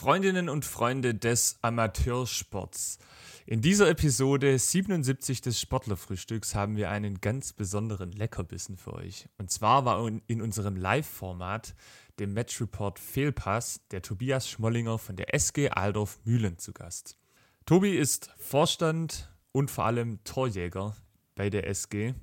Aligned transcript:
Freundinnen 0.00 0.48
und 0.48 0.64
Freunde 0.64 1.14
des 1.14 1.58
Amateursports. 1.60 2.98
In 3.44 3.60
dieser 3.60 3.90
Episode 3.90 4.58
77 4.58 5.42
des 5.42 5.60
Sportlerfrühstücks 5.60 6.54
haben 6.54 6.78
wir 6.78 6.88
einen 6.88 7.20
ganz 7.20 7.52
besonderen 7.52 8.10
Leckerbissen 8.10 8.78
für 8.78 8.94
euch. 8.94 9.28
Und 9.36 9.50
zwar 9.50 9.84
war 9.84 10.10
in 10.26 10.40
unserem 10.40 10.76
Live-Format, 10.76 11.74
dem 12.18 12.32
Match 12.32 12.62
Report 12.62 12.98
Fehlpass, 12.98 13.82
der 13.90 14.00
Tobias 14.00 14.48
Schmollinger 14.48 14.96
von 14.96 15.16
der 15.16 15.34
SG 15.34 15.68
Aldorf 15.68 16.18
Mühlen 16.24 16.56
zu 16.56 16.72
Gast. 16.72 17.18
Tobi 17.66 17.90
ist 17.90 18.30
Vorstand 18.38 19.30
und 19.52 19.70
vor 19.70 19.84
allem 19.84 20.24
Torjäger 20.24 20.96
bei 21.34 21.50
der 21.50 21.68
SG 21.68 22.14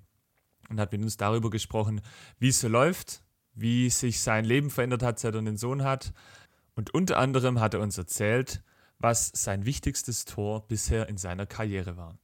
und 0.69 0.79
hat 0.79 0.93
mit 0.93 1.03
uns 1.03 1.17
darüber 1.17 1.51
gesprochen, 1.51 2.01
wie 2.39 2.49
es 2.49 2.59
so 2.59 2.69
läuft, 2.69 3.21
wie 3.53 3.91
sich 3.91 4.19
sein 4.19 4.45
Leben 4.45 4.71
verändert 4.71 5.03
hat, 5.03 5.19
seit 5.19 5.35
er 5.35 5.41
einen 5.41 5.57
Sohn 5.57 5.83
hat, 5.83 6.11
und 6.77 6.93
unter 6.93 7.17
anderem 7.17 7.59
hat 7.59 7.73
er 7.73 7.79
uns 7.79 7.97
erzählt, 7.97 8.61
was 8.99 9.31
sein 9.33 9.65
wichtigstes 9.65 10.25
Tor 10.25 10.67
bisher 10.67 11.09
in 11.09 11.17
seiner 11.17 11.47
Karriere 11.47 11.97
war. 11.97 12.19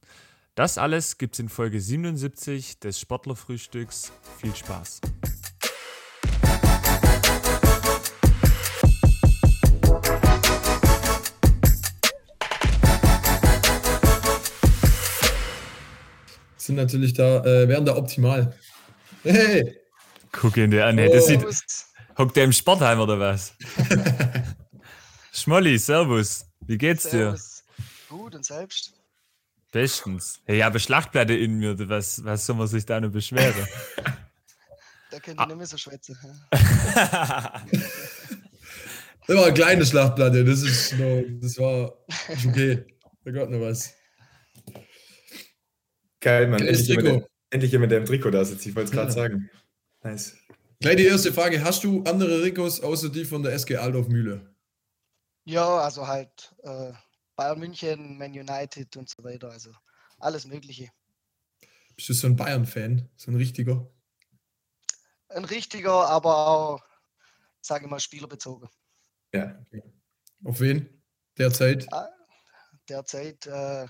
Das 0.54 0.78
alles 0.78 1.18
gibt's 1.18 1.40
in 1.40 1.48
Folge 1.48 1.80
77 1.80 2.78
des 2.78 3.00
Sportlerfrühstücks. 3.00 4.12
Viel 4.38 4.54
Spaß! 4.54 5.00
Sind 16.56 16.76
natürlich 16.76 17.12
da, 17.12 17.44
äh, 17.44 17.68
wären 17.68 17.84
da 17.84 17.96
optimal. 17.96 18.54
Hey! 19.24 19.76
Guck 20.30 20.56
ihn 20.56 20.70
dir 20.70 20.86
an, 20.86 20.96
hey, 20.96 21.10
das 21.12 21.26
sieht. 21.26 21.44
Hockt 22.16 22.36
der 22.36 22.44
im 22.44 22.52
Sportheim 22.52 23.00
oder 23.00 23.18
was? 23.18 23.56
Schmolli, 25.44 25.78
Servus. 25.78 26.46
Wie 26.66 26.78
geht's 26.78 27.02
servus. 27.02 27.64
dir? 28.08 28.16
Gut 28.16 28.34
und 28.34 28.46
selbst? 28.46 28.94
Bestens. 29.72 30.40
Hey, 30.46 30.56
ich 30.56 30.62
habe 30.62 30.80
Schlachtplatte 30.80 31.34
in 31.34 31.58
mir. 31.58 31.78
Was, 31.86 32.24
was 32.24 32.46
soll 32.46 32.56
man 32.56 32.66
sich 32.66 32.86
da 32.86 32.98
nur 32.98 33.10
beschweren? 33.10 33.52
da 35.10 35.20
könnt 35.20 35.38
ihr 35.38 35.46
nicht 35.46 35.56
mehr 35.58 35.66
so 35.66 35.76
schwätzen. 35.76 36.16
das 36.50 36.62
war 39.28 39.44
eine 39.44 39.52
kleine 39.52 39.84
Schlachtplatte. 39.84 40.46
Das 40.46 40.62
ist 40.62 40.94
noch, 40.94 41.22
das 41.42 41.58
war 41.58 41.92
okay. 42.46 42.86
Da 43.22 43.30
gehört 43.30 43.50
noch 43.50 43.60
was. 43.60 43.92
Geil, 46.20 46.46
Mann. 46.46 46.66
Endlich 46.66 46.88
jemand, 46.88 47.26
endlich 47.50 47.70
jemand, 47.70 47.92
der 47.92 47.98
im 47.98 48.06
Trikot 48.06 48.30
da 48.30 48.46
sitzt. 48.46 48.64
Ich 48.64 48.74
wollte 48.74 48.86
es 48.86 48.92
gerade 48.92 49.08
ja. 49.08 49.14
sagen. 49.14 49.50
Nice. 50.02 50.38
Gleich 50.80 50.96
die 50.96 51.04
erste 51.04 51.34
Frage. 51.34 51.62
Hast 51.62 51.84
du 51.84 52.02
andere 52.04 52.40
Trikots 52.40 52.80
außer 52.80 53.10
die 53.10 53.26
von 53.26 53.42
der 53.42 53.52
SG 53.52 53.76
Aldorf 53.76 54.08
Mühle? 54.08 54.53
Ja, 55.44 55.78
also 55.78 56.06
halt 56.06 56.54
äh, 56.62 56.92
Bayern 57.36 57.58
München, 57.58 58.18
Man 58.18 58.32
United 58.32 58.96
und 58.96 59.08
so 59.08 59.22
weiter. 59.22 59.50
Also 59.50 59.72
alles 60.18 60.46
Mögliche. 60.46 60.90
Bist 61.96 62.08
du 62.08 62.14
so 62.14 62.26
ein 62.26 62.36
Bayern-Fan? 62.36 63.08
So 63.16 63.30
ein 63.30 63.36
richtiger? 63.36 63.86
Ein 65.28 65.44
richtiger, 65.44 66.08
aber 66.08 66.48
auch, 66.48 66.82
sage 67.60 67.84
ich 67.84 67.90
mal, 67.90 68.00
spielerbezogen. 68.00 68.68
Ja. 69.32 69.64
Auf 70.44 70.60
wen? 70.60 71.02
Derzeit? 71.36 71.92
Ah, 71.92 72.08
derzeit 72.88 73.46
äh, 73.46 73.86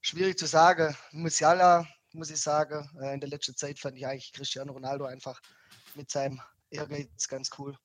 schwierig 0.00 0.38
zu 0.38 0.46
sagen. 0.46 0.96
Musiala, 1.12 1.86
muss 2.12 2.30
ich 2.30 2.40
sagen. 2.40 2.88
Äh, 3.00 3.14
in 3.14 3.20
der 3.20 3.28
letzten 3.28 3.56
Zeit 3.56 3.78
fand 3.78 3.96
ich 3.96 4.06
eigentlich 4.06 4.32
Cristiano 4.32 4.72
Ronaldo 4.72 5.04
einfach 5.06 5.40
mit 5.94 6.10
seinem 6.10 6.40
Ehrgeiz 6.70 7.28
ganz 7.28 7.50
cool. 7.58 7.76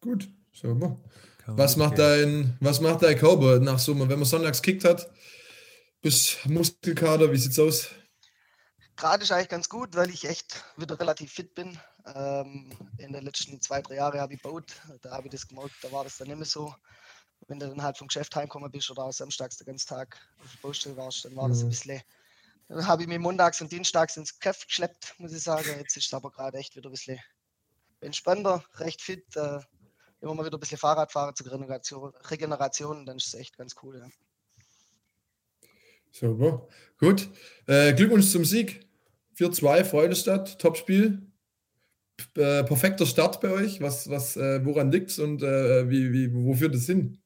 Gut, 0.00 0.28
schauen 0.52 0.80
wir. 0.80 1.00
Was 1.46 1.76
macht, 1.76 1.98
dein, 1.98 2.56
was 2.60 2.80
macht 2.80 3.02
dein 3.02 3.18
Körper 3.18 3.58
nach 3.58 3.78
so, 3.78 3.98
wenn 3.98 4.08
man 4.08 4.24
sonntags 4.24 4.62
kickt 4.62 4.84
hat? 4.84 5.10
Bis 6.00 6.38
Muskelkater, 6.44 7.32
wie 7.32 7.36
sieht's 7.36 7.58
aus? 7.58 7.88
Gerade 8.96 9.24
ist 9.24 9.32
eigentlich 9.32 9.48
ganz 9.48 9.68
gut, 9.68 9.96
weil 9.96 10.10
ich 10.10 10.24
echt 10.24 10.64
wieder 10.76 10.98
relativ 11.00 11.32
fit 11.32 11.54
bin. 11.54 11.78
Ähm, 12.14 12.72
in 12.98 13.12
den 13.12 13.24
letzten 13.24 13.60
zwei, 13.60 13.82
drei 13.82 13.96
Jahren 13.96 14.20
habe 14.20 14.34
ich 14.34 14.42
gebaut. 14.42 14.72
Da 15.00 15.10
habe 15.10 15.26
ich 15.26 15.32
das 15.32 15.48
gemerkt, 15.48 15.74
da 15.82 15.90
war 15.90 16.04
das 16.04 16.18
dann 16.18 16.28
nicht 16.28 16.36
mehr 16.36 16.46
so. 16.46 16.74
Wenn 17.48 17.58
du 17.58 17.68
dann 17.68 17.82
halt 17.82 17.98
vom 17.98 18.06
Geschäft 18.06 18.36
heimgekommen 18.36 18.70
bist 18.70 18.90
oder 18.90 19.04
auch 19.04 19.12
samstags 19.12 19.56
den 19.56 19.66
ganzen 19.66 19.88
Tag 19.88 20.16
auf 20.38 20.52
der 20.52 20.60
Baustelle 20.60 20.96
warst, 20.96 21.24
dann 21.24 21.34
war 21.34 21.48
das 21.48 21.60
ein 21.60 21.66
mhm. 21.66 21.70
bisschen 21.70 22.02
dann 22.68 22.86
habe 22.86 23.02
ich 23.02 23.08
mich 23.08 23.18
montags 23.18 23.60
und 23.60 23.70
dienstags 23.70 24.16
ins 24.16 24.38
Geschäft 24.38 24.68
geschleppt, 24.68 25.14
muss 25.18 25.32
ich 25.32 25.42
sagen. 25.42 25.68
Jetzt 25.78 25.96
ist 25.96 26.06
es 26.06 26.14
aber 26.14 26.30
gerade 26.30 26.58
echt 26.58 26.76
wieder 26.76 26.88
ein 26.88 26.92
bisschen 26.92 27.18
entspannter, 28.00 28.64
recht 28.76 29.02
fit. 29.02 29.24
Äh, 29.36 29.60
immer 30.22 30.34
mal 30.34 30.46
wieder 30.46 30.56
ein 30.56 30.60
bisschen 30.60 30.78
Fahrrad 30.78 31.12
fahren 31.12 31.34
zur 31.34 31.46
Regeneration, 31.46 32.12
Regeneration 32.30 33.06
dann 33.06 33.16
ist 33.16 33.28
es 33.28 33.34
echt 33.34 33.56
ganz 33.56 33.74
cool. 33.82 33.98
Ja. 33.98 34.08
Super, 36.12 36.68
gut. 36.98 37.28
Äh, 37.66 37.94
Glückwunsch 37.94 38.30
zum 38.30 38.44
Sieg. 38.44 38.86
4-2, 39.38 39.84
Freudestadt, 39.84 40.58
Topspiel. 40.58 41.26
Äh, 42.36 42.64
perfekter 42.64 43.06
Start 43.06 43.40
bei 43.40 43.50
euch. 43.50 43.80
Was, 43.80 44.08
was, 44.10 44.36
äh, 44.36 44.64
woran 44.64 44.92
liegt 44.92 45.10
es 45.10 45.18
und 45.18 45.42
äh, 45.42 45.88
wie, 45.88 46.12
wie, 46.12 46.32
wo 46.32 46.54
führt 46.54 46.74
es 46.74 46.86
hin? 46.86 47.22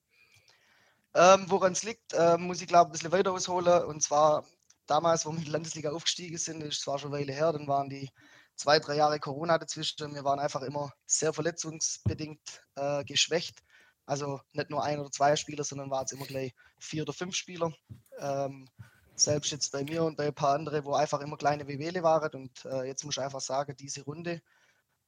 Ähm, 1.14 1.46
woran 1.48 1.72
es 1.72 1.82
liegt, 1.82 2.12
äh, 2.12 2.38
muss 2.38 2.60
ich 2.60 2.68
glaube 2.68 2.90
ein 2.90 2.92
bisschen 2.92 3.12
weiter 3.12 3.32
ausholen. 3.32 3.84
Und 3.84 4.02
zwar 4.02 4.44
damals, 4.86 5.26
wo 5.26 5.32
wir 5.32 5.38
in 5.38 5.44
die 5.44 5.50
Landesliga 5.50 5.90
aufgestiegen 5.90 6.38
sind, 6.38 6.62
ist 6.62 6.82
zwar 6.82 6.98
schon 6.98 7.12
eine 7.12 7.22
Weile 7.22 7.32
her, 7.32 7.52
dann 7.52 7.66
waren 7.66 7.88
die 7.88 8.08
zwei, 8.56 8.78
drei 8.78 8.96
Jahre 8.96 9.20
Corona 9.20 9.58
dazwischen. 9.58 10.14
Wir 10.14 10.24
waren 10.24 10.40
einfach 10.40 10.62
immer 10.62 10.92
sehr 11.06 11.32
verletzungsbedingt 11.32 12.62
äh, 12.76 13.04
geschwächt. 13.04 13.62
Also 14.06 14.40
nicht 14.52 14.70
nur 14.70 14.84
ein 14.84 15.00
oder 15.00 15.10
zwei 15.10 15.36
Spieler, 15.36 15.64
sondern 15.64 15.90
waren 15.90 16.04
es 16.04 16.12
immer 16.12 16.26
gleich 16.26 16.54
vier 16.78 17.02
oder 17.02 17.12
fünf 17.12 17.34
Spieler. 17.34 17.72
Ähm, 18.18 18.68
selbst 19.16 19.50
jetzt 19.50 19.72
bei 19.72 19.82
mir 19.82 20.04
und 20.04 20.16
bei 20.16 20.26
ein 20.26 20.34
paar 20.34 20.54
anderen, 20.54 20.84
wo 20.84 20.94
einfach 20.94 21.20
immer 21.20 21.36
kleine 21.36 21.66
WWle 21.66 22.02
waren. 22.02 22.30
Und 22.32 22.64
äh, 22.66 22.84
jetzt 22.84 23.04
muss 23.04 23.16
ich 23.16 23.22
einfach 23.22 23.40
sagen, 23.40 23.74
diese 23.76 24.04
Runde 24.04 24.40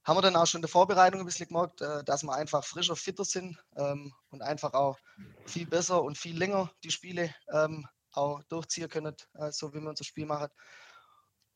haben 0.04 0.16
wir 0.16 0.22
dann 0.22 0.36
auch 0.36 0.46
schon 0.46 0.58
in 0.58 0.62
der 0.62 0.70
Vorbereitung 0.70 1.20
ein 1.20 1.26
bisschen 1.26 1.48
gemerkt, 1.48 1.80
äh, 1.80 2.02
dass 2.04 2.22
wir 2.22 2.34
einfach 2.34 2.64
frischer, 2.64 2.96
fitter 2.96 3.24
sind 3.24 3.58
ähm, 3.76 4.12
und 4.30 4.42
einfach 4.42 4.72
auch 4.72 4.98
viel 5.46 5.66
besser 5.66 6.02
und 6.02 6.16
viel 6.16 6.36
länger 6.36 6.70
die 6.82 6.90
Spiele 6.90 7.34
ähm, 7.52 7.86
auch 8.12 8.42
durchziehen 8.44 8.88
können, 8.88 9.14
äh, 9.34 9.52
so 9.52 9.72
wie 9.74 9.80
wir 9.80 9.88
unser 9.88 10.04
Spiel 10.04 10.26
machen. 10.26 10.48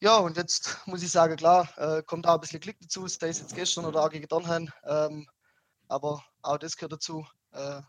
Ja, 0.02 0.16
und 0.16 0.36
jetzt 0.36 0.78
muss 0.86 1.02
ich 1.04 1.12
sagen, 1.12 1.36
klar, 1.36 1.68
äh, 1.76 2.02
kommt 2.02 2.26
auch 2.26 2.34
ein 2.34 2.40
bisschen 2.40 2.58
Glück 2.58 2.76
dazu, 2.80 3.06
sei 3.06 3.28
es 3.28 3.38
jetzt 3.38 3.54
gestern 3.54 3.84
oder 3.84 4.02
auch 4.02 4.10
gegen 4.10 4.26
Dornheim. 4.26 4.68
Ähm, 4.84 5.28
aber 5.86 6.24
auch 6.42 6.58
das 6.58 6.76
gehört 6.76 6.94
dazu, 6.94 7.24
äh, 7.52 7.80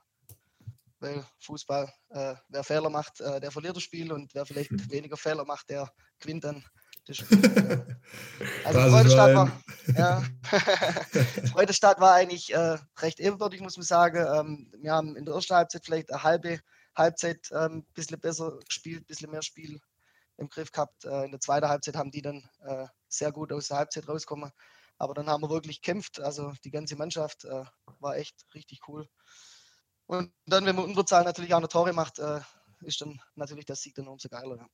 weil 1.00 1.26
Fußball, 1.40 1.92
äh, 2.10 2.36
wer 2.50 2.64
Fehler 2.64 2.92
macht, 2.92 3.20
äh, 3.20 3.42
der 3.42 3.50
verliert 3.50 3.76
das 3.76 3.82
Spiel 3.82 4.12
und 4.12 4.32
wer 4.36 4.46
vielleicht 4.46 4.70
weniger 4.92 5.18
Fehler 5.18 5.44
macht, 5.44 5.72
der 5.72 5.92
gewinnt 6.20 6.44
dann. 6.44 6.64
Das 7.08 7.18
also 8.64 8.80
Freudestadt 8.80 9.36
war, 9.36 9.62
ja, 9.98 10.24
Freudestadt 11.52 12.00
war 12.00 12.14
eigentlich 12.14 12.54
äh, 12.54 12.78
recht 13.00 13.20
ebenbürtig, 13.20 13.60
muss 13.60 13.76
man 13.76 13.86
sagen. 13.86 14.20
Ähm, 14.20 14.72
wir 14.80 14.94
haben 14.94 15.16
in 15.16 15.26
der 15.26 15.34
ersten 15.34 15.56
Halbzeit 15.56 15.84
vielleicht 15.84 16.14
eine 16.14 16.22
halbe 16.22 16.60
Halbzeit 16.96 17.52
ein 17.52 17.72
ähm, 17.72 17.86
bisschen 17.96 18.20
besser 18.20 18.60
gespielt, 18.68 19.02
ein 19.02 19.08
bisschen 19.08 19.32
mehr 19.32 19.42
Spiel 19.42 19.82
im 20.38 20.50
Griff 20.50 20.72
gehabt. 20.72 21.06
Äh, 21.06 21.26
in 21.26 21.32
der 21.32 21.40
zweiten 21.40 21.68
Halbzeit 21.68 21.96
haben 21.96 22.12
die 22.12 22.22
dann 22.22 22.48
äh, 22.66 22.86
sehr 23.08 23.32
gut 23.32 23.52
aus 23.52 23.68
der 23.68 23.78
Halbzeit 23.78 24.08
rausgekommen. 24.08 24.52
Aber 24.98 25.14
dann 25.14 25.28
haben 25.28 25.42
wir 25.42 25.50
wirklich 25.50 25.82
gekämpft. 25.82 26.20
Also 26.20 26.54
die 26.64 26.72
ganze 26.72 26.96
Mannschaft 26.96 27.46
äh, 27.46 27.64
war 28.00 28.18
echt 28.18 28.46
richtig 28.54 28.82
cool. 28.88 29.08
Und 30.06 30.34
dann, 30.46 30.66
wenn 30.66 30.76
man 30.76 30.86
Unterzahl 30.86 31.24
natürlich 31.24 31.54
auch 31.54 31.58
eine 31.58 31.68
Tore 31.68 31.94
macht, 31.94 32.20
äh, 32.20 32.42
ist 32.82 33.02
dann 33.02 33.20
natürlich 33.36 33.66
der 33.66 33.76
Sieg 33.76 33.96
dann 33.96 34.08
umso 34.08 34.30
geiler. 34.30 34.58
Ja. 34.58 34.68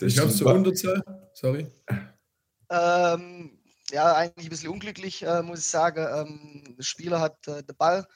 Ich 0.00 0.18
habe 0.18 0.30
zur 0.30 0.52
Unterzahl, 0.52 1.02
sorry. 1.34 1.66
Ähm, 2.70 3.60
ja, 3.90 4.14
eigentlich 4.14 4.46
ein 4.46 4.50
bisschen 4.50 4.70
unglücklich, 4.70 5.22
äh, 5.22 5.42
muss 5.42 5.60
ich 5.60 5.66
sagen. 5.66 6.06
Ähm, 6.14 6.76
der 6.76 6.82
Spieler 6.82 7.20
hat 7.20 7.46
äh, 7.48 7.62
den 7.62 7.76
Ball 7.76 8.06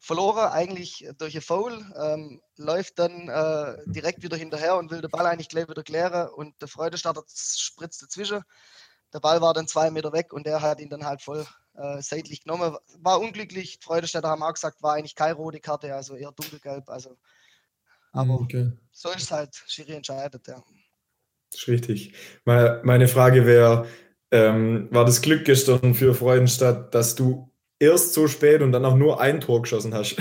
verloren, 0.00 0.50
eigentlich 0.50 1.06
durch 1.18 1.36
ein 1.36 1.42
Foul, 1.42 1.84
ähm, 2.02 2.40
läuft 2.56 2.98
dann 2.98 3.28
äh, 3.28 3.76
direkt 3.84 4.22
wieder 4.22 4.36
hinterher 4.36 4.76
und 4.76 4.90
will 4.90 5.02
den 5.02 5.10
Ball 5.10 5.26
eigentlich 5.26 5.50
gleich 5.50 5.68
wieder 5.68 5.82
klären 5.82 6.28
und 6.30 6.60
der 6.60 6.68
Freudestarter 6.68 7.22
spritzt 7.28 8.02
dazwischen. 8.02 8.42
Der 9.12 9.20
Ball 9.20 9.40
war 9.40 9.52
dann 9.52 9.68
zwei 9.68 9.90
Meter 9.90 10.12
weg 10.12 10.32
und 10.32 10.46
der 10.46 10.62
hat 10.62 10.80
ihn 10.80 10.88
dann 10.88 11.04
halt 11.04 11.20
voll 11.20 11.46
äh, 11.74 12.00
seitlich 12.00 12.44
genommen. 12.44 12.76
War 12.98 13.20
unglücklich. 13.20 13.78
Freudestädter 13.82 14.28
haben 14.28 14.42
auch 14.42 14.54
gesagt, 14.54 14.82
war 14.82 14.94
eigentlich 14.94 15.14
keine 15.14 15.34
rote 15.34 15.60
Karte, 15.60 15.94
also 15.94 16.16
eher 16.16 16.32
dunkelgelb. 16.32 16.88
Also, 16.88 17.18
aber 18.12 18.38
hm, 18.38 18.44
okay. 18.44 18.72
so 18.92 19.10
ist 19.10 19.22
es 19.22 19.30
halt. 19.30 19.54
Schiri 19.66 19.92
entscheidet, 19.92 20.48
ja. 20.48 20.62
Das 21.52 21.62
ist 21.62 21.68
richtig. 21.68 22.14
Meine 22.44 23.08
Frage 23.08 23.44
wäre, 23.44 23.86
ähm, 24.30 24.88
war 24.92 25.04
das 25.04 25.20
Glück 25.20 25.44
gestern 25.44 25.94
für 25.94 26.14
Freudenstadt, 26.14 26.94
dass 26.94 27.16
du 27.16 27.49
erst 27.80 28.12
so 28.12 28.28
spät 28.28 28.62
und 28.62 28.70
dann 28.70 28.84
auch 28.84 28.94
nur 28.94 29.20
ein 29.20 29.40
Tor 29.40 29.62
geschossen 29.62 29.92
hast? 29.94 30.16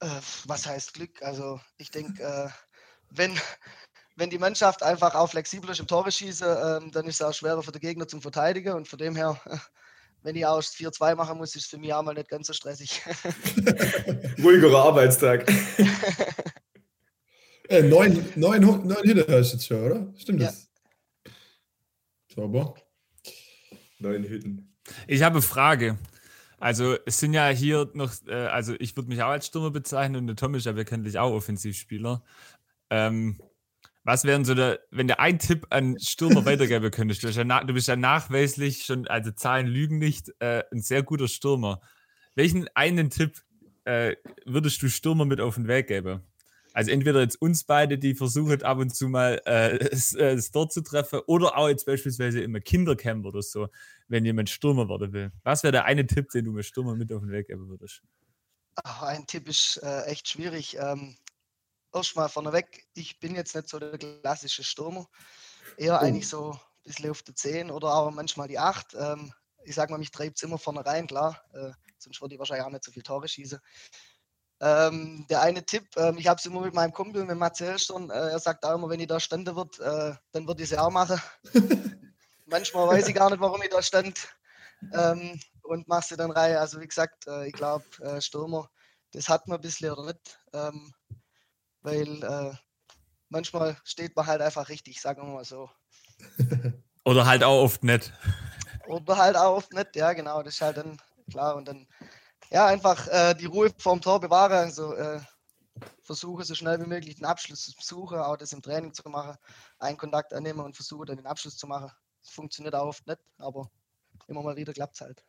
Äh, 0.00 0.20
was 0.46 0.66
heißt 0.66 0.94
Glück? 0.94 1.20
Also 1.22 1.60
ich 1.76 1.90
denke, 1.90 2.22
äh, 2.22 2.48
wenn, 3.10 3.38
wenn 4.16 4.30
die 4.30 4.38
Mannschaft 4.38 4.82
einfach 4.82 5.14
auch 5.14 5.30
flexibel 5.30 5.68
ist 5.70 5.80
im 5.80 5.88
Tore 5.88 6.12
schießen, 6.12 6.46
äh, 6.46 6.90
dann 6.92 7.06
ist 7.06 7.16
es 7.16 7.22
auch 7.22 7.34
schwerer 7.34 7.62
für 7.62 7.72
den 7.72 7.80
Gegner 7.80 8.06
zum 8.06 8.22
Verteidigen 8.22 8.74
und 8.74 8.86
von 8.88 8.98
dem 8.98 9.16
her 9.16 9.40
wenn 10.22 10.36
ich 10.36 10.46
auch 10.46 10.60
4-2 10.60 11.14
machen 11.14 11.38
muss, 11.38 11.54
ist 11.54 11.64
es 11.64 11.68
für 11.68 11.78
mich 11.78 11.92
auch 11.92 12.02
mal 12.02 12.14
nicht 12.14 12.28
ganz 12.28 12.46
so 12.46 12.52
stressig. 12.52 13.02
Ruhigerer 14.42 14.84
Arbeitstag. 14.84 15.50
äh, 17.68 17.82
neun, 17.82 18.32
neun, 18.36 18.62
neun 18.62 19.02
Hütte 19.04 19.26
hast 19.28 19.50
du 19.50 19.56
jetzt 19.56 19.66
schon, 19.66 19.84
oder? 19.84 20.12
Stimmt 20.16 20.42
ja. 20.42 20.48
das? 20.48 20.68
Sauber. 22.34 22.74
Neun 23.98 24.24
Hütten. 24.24 24.74
Ich 25.06 25.22
habe 25.22 25.36
eine 25.36 25.42
Frage. 25.42 25.98
Also 26.58 26.96
es 27.06 27.20
sind 27.20 27.34
ja 27.34 27.48
hier 27.48 27.90
noch, 27.94 28.12
äh, 28.26 28.34
also 28.34 28.74
ich 28.78 28.96
würde 28.96 29.08
mich 29.08 29.22
auch 29.22 29.28
als 29.28 29.46
Stürmer 29.46 29.70
bezeichnen 29.70 30.16
und 30.16 30.26
der 30.26 30.36
Tom 30.36 30.54
ist 30.54 30.66
ja 30.66 30.72
bekanntlich 30.72 31.18
auch 31.18 31.32
Offensivspieler. 31.32 32.22
Ähm, 32.90 33.40
was 34.02 34.24
wären 34.24 34.44
so 34.44 34.54
der, 34.54 34.80
wenn 34.90 35.06
du 35.06 35.18
einen 35.18 35.38
Tipp 35.38 35.66
an 35.70 35.98
Stürmer 36.00 36.44
weitergeben 36.46 36.90
könntest? 36.90 37.22
Du 37.22 37.26
bist, 37.28 37.38
ja, 37.38 37.64
du 37.64 37.74
bist 37.74 37.88
ja 37.88 37.96
nachweislich 37.96 38.84
schon, 38.86 39.06
also 39.06 39.30
Zahlen 39.30 39.66
lügen 39.66 39.98
nicht, 39.98 40.32
äh, 40.40 40.64
ein 40.72 40.80
sehr 40.80 41.02
guter 41.02 41.28
Stürmer. 41.28 41.80
Welchen 42.34 42.68
einen 42.74 43.10
Tipp 43.10 43.42
äh, 43.84 44.16
würdest 44.44 44.82
du 44.82 44.88
Stürmer 44.88 45.26
mit 45.26 45.40
auf 45.40 45.56
den 45.56 45.68
Weg 45.68 45.88
geben? 45.88 46.22
Also 46.78 46.92
entweder 46.92 47.22
jetzt 47.22 47.42
uns 47.42 47.64
beide, 47.64 47.98
die 47.98 48.14
versuchen 48.14 48.62
ab 48.62 48.78
und 48.78 48.94
zu 48.94 49.08
mal 49.08 49.42
äh, 49.46 49.78
äh, 49.84 50.36
das 50.36 50.52
Tor 50.52 50.68
zu 50.68 50.80
treffen, 50.80 51.18
oder 51.26 51.58
auch 51.58 51.66
jetzt 51.66 51.86
beispielsweise 51.86 52.40
immer 52.40 52.60
Kindercamp 52.60 53.26
oder 53.26 53.42
so, 53.42 53.66
wenn 54.06 54.24
jemand 54.24 54.48
Stürmer 54.48 54.88
werden 54.88 55.12
will. 55.12 55.32
Was 55.42 55.64
wäre 55.64 55.72
der 55.72 55.86
eine 55.86 56.06
Tipp, 56.06 56.30
den 56.30 56.44
du 56.44 56.52
mit 56.52 56.64
Stürmer 56.64 56.94
mit 56.94 57.12
auf 57.12 57.20
den 57.20 57.32
Weg 57.32 57.48
geben 57.48 57.68
würdest? 57.68 58.02
Ach, 58.76 59.02
ein 59.02 59.26
Tipp 59.26 59.48
ist 59.48 59.80
äh, 59.82 60.02
echt 60.02 60.28
schwierig. 60.28 60.76
Ähm, 60.78 61.16
erstmal 61.92 62.28
vorneweg, 62.28 62.86
ich 62.94 63.18
bin 63.18 63.34
jetzt 63.34 63.56
nicht 63.56 63.68
so 63.68 63.80
der 63.80 63.98
klassische 63.98 64.62
Stürmer. 64.62 65.08
Eher 65.78 65.94
oh. 65.94 66.04
eigentlich 66.04 66.28
so 66.28 66.52
ein 66.52 66.60
bisschen 66.84 67.10
auf 67.10 67.24
der 67.24 67.34
10 67.34 67.72
oder 67.72 67.88
aber 67.88 68.12
manchmal 68.12 68.46
die 68.46 68.60
8. 68.60 68.94
Ähm, 68.94 69.32
ich 69.64 69.74
sage 69.74 69.90
mal, 69.90 69.98
mich 69.98 70.12
treibt 70.12 70.36
es 70.36 70.44
immer 70.44 70.58
vorne 70.58 70.86
rein, 70.86 71.08
klar. 71.08 71.42
Äh, 71.54 71.72
sonst 71.98 72.20
würde 72.20 72.36
ich 72.36 72.38
wahrscheinlich 72.38 72.64
auch 72.64 72.70
nicht 72.70 72.84
so 72.84 72.92
viel 72.92 73.02
Tore 73.02 73.26
schießen. 73.26 73.58
Ähm, 74.60 75.24
der 75.30 75.42
eine 75.42 75.64
Tipp, 75.64 75.86
ähm, 75.96 76.18
ich 76.18 76.26
habe 76.26 76.38
es 76.38 76.46
immer 76.46 76.62
mit 76.62 76.74
meinem 76.74 76.92
Kumpel, 76.92 77.24
mit 77.24 77.38
Matze 77.38 77.66
Hellstern, 77.66 78.10
äh, 78.10 78.30
er 78.30 78.38
sagt 78.40 78.64
auch 78.64 78.74
immer, 78.74 78.88
wenn 78.88 78.98
ich 78.98 79.06
da 79.06 79.20
stande 79.20 79.54
wird, 79.54 79.78
äh, 79.78 80.14
dann 80.32 80.48
würde 80.48 80.62
ich 80.62 80.72
es 80.72 80.78
auch 80.78 80.90
machen. 80.90 81.20
Manchmal 82.46 82.88
weiß 82.88 83.08
ich 83.08 83.14
gar 83.14 83.30
nicht, 83.30 83.40
warum 83.40 83.62
ich 83.62 83.68
da 83.68 83.80
stand 83.82 84.28
ähm, 84.92 85.38
und 85.62 85.86
mache 85.86 86.08
sie 86.08 86.16
dann 86.16 86.30
rein. 86.30 86.56
Also 86.56 86.80
wie 86.80 86.88
gesagt, 86.88 87.26
äh, 87.26 87.46
ich 87.46 87.52
glaube, 87.52 87.84
äh, 88.00 88.20
Stürmer, 88.20 88.68
das 89.12 89.28
hat 89.28 89.46
man 89.46 89.58
ein 89.58 89.62
bisschen 89.62 89.92
oder 89.92 90.06
nicht. 90.06 90.40
Ähm, 90.52 90.92
weil 91.82 92.22
äh, 92.24 92.54
manchmal 93.28 93.76
steht 93.84 94.16
man 94.16 94.26
halt 94.26 94.40
einfach 94.40 94.68
richtig, 94.68 95.00
sagen 95.00 95.22
wir 95.22 95.34
mal 95.34 95.44
so. 95.44 95.70
Oder 97.04 97.26
halt 97.26 97.44
auch 97.44 97.62
oft 97.62 97.84
nicht. 97.84 98.12
Oder 98.86 99.16
halt 99.16 99.36
auch 99.36 99.56
oft 99.56 99.72
nicht, 99.72 99.96
ja 99.96 100.12
genau, 100.12 100.42
das 100.42 100.54
ist 100.54 100.60
halt 100.60 100.78
dann 100.78 101.00
klar 101.30 101.56
und 101.56 101.68
dann 101.68 101.86
ja 102.50 102.66
einfach 102.66 103.06
äh, 103.08 103.34
die 103.34 103.46
Ruhe 103.46 103.70
vorm 103.78 104.00
Tor 104.00 104.20
bewahren, 104.20 104.52
also 104.52 104.94
äh, 104.94 105.20
versuche 106.02 106.44
so 106.44 106.54
schnell 106.54 106.80
wie 106.80 106.88
möglich 106.88 107.16
den 107.16 107.24
Abschluss 107.24 107.64
zu 107.64 107.72
suchen, 107.80 108.18
auch 108.18 108.36
das 108.36 108.52
im 108.52 108.62
Training 108.62 108.92
zu 108.92 109.08
machen, 109.08 109.36
einen 109.78 109.96
Kontakt 109.96 110.32
annehmen 110.32 110.60
und 110.60 110.74
versuche 110.74 111.06
dann 111.06 111.16
den 111.16 111.26
Abschluss 111.26 111.56
zu 111.56 111.66
machen. 111.66 111.90
Das 112.22 112.32
funktioniert 112.32 112.74
auch 112.74 112.86
oft 112.86 113.06
nicht, 113.06 113.20
aber 113.38 113.70
immer 114.26 114.42
mal 114.42 114.56
wieder 114.56 114.72
klappt 114.72 114.94
es 114.94 115.00
halt. 115.00 115.24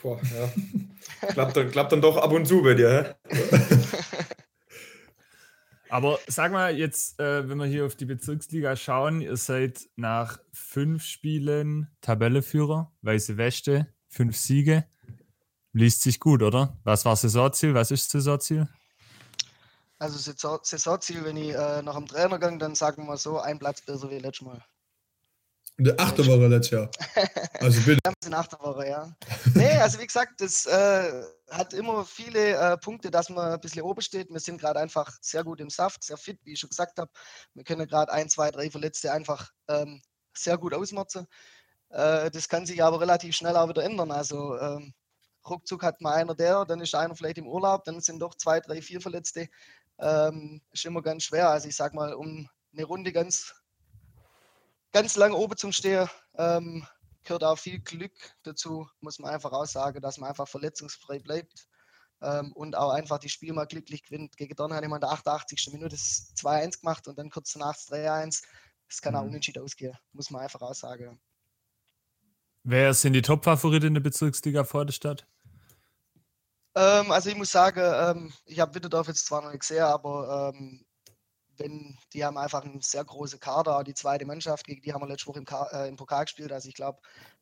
Boah, 0.00 0.20
ja. 0.22 0.52
klappt, 1.28 1.56
dann, 1.56 1.70
klappt 1.70 1.92
dann 1.92 2.00
doch 2.00 2.16
ab 2.16 2.32
und 2.32 2.46
zu 2.46 2.62
bei 2.62 2.74
dir, 2.74 3.16
hä? 3.30 3.38
Aber 5.92 6.18
sag 6.26 6.52
mal 6.52 6.74
jetzt, 6.74 7.20
äh, 7.20 7.46
wenn 7.46 7.58
wir 7.58 7.66
hier 7.66 7.84
auf 7.84 7.96
die 7.96 8.06
Bezirksliga 8.06 8.76
schauen, 8.76 9.20
ihr 9.20 9.36
seid 9.36 9.90
nach 9.94 10.38
fünf 10.50 11.04
Spielen 11.04 11.90
Tabelleführer, 12.00 12.90
weiße 13.02 13.36
Wäsche, 13.36 13.88
fünf 14.08 14.38
Siege. 14.38 14.86
Liest 15.72 16.02
sich 16.02 16.20
gut, 16.20 16.42
oder? 16.42 16.76
Was 16.84 17.04
war 17.04 17.16
Saisonziel? 17.16 17.74
Was 17.74 17.90
ist 17.90 18.10
Saisonziel? 18.10 18.68
Also 19.98 20.18
Saisonziel, 20.62 21.24
wenn 21.24 21.36
ich 21.36 21.54
äh, 21.54 21.80
nach 21.82 21.94
dem 21.94 22.06
Trainer 22.06 22.38
gehe, 22.38 22.58
dann 22.58 22.74
sagen 22.74 23.06
wir 23.06 23.16
so, 23.16 23.38
ein 23.38 23.58
Platz 23.58 23.80
besser 23.80 24.10
wie 24.10 24.18
letztes 24.18 24.46
Mal. 24.46 24.62
In 25.78 25.84
der 25.84 25.98
achte 25.98 26.26
Woche 26.26 26.46
letztes 26.48 26.70
Jahr. 26.70 26.90
Also 27.60 27.80
bitte. 27.82 28.00
Wir 28.02 28.10
haben 28.10 28.14
es 28.20 28.26
in 28.26 28.30
der 28.32 28.40
achten 28.40 28.58
Woche, 28.58 28.88
ja. 28.88 29.16
Nee, 29.54 29.70
also 29.78 30.00
wie 30.00 30.06
gesagt, 30.06 30.40
das 30.40 30.66
äh, 30.66 31.22
hat 31.50 31.72
immer 31.72 32.04
viele 32.04 32.56
äh, 32.56 32.76
Punkte, 32.76 33.10
dass 33.10 33.30
man 33.30 33.52
ein 33.52 33.60
bisschen 33.60 33.82
oben 33.82 34.00
steht. 34.02 34.28
Wir 34.30 34.40
sind 34.40 34.60
gerade 34.60 34.80
einfach 34.80 35.16
sehr 35.20 35.44
gut 35.44 35.60
im 35.60 35.70
Saft, 35.70 36.02
sehr 36.02 36.16
fit, 36.16 36.40
wie 36.44 36.54
ich 36.54 36.60
schon 36.60 36.70
gesagt 36.70 36.98
habe. 36.98 37.10
Wir 37.54 37.62
können 37.62 37.86
gerade 37.86 38.12
ein, 38.12 38.28
zwei, 38.28 38.50
drei 38.50 38.70
Verletzte 38.70 39.12
einfach 39.12 39.52
ähm, 39.68 40.02
sehr 40.34 40.58
gut 40.58 40.74
ausmotzen. 40.74 41.26
Äh, 41.90 42.30
das 42.30 42.48
kann 42.48 42.66
sich 42.66 42.82
aber 42.82 43.00
relativ 43.00 43.36
schnell 43.36 43.56
auch 43.56 43.68
wieder 43.68 43.84
ändern. 43.84 44.10
Also 44.10 44.58
ähm, 44.58 44.92
ruckzuck 45.48 45.82
hat 45.82 46.00
mal 46.00 46.14
einer 46.14 46.34
der, 46.34 46.64
dann 46.64 46.80
ist 46.80 46.94
einer 46.94 47.14
vielleicht 47.14 47.38
im 47.38 47.46
Urlaub, 47.46 47.84
dann 47.84 48.00
sind 48.00 48.20
doch 48.20 48.34
zwei, 48.34 48.60
drei, 48.60 48.82
vier 48.82 49.00
Verletzte. 49.00 49.48
Ähm, 49.98 50.62
ist 50.72 50.84
immer 50.84 51.02
ganz 51.02 51.24
schwer. 51.24 51.50
Also 51.50 51.68
ich 51.68 51.76
sage 51.76 51.94
mal, 51.94 52.14
um 52.14 52.48
eine 52.72 52.84
Runde 52.84 53.12
ganz 53.12 53.54
ganz 54.92 55.16
lange 55.16 55.36
oben 55.36 55.56
zum 55.56 55.72
Stehen. 55.72 56.08
Ähm, 56.36 56.86
gehört 57.24 57.44
auch 57.44 57.58
viel 57.58 57.80
Glück 57.80 58.12
dazu, 58.42 58.88
muss 59.00 59.18
man 59.18 59.32
einfach 59.32 59.52
auch 59.52 59.66
sagen, 59.66 60.00
dass 60.00 60.18
man 60.18 60.30
einfach 60.30 60.48
verletzungsfrei 60.48 61.18
bleibt 61.18 61.66
ähm, 62.20 62.52
und 62.52 62.76
auch 62.76 62.90
einfach 62.90 63.18
die 63.18 63.28
Spiel 63.28 63.52
mal 63.52 63.66
glücklich 63.66 64.02
gewinnt. 64.04 64.36
Gegen 64.36 64.54
Donner 64.54 64.76
hat 64.76 64.82
jemand 64.82 65.02
in 65.02 65.08
der 65.08 65.14
88. 65.14 65.68
Minute 65.72 65.90
das 65.90 66.32
2-1 66.36 66.80
gemacht 66.80 67.08
und 67.08 67.18
dann 67.18 67.30
kurz 67.30 67.52
danach 67.52 67.74
das 67.74 67.88
3-1. 67.90 68.42
Das 68.88 69.00
kann 69.00 69.14
auch 69.14 69.22
mhm. 69.22 69.28
unentschieden 69.28 69.62
ausgehen, 69.62 69.96
muss 70.12 70.30
man 70.30 70.42
einfach 70.42 70.60
auch 70.60 70.74
sagen. 70.74 71.20
Wer 72.64 72.94
sind 72.94 73.14
die 73.14 73.22
Top-Favoriten 73.22 73.88
in 73.88 73.94
der 73.94 74.00
Bezirksliga 74.00 74.64
vor 74.64 74.84
der 74.86 74.92
Stadt? 74.92 75.26
Ähm, 76.74 77.10
also 77.10 77.28
ich 77.28 77.36
muss 77.36 77.50
sagen, 77.50 77.80
ähm, 77.82 78.32
ich 78.46 78.60
habe 78.60 78.74
Witterdorf 78.74 79.08
jetzt 79.08 79.26
zwar 79.26 79.42
noch 79.42 79.50
nicht 79.50 79.60
gesehen, 79.60 79.82
aber 79.82 80.52
ähm, 80.54 80.84
wenn 81.56 81.98
die 82.12 82.24
haben 82.24 82.38
einfach 82.38 82.62
einen 82.62 82.80
sehr 82.80 83.04
großen 83.04 83.40
Kader, 83.40 83.84
die 83.84 83.94
zweite 83.94 84.24
Mannschaft, 84.24 84.64
gegen 84.64 84.80
die 84.80 84.92
haben 84.92 85.02
wir 85.02 85.08
letzte 85.08 85.26
Woche 85.26 85.40
im, 85.40 85.46
äh, 85.72 85.88
im 85.88 85.96
Pokal 85.96 86.24
gespielt. 86.24 86.52
Also 86.52 86.68
ich 86.68 86.74
glaube, 86.74 87.00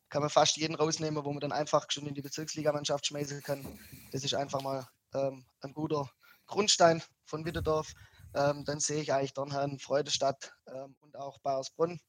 kann 0.09 0.21
man 0.21 0.29
fast 0.29 0.57
jeden 0.57 0.75
rausnehmen, 0.75 1.23
wo 1.23 1.31
man 1.31 1.39
dann 1.39 1.53
einfach 1.53 1.85
schon 1.89 2.07
in 2.07 2.13
die 2.13 2.21
Bezirksligamannschaft 2.21 3.05
schmeißen 3.05 3.41
kann. 3.43 3.65
Das 4.11 4.23
ist 4.23 4.33
einfach 4.33 4.61
mal 4.61 4.85
ähm, 5.13 5.45
ein 5.61 5.73
guter 5.73 6.09
Grundstein 6.47 7.01
von 7.25 7.45
Witterdorf. 7.45 7.93
Ähm, 8.33 8.65
dann 8.65 8.79
sehe 8.79 9.01
ich 9.01 9.13
eigentlich 9.13 9.33
Dornherrn, 9.33 9.79
Freudestadt 9.79 10.53
ähm, 10.67 10.95
und 10.99 11.15
auch 11.15 11.39
Bayersbrunn 11.39 11.99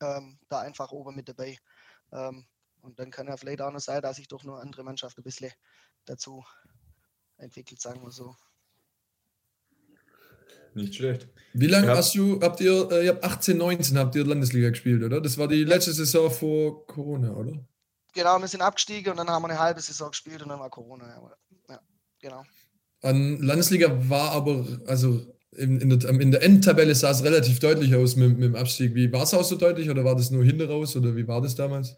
ähm, 0.00 0.38
da 0.48 0.60
einfach 0.60 0.90
oben 0.90 1.14
mit 1.14 1.28
dabei. 1.28 1.56
Ähm, 2.12 2.46
und 2.82 2.98
dann 2.98 3.10
kann 3.10 3.26
ja 3.26 3.36
vielleicht 3.36 3.60
auch 3.60 3.72
noch 3.72 3.80
sein, 3.80 4.02
dass 4.02 4.16
sich 4.16 4.28
doch 4.28 4.44
nur 4.44 4.60
andere 4.60 4.84
Mannschaft 4.84 5.18
ein 5.18 5.24
bisschen 5.24 5.52
dazu 6.04 6.44
entwickelt, 7.36 7.80
sagen 7.80 8.02
wir 8.02 8.10
so. 8.10 8.36
Nicht 10.74 10.94
schlecht. 10.94 11.28
Wie 11.54 11.66
lange 11.68 11.88
hast 11.88 12.14
du, 12.14 12.38
habt 12.42 12.60
ihr, 12.60 12.90
äh, 12.90 13.06
ihr 13.06 13.12
habt 13.12 13.24
18, 13.24 13.56
19 13.56 13.98
habt 13.98 14.14
ihr 14.14 14.26
Landesliga 14.26 14.68
gespielt, 14.68 15.02
oder? 15.02 15.20
Das 15.22 15.38
war 15.38 15.48
die 15.48 15.64
letzte 15.64 15.92
Saison 15.92 16.30
vor 16.30 16.86
Corona, 16.86 17.32
oder? 17.32 17.66
Genau, 18.12 18.38
wir 18.38 18.48
sind 18.48 18.60
abgestiegen 18.60 19.10
und 19.10 19.16
dann 19.16 19.28
haben 19.28 19.42
wir 19.42 19.48
eine 19.48 19.58
halbe 19.58 19.80
Saison 19.80 20.10
gespielt 20.10 20.42
und 20.42 20.50
dann 20.50 20.60
war 20.60 20.70
Corona. 20.70 21.36
Ja, 21.68 21.80
genau. 22.20 22.44
An 23.02 23.40
Landesliga 23.40 23.88
war 24.08 24.32
aber, 24.32 24.66
also 24.86 25.35
in, 25.52 25.80
in, 25.80 25.98
der, 25.98 26.10
in 26.10 26.30
der 26.30 26.42
Endtabelle 26.42 26.94
sah 26.94 27.10
es 27.10 27.22
relativ 27.22 27.60
deutlich 27.60 27.94
aus 27.94 28.16
mit, 28.16 28.38
mit 28.38 28.44
dem 28.44 28.56
Abstieg. 28.56 28.94
Wie 28.94 29.12
war 29.12 29.22
es 29.22 29.34
auch 29.34 29.44
so 29.44 29.56
deutlich 29.56 29.90
oder 29.90 30.04
war 30.04 30.16
das 30.16 30.30
nur 30.30 30.44
hinten 30.44 30.68
raus 30.68 30.96
oder 30.96 31.16
wie 31.16 31.26
war 31.26 31.40
das 31.40 31.54
damals? 31.54 31.96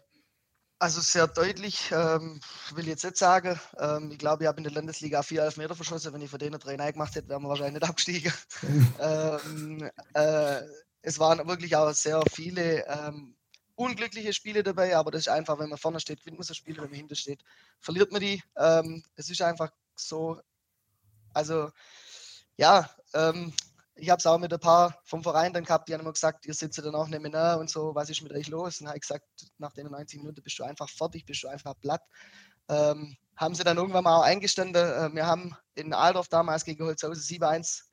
Also 0.81 1.01
sehr 1.01 1.27
deutlich, 1.27 1.91
ähm, 1.91 2.39
will 2.73 2.85
ich 2.85 2.91
jetzt 2.91 3.03
nicht 3.03 3.17
sagen. 3.17 3.59
Ähm, 3.77 4.11
ich 4.11 4.17
glaube, 4.17 4.43
ich 4.43 4.47
habe 4.47 4.59
in 4.59 4.63
der 4.63 4.71
Landesliga 4.71 5.21
vier 5.23 5.43
Elfmeter 5.43 5.75
verschossen. 5.75 6.13
Wenn 6.13 6.21
ich 6.21 6.29
von 6.29 6.39
denen 6.39 6.57
drei 6.57 6.77
Nein 6.77 6.93
gemacht 6.93 7.15
hätte, 7.15 7.27
wären 7.27 7.41
wir 7.41 7.49
wahrscheinlich 7.49 7.81
nicht 7.81 7.89
abgestiegen. 7.89 8.31
ähm, 8.99 9.89
äh, 10.13 10.61
es 11.01 11.19
waren 11.19 11.45
wirklich 11.47 11.75
auch 11.75 11.91
sehr 11.91 12.21
viele 12.31 12.85
ähm, 12.87 13.35
unglückliche 13.75 14.31
Spiele 14.31 14.63
dabei, 14.63 14.95
aber 14.95 15.11
das 15.11 15.21
ist 15.21 15.29
einfach, 15.29 15.59
wenn 15.59 15.69
man 15.69 15.77
vorne 15.77 15.99
steht, 15.99 16.19
gewinnt 16.19 16.37
man 16.37 16.45
so 16.45 16.53
Spiele, 16.53 16.81
wenn 16.81 16.89
man 16.89 16.97
hinten 16.97 17.15
steht, 17.15 17.43
verliert 17.79 18.13
man 18.13 18.21
die. 18.21 18.41
Ähm, 18.57 19.03
es 19.15 19.29
ist 19.29 19.41
einfach 19.41 19.71
so, 19.95 20.39
also 21.33 21.71
ja, 22.59 22.89
ähm, 23.13 23.53
ich 23.95 24.09
habe 24.09 24.19
es 24.19 24.25
auch 24.25 24.37
mit 24.37 24.53
ein 24.53 24.59
paar 24.59 24.99
vom 25.05 25.23
Verein 25.23 25.53
dann 25.53 25.63
gehabt, 25.63 25.87
die 25.87 25.93
haben 25.93 26.01
immer 26.01 26.11
gesagt, 26.11 26.45
ihr 26.45 26.53
sitzt 26.53 26.77
dann 26.77 26.93
auch 26.93 27.07
nebeneinander 27.07 27.57
und 27.57 27.69
so, 27.69 27.95
was 27.95 28.09
ist 28.09 28.21
mit 28.21 28.33
euch 28.33 28.49
los? 28.49 28.81
Und 28.81 28.87
habe 28.87 28.97
ich 28.97 29.01
gesagt, 29.01 29.25
nach 29.57 29.71
den 29.71 29.87
90 29.87 30.19
Minuten 30.19 30.43
bist 30.43 30.59
du 30.59 30.63
einfach 30.63 30.89
fertig, 30.89 31.25
bist 31.25 31.41
du 31.41 31.47
einfach 31.47 31.73
platt. 31.79 32.01
Ähm, 32.67 33.15
haben 33.37 33.55
sie 33.55 33.63
dann 33.63 33.77
irgendwann 33.77 34.03
mal 34.03 34.17
auch 34.17 34.23
eingestanden. 34.23 34.75
Äh, 34.75 35.15
wir 35.15 35.25
haben 35.25 35.55
in 35.75 35.93
Aldorf 35.93 36.27
damals 36.27 36.65
gegen 36.65 36.83
Holzhausen 36.83 37.23
7-1, 37.23 37.83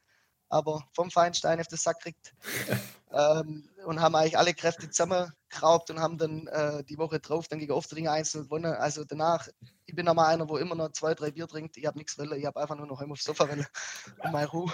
aber 0.48 0.86
vom 0.92 1.10
Feinstein 1.10 1.60
auf 1.60 1.68
den 1.68 1.78
Sack 1.78 1.98
gekriegt. 1.98 2.34
ähm, 3.12 3.68
und 3.84 4.00
haben 4.00 4.14
eigentlich 4.14 4.36
alle 4.36 4.54
Kräfte 4.54 4.90
zusammengeraubt 4.90 5.90
und 5.90 6.00
haben 6.00 6.18
dann 6.18 6.46
äh, 6.48 6.84
die 6.84 6.98
Woche 6.98 7.20
drauf 7.20 7.48
dann 7.48 7.58
gegen 7.58 7.72
Ofterding 7.72 8.08
1 8.08 8.32
gewonnen. 8.32 8.72
Also 8.74 9.04
danach, 9.04 9.48
ich 9.86 9.94
bin 9.94 10.08
aber 10.08 10.26
einer, 10.26 10.48
wo 10.48 10.56
immer 10.56 10.74
noch 10.74 10.92
zwei, 10.92 11.14
drei 11.14 11.30
Bier 11.30 11.46
trinkt. 11.46 11.76
Ich 11.76 11.86
habe 11.86 11.98
nichts 11.98 12.18
wollen, 12.18 12.38
ich 12.38 12.46
habe 12.46 12.60
einfach 12.60 12.76
nur 12.76 12.86
noch 12.86 13.00
heim 13.00 13.12
aufs 13.12 13.24
Sofa 13.24 13.48
wollen 13.48 13.66
und 14.24 14.32
meine 14.32 14.48
Ruhe. 14.48 14.72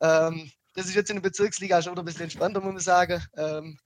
Ähm, 0.00 0.50
das 0.74 0.86
ist 0.86 0.94
jetzt 0.94 1.10
in 1.10 1.16
der 1.16 1.22
Bezirksliga 1.22 1.82
schon 1.82 1.92
wieder 1.92 2.02
ein 2.02 2.06
bisschen 2.06 2.22
entspannter, 2.22 2.60
muss 2.60 2.72
man 2.72 2.80
sagen. 2.80 3.22
Ähm, 3.36 3.78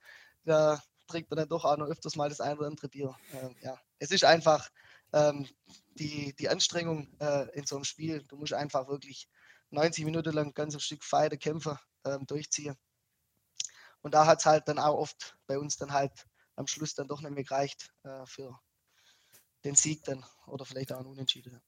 da 0.45 0.81
trinkt 1.07 1.29
man 1.29 1.37
dann 1.37 1.49
doch 1.49 1.65
auch 1.65 1.77
noch 1.77 1.87
öfters 1.87 2.15
mal 2.15 2.29
das 2.29 2.41
eine 2.41 2.57
oder 2.57 2.67
andere 2.67 2.89
Bier. 2.89 3.15
Ähm, 3.33 3.55
ja, 3.61 3.79
es 3.99 4.11
ist 4.11 4.23
einfach 4.23 4.69
ähm, 5.13 5.47
die, 5.95 6.35
die 6.35 6.49
Anstrengung 6.49 7.07
äh, 7.19 7.47
in 7.57 7.65
so 7.65 7.75
einem 7.75 7.85
Spiel. 7.85 8.23
Du 8.27 8.37
musst 8.37 8.53
einfach 8.53 8.87
wirklich 8.87 9.27
90 9.73 10.05
Minuten 10.05 10.33
lang 10.33 10.53
ganz 10.53 10.73
ein 10.73 10.79
Stück 10.79 11.03
Fighter, 11.03 11.37
Kämpfe 11.37 11.79
ähm, 12.05 12.25
durchziehen. 12.27 12.75
Und 14.01 14.13
da 14.13 14.25
hat 14.25 14.39
es 14.39 14.45
halt 14.45 14.67
dann 14.67 14.79
auch 14.79 14.97
oft 14.97 15.37
bei 15.47 15.57
uns 15.57 15.77
dann 15.77 15.91
halt 15.91 16.11
am 16.55 16.67
Schluss 16.67 16.93
dann 16.93 17.07
doch 17.07 17.21
nicht 17.21 17.33
mehr 17.33 17.43
gereicht 17.43 17.91
äh, 18.03 18.25
für 18.25 18.59
den 19.63 19.75
Sieg 19.75 20.03
dann 20.03 20.23
oder 20.45 20.65
vielleicht 20.65 20.91
auch 20.91 20.99
ein 20.99 21.05
Unentschieden. 21.05 21.59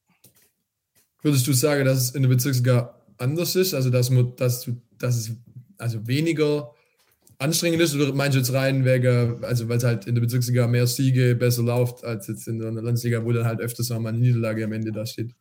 Würdest 1.22 1.48
du 1.48 1.54
sagen, 1.54 1.86
dass 1.86 1.98
es 1.98 2.12
in 2.12 2.22
der 2.22 2.30
Bezirksliga 2.30 3.02
anders 3.18 3.56
ist? 3.56 3.74
Also, 3.74 3.90
dass, 3.90 4.10
man, 4.10 4.36
dass, 4.36 4.62
du, 4.62 4.80
dass 4.98 5.16
es 5.16 5.32
also 5.78 6.06
weniger 6.06 6.76
anstrengend 7.40 7.82
ist? 7.82 7.96
Oder 7.96 8.14
meinst 8.14 8.36
du 8.36 8.40
jetzt 8.40 8.54
rein, 8.54 8.86
wegen, 8.86 9.44
also 9.44 9.68
weil 9.68 9.78
es 9.78 9.84
halt 9.84 10.06
in 10.06 10.16
der 10.16 10.22
Bezirksliga 10.22 10.68
mehr 10.68 10.86
Siege 10.86 11.36
besser 11.36 11.64
läuft, 11.64 12.04
als 12.04 12.28
jetzt 12.28 12.48
in 12.48 12.60
der 12.60 12.72
Landesliga, 12.72 13.24
wo 13.24 13.32
dann 13.32 13.46
halt 13.46 13.60
öfters 13.60 13.90
mal 13.90 14.10
eine 14.10 14.20
Niederlage 14.20 14.66
am 14.66 14.74
Ende 14.74 14.92
da 14.92 15.06
steht? 15.06 15.34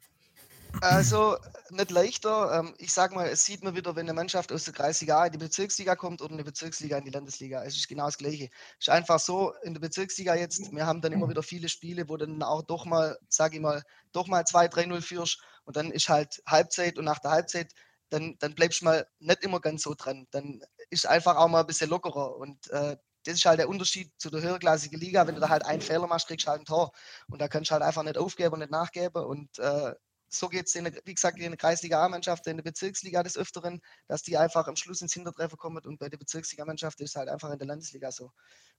Also 0.80 1.36
nicht 1.70 1.90
leichter. 1.90 2.58
Ähm, 2.58 2.74
ich 2.78 2.92
sage 2.92 3.14
mal, 3.14 3.26
es 3.28 3.44
sieht 3.44 3.62
man 3.64 3.74
wieder, 3.74 3.96
wenn 3.96 4.06
eine 4.06 4.14
Mannschaft 4.14 4.52
aus 4.52 4.64
der 4.64 4.74
Kreisliga 4.74 5.20
A 5.20 5.26
in 5.26 5.32
die 5.32 5.38
Bezirksliga 5.38 5.96
kommt 5.96 6.20
oder 6.22 6.32
eine 6.32 6.44
Bezirksliga 6.44 6.98
in 6.98 7.04
die 7.04 7.10
Landesliga. 7.10 7.64
Es 7.64 7.76
ist 7.76 7.88
genau 7.88 8.06
das 8.06 8.18
Gleiche. 8.18 8.50
Es 8.78 8.88
ist 8.88 8.90
einfach 8.90 9.18
so, 9.18 9.54
in 9.62 9.74
der 9.74 9.80
Bezirksliga 9.80 10.34
jetzt, 10.34 10.72
wir 10.72 10.86
haben 10.86 11.00
dann 11.00 11.12
immer 11.12 11.28
wieder 11.28 11.42
viele 11.42 11.68
Spiele, 11.68 12.08
wo 12.08 12.16
dann 12.16 12.42
auch 12.42 12.62
doch 12.62 12.84
mal, 12.84 13.18
sage 13.28 13.56
ich 13.56 13.62
mal, 13.62 13.82
doch 14.12 14.26
mal 14.26 14.44
2-3-0 14.44 15.00
führst 15.00 15.40
und 15.64 15.76
dann 15.76 15.90
ist 15.90 16.08
halt 16.08 16.42
Halbzeit 16.46 16.98
und 16.98 17.04
nach 17.04 17.18
der 17.18 17.30
Halbzeit, 17.30 17.72
dann, 18.10 18.36
dann 18.38 18.54
bleibst 18.54 18.82
du 18.82 18.86
mal 18.86 19.06
nicht 19.18 19.42
immer 19.42 19.60
ganz 19.60 19.82
so 19.82 19.94
dran. 19.94 20.26
Dann 20.30 20.62
ist 20.90 21.06
einfach 21.06 21.36
auch 21.36 21.48
mal 21.48 21.60
ein 21.60 21.66
bisschen 21.66 21.90
lockerer 21.90 22.36
und 22.36 22.70
äh, 22.70 22.96
das 23.24 23.34
ist 23.34 23.44
halt 23.46 23.58
der 23.58 23.68
Unterschied 23.68 24.12
zu 24.18 24.30
der 24.30 24.42
höherklassigen 24.42 25.00
Liga. 25.00 25.26
Wenn 25.26 25.34
du 25.34 25.40
da 25.40 25.48
halt 25.48 25.64
einen 25.64 25.80
Fehler 25.80 26.06
machst, 26.06 26.26
kriegst 26.26 26.46
du 26.46 26.50
halt 26.50 26.60
ein 26.60 26.66
Tor. 26.66 26.92
Und 27.28 27.40
da 27.40 27.48
kannst 27.48 27.70
du 27.70 27.72
halt 27.72 27.82
einfach 27.82 28.02
nicht 28.02 28.18
aufgeben 28.18 28.52
und 28.52 28.58
nicht 28.60 28.70
nachgeben. 28.70 29.24
Und 29.24 29.58
äh, 29.58 29.94
so 30.34 30.48
geht 30.48 30.66
es, 30.66 30.74
wie 30.74 31.14
gesagt, 31.14 31.38
in 31.38 31.50
der 31.50 31.56
Kreisliga 31.56 32.04
A-Mannschaft, 32.04 32.46
in 32.46 32.56
der 32.56 32.64
Bezirksliga 32.64 33.22
des 33.22 33.36
Öfteren, 33.36 33.80
dass 34.06 34.22
die 34.22 34.36
einfach 34.36 34.66
am 34.68 34.76
Schluss 34.76 35.02
ins 35.02 35.14
Hintertreffen 35.14 35.58
kommen. 35.58 35.84
Und 35.84 35.98
bei 35.98 36.08
der 36.08 36.18
Bezirksliga-Mannschaft 36.18 37.00
ist 37.00 37.10
es 37.10 37.16
halt 37.16 37.28
einfach 37.28 37.50
in 37.50 37.58
der 37.58 37.68
Landesliga 37.68 38.12
so. 38.12 38.32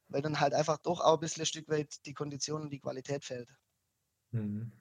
Weil 0.07 0.21
dann 0.21 0.39
halt 0.39 0.53
einfach 0.53 0.77
doch 0.77 1.01
auch 1.01 1.15
ein 1.15 1.19
bisschen 1.19 1.43
ein 1.43 1.47
Stück 1.47 1.67
weit 1.69 2.05
die 2.05 2.13
Kondition 2.13 2.62
und 2.62 2.69
die 2.71 2.79
Qualität 2.79 3.25
fehlt. 3.25 3.50
Mhm. 4.31 4.71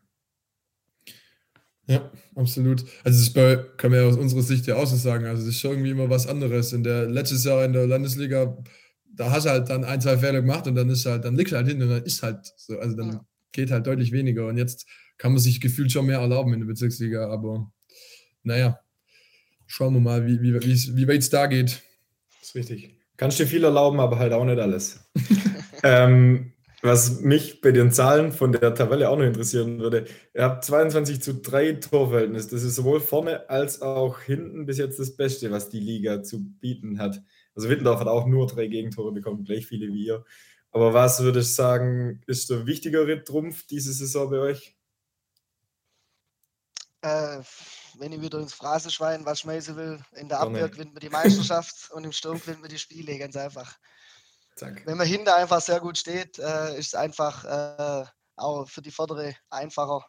Ja, 1.86 2.10
absolut. 2.34 2.84
Also 3.04 3.18
das 3.18 3.32
bei, 3.32 3.56
kann 3.76 3.90
man 3.90 4.00
ja 4.00 4.06
aus 4.06 4.16
unserer 4.16 4.42
Sicht 4.42 4.66
ja 4.66 4.76
auch 4.76 4.86
so 4.86 4.96
sagen. 4.96 5.26
Also 5.26 5.42
das 5.44 5.54
ist 5.54 5.60
schon 5.60 5.72
irgendwie 5.72 5.90
immer 5.90 6.08
was 6.08 6.26
anderes. 6.26 6.72
In 6.72 6.82
der 6.82 7.06
letztes 7.06 7.44
Jahr 7.44 7.64
in 7.64 7.74
der 7.74 7.86
Landesliga, 7.86 8.56
da 9.04 9.30
hast 9.30 9.44
du 9.44 9.50
halt 9.50 9.68
dann 9.68 9.84
ein, 9.84 10.00
zwei 10.00 10.16
Fehler 10.18 10.40
gemacht 10.40 10.66
und 10.66 10.74
dann 10.74 10.88
ist 10.88 11.04
halt, 11.04 11.24
dann 11.24 11.36
liegst 11.36 11.52
du 11.52 11.56
halt 11.56 11.68
hin 11.68 11.82
und 11.82 11.90
dann 11.90 12.02
ist 12.02 12.22
halt 12.22 12.52
so. 12.56 12.78
Also 12.78 12.96
dann 12.96 13.12
ja. 13.12 13.26
geht 13.52 13.70
halt 13.70 13.86
deutlich 13.86 14.12
weniger. 14.12 14.46
Und 14.46 14.56
jetzt 14.56 14.86
kann 15.18 15.32
man 15.32 15.40
sich 15.40 15.60
gefühlt 15.60 15.92
schon 15.92 16.06
mehr 16.06 16.18
erlauben 16.18 16.52
in 16.52 16.60
der 16.60 16.66
Bezirksliga. 16.66 17.28
Aber 17.30 17.70
naja, 18.42 18.78
schauen 19.66 19.94
wir 19.94 20.00
mal, 20.00 20.26
wie, 20.26 20.40
wie, 20.42 20.54
wie, 20.54 21.08
weit 21.08 21.20
es 21.20 21.30
da 21.30 21.46
geht. 21.46 21.82
Das 22.40 22.48
ist 22.48 22.54
richtig. 22.54 22.96
Kannst 23.16 23.38
dir 23.38 23.46
viel 23.46 23.64
erlauben, 23.64 24.00
aber 24.00 24.18
halt 24.18 24.32
auch 24.32 24.44
nicht 24.44 24.58
alles. 24.58 25.00
ähm, 25.82 26.52
was 26.82 27.22
mich 27.22 27.62
bei 27.62 27.72
den 27.72 27.92
Zahlen 27.92 28.30
von 28.32 28.52
der 28.52 28.74
Tabelle 28.74 29.08
auch 29.08 29.16
noch 29.16 29.24
interessieren 29.24 29.78
würde, 29.78 30.04
ihr 30.34 30.42
habt 30.42 30.64
22 30.64 31.22
zu 31.22 31.34
3 31.40 31.74
Torverhältnis. 31.74 32.48
Das 32.48 32.62
ist 32.62 32.74
sowohl 32.74 33.00
vorne 33.00 33.48
als 33.48 33.80
auch 33.80 34.20
hinten 34.20 34.66
bis 34.66 34.76
jetzt 34.76 34.98
das 34.98 35.16
Beste, 35.16 35.50
was 35.50 35.70
die 35.70 35.80
Liga 35.80 36.22
zu 36.22 36.44
bieten 36.60 36.98
hat. 36.98 37.22
Also 37.54 37.70
Wittendorf 37.70 38.00
hat 38.00 38.08
auch 38.08 38.26
nur 38.26 38.46
drei 38.46 38.66
Gegentore 38.66 39.12
bekommen, 39.12 39.44
gleich 39.44 39.66
viele 39.66 39.92
wie 39.94 40.06
ihr. 40.06 40.24
Aber 40.72 40.92
was 40.92 41.22
würde 41.22 41.40
ich 41.40 41.54
sagen, 41.54 42.20
ist 42.26 42.50
der 42.50 42.66
wichtigere 42.66 43.22
Trumpf 43.22 43.64
diese 43.66 43.92
Saison 43.92 44.28
bei 44.28 44.38
euch? 44.38 44.76
Äh, 47.04 47.42
wenn 47.98 48.12
ich 48.12 48.22
wieder 48.22 48.38
ins 48.38 48.54
Phrasenschwein 48.54 49.26
was 49.26 49.40
schmeißen 49.40 49.76
will, 49.76 50.02
in 50.12 50.30
der 50.30 50.40
Abwehr 50.40 50.70
gewinnt 50.70 50.94
man 50.94 51.02
die 51.02 51.10
Meisterschaft 51.10 51.90
und 51.92 52.02
im 52.02 52.12
Sturm 52.12 52.40
gewinnt 52.40 52.62
man 52.62 52.70
die 52.70 52.78
Spiele, 52.78 53.18
ganz 53.18 53.36
einfach. 53.36 53.76
Zack. 54.56 54.86
Wenn 54.86 54.96
man 54.96 55.06
hinter 55.06 55.36
einfach 55.36 55.60
sehr 55.60 55.80
gut 55.80 55.98
steht, 55.98 56.38
äh, 56.38 56.78
ist 56.78 56.88
es 56.88 56.94
einfach 56.94 57.44
äh, 57.44 58.06
auch 58.36 58.66
für 58.66 58.80
die 58.80 58.90
Vordere 58.90 59.36
einfacher, 59.50 60.06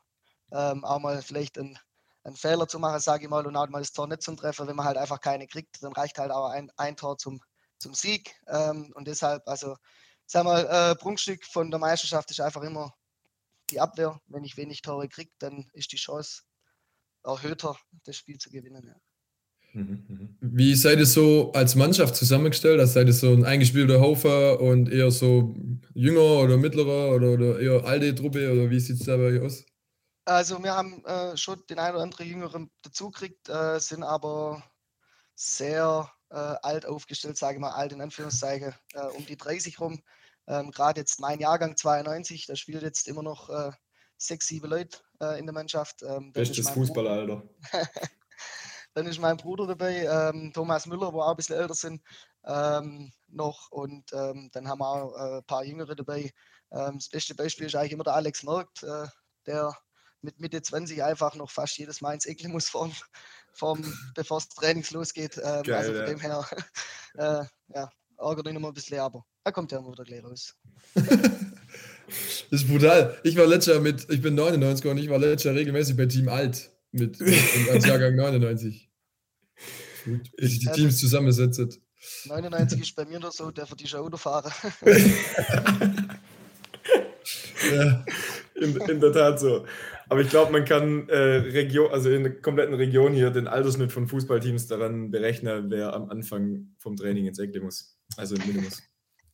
ähm, 0.53 0.85
auch 0.85 0.99
mal 0.99 1.21
vielleicht 1.21 1.57
einen, 1.57 1.77
einen 2.23 2.37
Fehler 2.37 2.65
zu 2.65 2.79
machen, 2.79 3.01
sage 3.01 3.25
ich 3.25 3.29
mal, 3.29 3.45
und 3.45 3.57
auch 3.57 3.67
mal 3.67 3.79
das 3.79 3.91
Tor 3.91 4.07
nicht 4.07 4.21
zum 4.21 4.37
Treffen. 4.37 4.65
Wenn 4.65 4.77
man 4.77 4.85
halt 4.85 4.97
einfach 4.97 5.19
keine 5.19 5.47
kriegt, 5.47 5.83
dann 5.83 5.91
reicht 5.91 6.17
halt 6.17 6.31
auch 6.31 6.47
ein, 6.47 6.71
ein 6.77 6.95
Tor 6.95 7.17
zum, 7.17 7.41
zum 7.77 7.93
Sieg. 7.93 8.33
Ähm, 8.47 8.93
und 8.95 9.05
deshalb, 9.05 9.45
also, 9.49 9.75
sag 10.27 10.45
mal, 10.45 10.65
äh, 10.65 10.95
Prunkstück 10.95 11.43
von 11.43 11.69
der 11.71 11.79
Meisterschaft 11.79 12.31
ist 12.31 12.39
einfach 12.39 12.61
immer 12.61 12.93
die 13.69 13.81
Abwehr. 13.81 14.17
Wenn 14.27 14.45
ich 14.45 14.55
wenig 14.55 14.81
Tore 14.81 15.09
kriege, 15.09 15.33
dann 15.39 15.69
ist 15.73 15.91
die 15.91 15.97
Chance 15.97 16.43
erhöhter, 17.25 17.75
das 18.03 18.15
Spiel 18.15 18.37
zu 18.37 18.49
gewinnen. 18.49 18.83
Ja. 18.85 18.95
Mhm, 19.73 20.05
mhm. 20.07 20.37
Wie 20.39 20.73
seid 20.73 20.99
ihr 20.99 21.05
so 21.05 21.51
als 21.51 21.75
Mannschaft 21.75 22.15
zusammengestellt? 22.15 22.79
Also 22.79 22.93
seid 22.93 23.07
ihr 23.07 23.13
so 23.13 23.33
ein 23.33 23.43
eingespielter 23.43 23.99
Haufer 23.99 24.61
und 24.61 24.89
eher 24.89 25.11
so 25.11 25.53
jünger 25.93 26.43
oder 26.43 26.57
mittlerer 26.57 27.13
oder, 27.13 27.31
oder 27.31 27.59
eher 27.59 27.83
alte 27.85 28.15
Truppe 28.15 28.51
oder 28.51 28.69
wie 28.69 28.79
sieht 28.79 28.99
es 28.99 29.05
da 29.05 29.17
bei 29.17 29.23
euch 29.23 29.41
aus? 29.41 29.65
Also 30.23 30.63
wir 30.63 30.73
haben 30.73 31.03
äh, 31.05 31.35
schon 31.35 31.61
den 31.69 31.77
einen 31.77 31.95
oder 31.95 32.03
anderen 32.03 32.27
Jüngeren 32.27 32.71
dazukriegt, 32.81 33.49
äh, 33.49 33.79
sind 33.79 34.03
aber 34.03 34.63
sehr 35.35 36.09
äh, 36.29 36.35
alt 36.35 36.85
aufgestellt, 36.85 37.37
sage 37.37 37.55
ich 37.55 37.61
mal, 37.61 37.71
alt 37.71 37.91
in 37.91 38.01
Anführungszeichen, 38.01 38.73
äh, 38.93 39.07
um 39.17 39.25
die 39.25 39.37
30 39.37 39.79
rum. 39.79 40.01
Ähm, 40.47 40.71
Gerade 40.71 41.01
jetzt 41.01 41.19
mein 41.19 41.39
Jahrgang 41.39 41.75
92, 41.75 42.45
da 42.47 42.55
spielt 42.55 42.81
jetzt 42.81 43.07
immer 43.07 43.23
noch 43.23 43.49
äh, 43.49 43.71
sechs, 44.17 44.47
sieben 44.47 44.69
Leute 44.69 44.99
äh, 45.21 45.39
in 45.39 45.45
der 45.45 45.53
Mannschaft. 45.53 46.03
Ähm, 46.03 46.31
Bestes 46.33 46.69
Fußballalter. 46.69 47.43
Dann 48.93 49.07
ist 49.07 49.19
mein 49.19 49.35
Bruder 49.35 49.67
dabei, 49.67 50.05
ähm, 50.05 50.53
Thomas 50.53 50.85
Müller, 50.85 51.11
wo 51.11 51.21
auch 51.21 51.31
ein 51.31 51.35
bisschen 51.35 51.57
älter 51.57 51.73
sind, 51.73 52.01
ähm, 52.45 53.11
noch. 53.27 53.69
Und 53.69 54.13
ähm, 54.13 54.49
dann 54.53 54.69
haben 54.69 54.79
wir 54.79 54.87
auch 54.87 55.13
äh, 55.17 55.37
ein 55.39 55.43
paar 55.43 55.65
Jüngere 55.65 55.95
dabei. 55.95 56.31
Ähm, 56.71 56.93
das 56.95 57.09
beste 57.09 57.35
Beispiel 57.35 57.65
ist 57.65 57.75
eigentlich 57.75 57.91
immer 57.91 58.05
der 58.05 58.15
Alex 58.15 58.43
Merkt, 58.43 58.83
äh, 58.83 59.07
der 59.47 59.77
mit 60.21 60.39
Mitte 60.39 60.61
20 60.61 61.03
einfach 61.03 61.35
noch 61.35 61.51
fast 61.51 61.77
jedes 61.77 61.99
Mal 61.99 62.13
ins 62.13 62.25
Eckle 62.25 62.47
muss, 62.47 62.69
vorm, 62.69 62.93
vorm, 63.53 63.83
bevor 64.15 64.39
das 64.39 64.47
Training 64.49 64.85
losgeht. 64.91 65.37
Ähm, 65.43 65.63
Geil, 65.63 65.75
also 65.75 65.91
von 65.91 66.01
ja. 66.01 66.05
dem 66.05 66.19
her, 66.19 66.45
äh, 67.15 67.45
ja, 67.73 67.89
ärgert 68.17 68.47
ihn 68.47 68.55
immer 68.55 68.69
ein 68.69 68.73
bisschen, 68.73 68.99
aber 68.99 69.25
er 69.43 69.51
kommt 69.51 69.73
ja 69.73 69.79
immer 69.79 69.91
wieder 69.91 70.05
gleich 70.05 70.23
raus. 70.23 70.55
Das 72.07 72.61
ist 72.61 72.67
brutal. 72.67 73.17
Ich 73.23 73.35
war 73.35 73.47
letztes 73.47 73.73
Jahr 73.73 73.81
mit, 73.81 74.07
ich 74.09 74.21
bin 74.21 74.35
99 74.35 74.85
und 74.85 74.97
ich 74.97 75.09
war 75.09 75.19
letztes 75.19 75.45
Jahr 75.45 75.55
regelmäßig 75.55 75.97
bei 75.97 76.05
Team 76.05 76.29
Alt 76.29 76.71
mit, 76.91 77.19
mit 77.19 77.69
als 77.71 77.85
Jahrgang 77.85 78.15
99. 78.17 78.89
Gut, 80.05 80.31
wie 80.37 80.47
sich 80.47 80.59
die 80.59 80.67
Teams 80.67 80.99
zusammensetzen. 80.99 81.75
99 82.25 82.81
ist 82.81 82.95
bei 82.95 83.05
mir 83.05 83.19
noch 83.19 83.31
so, 83.31 83.49
der 83.51 83.65
für 83.65 83.75
die 83.75 83.91
Autofahrer. 83.93 84.51
ja. 87.75 88.05
In, 88.55 88.75
in, 88.77 88.99
der 88.99 89.11
Tat 89.11 89.39
so. 89.39 89.65
Aber 90.07 90.21
ich 90.21 90.29
glaube, 90.29 90.51
man 90.51 90.63
kann 90.65 91.09
äh, 91.09 91.17
Region, 91.17 91.91
also 91.91 92.11
in 92.11 92.23
der 92.23 92.39
kompletten 92.39 92.75
Region 92.75 93.13
hier 93.13 93.31
den 93.31 93.47
Altersschnitt 93.47 93.91
von 93.91 94.07
Fußballteams 94.07 94.67
daran 94.67 95.09
berechnen, 95.11 95.71
wer 95.71 95.93
am 95.93 96.09
Anfang 96.09 96.75
vom 96.77 96.95
Training 96.95 97.25
ins 97.25 97.39
Eckle 97.39 97.61
muss. 97.61 97.97
Also 98.15 98.35
im 98.35 98.45
Minimus. 98.45 98.83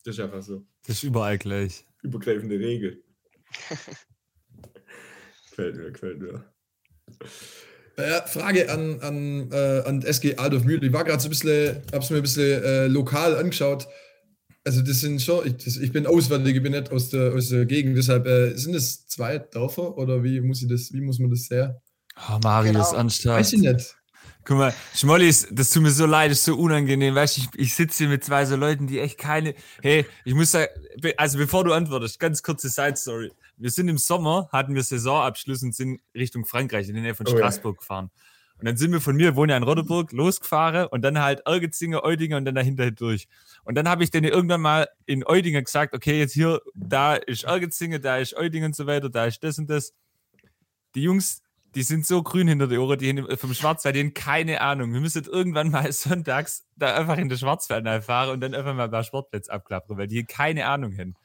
Das 0.03 0.15
ist 0.15 0.21
einfach 0.21 0.41
so. 0.41 0.65
Das 0.87 0.95
ist 0.97 1.03
überall 1.03 1.37
gleich. 1.37 1.85
Übergreifende 2.01 2.59
Regel. 2.59 3.03
gefällt 5.49 5.75
mir, 5.75 5.91
gefällt 5.91 6.19
mir. 6.19 6.45
Äh, 7.97 8.21
Frage 8.27 8.71
an, 8.71 8.99
an, 9.01 9.51
äh, 9.51 9.83
an 9.85 10.01
SG 10.01 10.37
Adolf 10.37 10.63
Mühl. 10.63 10.83
Ich 10.83 10.93
war 10.93 11.03
gerade 11.03 11.21
so 11.21 11.27
ein 11.27 11.31
bisschen, 11.31 11.81
habe 11.91 12.03
es 12.03 12.09
mir 12.09 12.17
ein 12.17 12.21
bisschen 12.23 12.63
äh, 12.63 12.87
lokal 12.87 13.35
angeschaut. 13.37 13.87
Also 14.63 14.81
das 14.81 14.99
sind 15.01 15.21
schon, 15.21 15.45
ich, 15.45 15.57
das, 15.57 15.77
ich 15.77 15.91
bin 15.91 16.05
Auswärtiger, 16.05 16.57
ich 16.57 16.63
bin 16.63 16.71
nicht 16.71 16.91
aus 16.91 17.09
der, 17.09 17.33
aus 17.33 17.49
der 17.49 17.65
Gegend, 17.65 17.97
deshalb 17.97 18.27
äh, 18.27 18.55
sind 18.55 18.75
es 18.75 19.07
zwei 19.07 19.39
Dörfer 19.39 19.97
oder 19.97 20.23
wie 20.23 20.39
muss 20.39 20.61
ich 20.61 20.69
das, 20.69 20.93
wie 20.93 21.01
muss 21.01 21.19
man 21.19 21.31
das 21.31 21.45
sehen? 21.45 21.73
Oh, 22.15 22.39
Marius, 22.43 22.89
genau. 22.89 23.01
anstatt. 23.01 23.39
Weiß 23.39 23.53
ich 23.53 23.61
nicht. 23.61 23.95
Guck 24.43 24.57
mal, 24.57 24.73
Schmollis, 24.95 25.47
das 25.51 25.69
tut 25.69 25.83
mir 25.83 25.91
so 25.91 26.05
leid, 26.05 26.31
das 26.31 26.39
ist 26.39 26.45
so 26.45 26.57
unangenehm. 26.57 27.13
Weißt 27.13 27.37
du, 27.37 27.41
ich, 27.41 27.49
ich 27.59 27.75
sitze 27.75 27.99
hier 27.99 28.07
mit 28.09 28.23
zwei 28.23 28.45
so 28.45 28.55
Leuten, 28.55 28.87
die 28.87 28.99
echt 28.99 29.17
keine. 29.17 29.53
Hey, 29.81 30.05
ich 30.25 30.33
muss 30.33 30.51
sagen, 30.51 30.67
also 31.17 31.37
bevor 31.37 31.63
du 31.63 31.73
antwortest, 31.73 32.19
ganz 32.19 32.41
kurze 32.41 32.69
Side-Story 32.69 33.31
wir 33.61 33.69
sind 33.69 33.87
im 33.89 33.99
Sommer, 33.99 34.49
hatten 34.51 34.73
wir 34.73 34.81
Saisonabschluss 34.81 35.61
und 35.61 35.75
sind 35.75 36.01
Richtung 36.15 36.45
Frankreich, 36.45 36.87
in 36.87 36.95
der 36.95 37.03
Nähe 37.03 37.15
von 37.15 37.27
Straßburg 37.27 37.73
oh, 37.73 37.77
ja. 37.77 37.79
gefahren. 37.79 38.11
Und 38.57 38.65
dann 38.65 38.75
sind 38.75 38.91
wir 38.91 39.01
von 39.01 39.15
mir, 39.15 39.35
wohne 39.35 39.53
ja 39.53 39.57
in 39.57 39.63
Rodeburg, 39.63 40.11
losgefahren 40.11 40.87
und 40.87 41.03
dann 41.03 41.19
halt 41.19 41.41
Ergetzinge, 41.45 42.03
Eudinger 42.03 42.37
und 42.37 42.45
dann 42.45 42.55
dahinter 42.55 42.89
durch. 42.89 43.27
Und 43.63 43.75
dann 43.75 43.87
habe 43.87 44.03
ich 44.03 44.09
denen 44.09 44.31
irgendwann 44.31 44.61
mal 44.61 44.87
in 45.05 45.23
Eudinger 45.23 45.61
gesagt, 45.61 45.93
okay, 45.93 46.17
jetzt 46.17 46.33
hier, 46.33 46.59
da 46.73 47.15
ist 47.15 47.43
Ergetzinge, 47.43 47.99
da 47.99 48.17
ist 48.17 48.35
Eudinger 48.35 48.65
und 48.65 48.75
so 48.75 48.87
weiter, 48.87 49.09
da 49.09 49.25
ist 49.25 49.43
das 49.43 49.59
und 49.59 49.69
das. 49.69 49.93
Die 50.95 51.03
Jungs, 51.03 51.43
die 51.75 51.83
sind 51.83 52.05
so 52.05 52.21
grün 52.21 52.47
hinter 52.47 52.67
die 52.67 52.77
Ohren, 52.77 52.99
die 52.99 53.37
vom 53.37 53.53
Schwarzwald, 53.53 53.95
die 53.95 54.01
haben 54.01 54.13
keine 54.13 54.61
Ahnung. 54.61 54.93
Wir 54.93 54.99
müssen 54.99 55.23
irgendwann 55.25 55.69
mal 55.69 55.91
sonntags 55.91 56.65
da 56.75 56.95
einfach 56.95 57.17
in 57.17 57.29
der 57.29 57.37
Schwarzwald 57.37 58.03
fahren 58.03 58.31
und 58.31 58.41
dann 58.41 58.53
einfach 58.53 58.73
mal 58.73 58.85
ein 58.85 58.91
paar 58.91 59.03
Sportplätze 59.03 59.51
abklappern, 59.51 59.97
weil 59.97 60.07
die 60.07 60.25
keine 60.25 60.65
Ahnung 60.65 60.97
haben. 60.97 61.15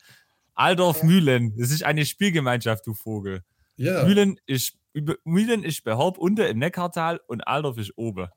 Aldorf 0.54 1.02
Mühlen, 1.02 1.54
das 1.58 1.70
ist 1.70 1.84
eine 1.84 2.06
Spielgemeinschaft, 2.06 2.86
du 2.86 2.94
Vogel. 2.94 3.42
Ja. 3.76 4.04
Mühlen 4.04 4.40
ist, 4.46 4.74
Mühlen 5.24 5.64
ist 5.64 5.84
bei 5.84 5.94
Haupt 5.94 6.18
unten 6.18 6.46
im 6.46 6.58
Neckartal 6.58 7.20
und 7.26 7.46
Aldorf 7.46 7.76
ist 7.76 7.92
oben. 7.96 8.28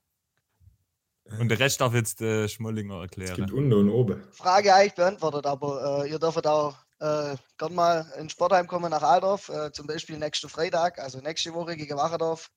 Und 1.40 1.50
der 1.50 1.60
Rest 1.60 1.80
darf 1.80 1.94
jetzt 1.94 2.22
äh, 2.22 2.50
Schmollinger 2.50 3.04
Es 3.04 3.12
gibt 3.12 3.30
erklären. 3.30 3.52
unten 3.52 3.74
und 3.74 3.90
oben. 3.90 4.24
Frage 4.32 4.74
eigentlich 4.74 4.96
beantwortet, 4.96 5.46
aber 5.46 6.04
äh, 6.04 6.10
ihr 6.10 6.20
dürft 6.20 6.46
auch 6.48 6.76
äh, 7.00 7.36
gern 7.58 7.76
mal 7.76 8.12
in 8.18 8.30
Sportheim 8.30 8.68
kommen 8.68 8.92
nach 8.92 9.04
Aldorf, 9.04 9.50
äh, 9.50 9.72
zum 9.72 9.88
Beispiel 9.88 10.18
nächsten 10.18 10.50
Freitag, 10.50 11.00
also 11.00 11.20
nächste 11.20 11.54
Woche 11.54 11.76
gegen 11.76 11.96
Wacherdorf. 11.98 12.50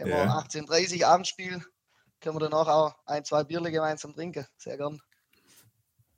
Haben 0.00 0.10
wir 0.10 0.16
Ja. 0.18 0.38
18.30 0.38 1.00
Uhr 1.00 1.08
Abendspiel. 1.08 1.62
Können 2.20 2.36
wir 2.36 2.40
danach 2.48 2.68
auch 2.68 2.94
ein, 3.06 3.24
zwei 3.24 3.42
Bierle 3.44 3.70
gemeinsam 3.70 4.14
trinken. 4.14 4.46
Sehr 4.56 4.76
gern. 4.76 5.00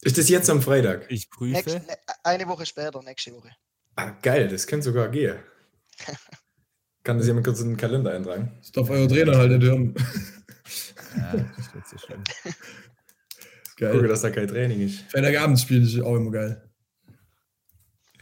Ist 0.03 0.19
das 0.19 0.29
jetzt 0.29 0.51
am 0.51 0.61
Freitag? 0.61 1.07
Ich 1.11 1.31
prüfe. 1.31 1.53
Nächste, 1.53 1.81
ne, 1.81 1.97
eine 2.23 2.47
Woche 2.47 2.67
später, 2.67 3.03
nächste 3.03 3.33
Woche. 3.33 3.51
Ah, 3.97 4.11
geil, 4.23 4.49
das 4.49 4.67
könnte 4.67 4.85
sogar 4.85 5.09
gehen. 5.09 5.39
Kann 7.05 7.19
das 7.19 7.27
jemand 7.27 7.47
kurz 7.47 7.61
in 7.61 7.71
den 7.71 7.77
Kalender 7.77 8.13
eintragen? 8.13 8.57
Das 8.61 8.73
darf 8.73 8.91
euer 8.91 9.09
Trainer 9.09 9.37
halt 9.37 9.53
nicht 9.53 9.63
hören. 9.63 9.95
Ja, 11.17 11.33
das 11.33 11.67
ist 11.67 11.91
so 11.91 11.99
schlimm. 11.99 12.25
Geil. 13.77 13.93
Gucke, 13.93 14.09
dass 14.09 14.23
da 14.23 14.31
kein 14.31 14.49
Training 14.49 14.81
ist. 14.81 15.01
Freitagabendspiel 15.13 15.83
ist 15.85 16.03
auch 16.03 16.17
immer 16.17 16.33
geil. 16.33 16.74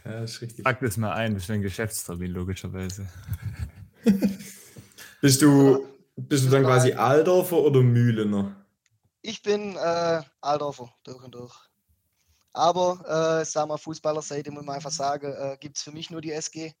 Ja, 0.05 0.23
ist 0.23 0.41
richtig. 0.41 0.65
Pack 0.65 0.81
das 0.81 0.97
mal 0.97 1.13
ein, 1.13 1.33
das 1.33 1.43
ist 1.43 1.51
ein 1.51 1.61
Geschäftstermin, 1.61 2.31
logischerweise. 2.31 3.07
Bist 5.21 5.41
du, 5.41 5.87
bist 6.17 6.43
du 6.43 6.49
dann 6.49 6.63
quasi 6.63 6.91
Aldorfer 6.91 7.55
oder 7.55 7.81
Mühlener? 7.81 8.53
Ich 9.21 9.41
bin 9.41 9.77
äh, 9.77 10.21
Aldorfer, 10.41 10.93
durch 11.05 11.23
und 11.23 11.33
durch. 11.33 11.55
Aber, 12.51 13.39
äh, 13.39 13.45
sagen 13.45 13.69
wir, 13.69 13.77
Fußballerseite, 13.77 14.51
muss 14.51 14.65
man 14.65 14.75
einfach 14.75 14.91
sagen, 14.91 15.33
äh, 15.33 15.55
gibt 15.61 15.77
es 15.77 15.83
für 15.83 15.93
mich 15.93 16.11
nur 16.11 16.19
die 16.19 16.33
SG. 16.33 16.73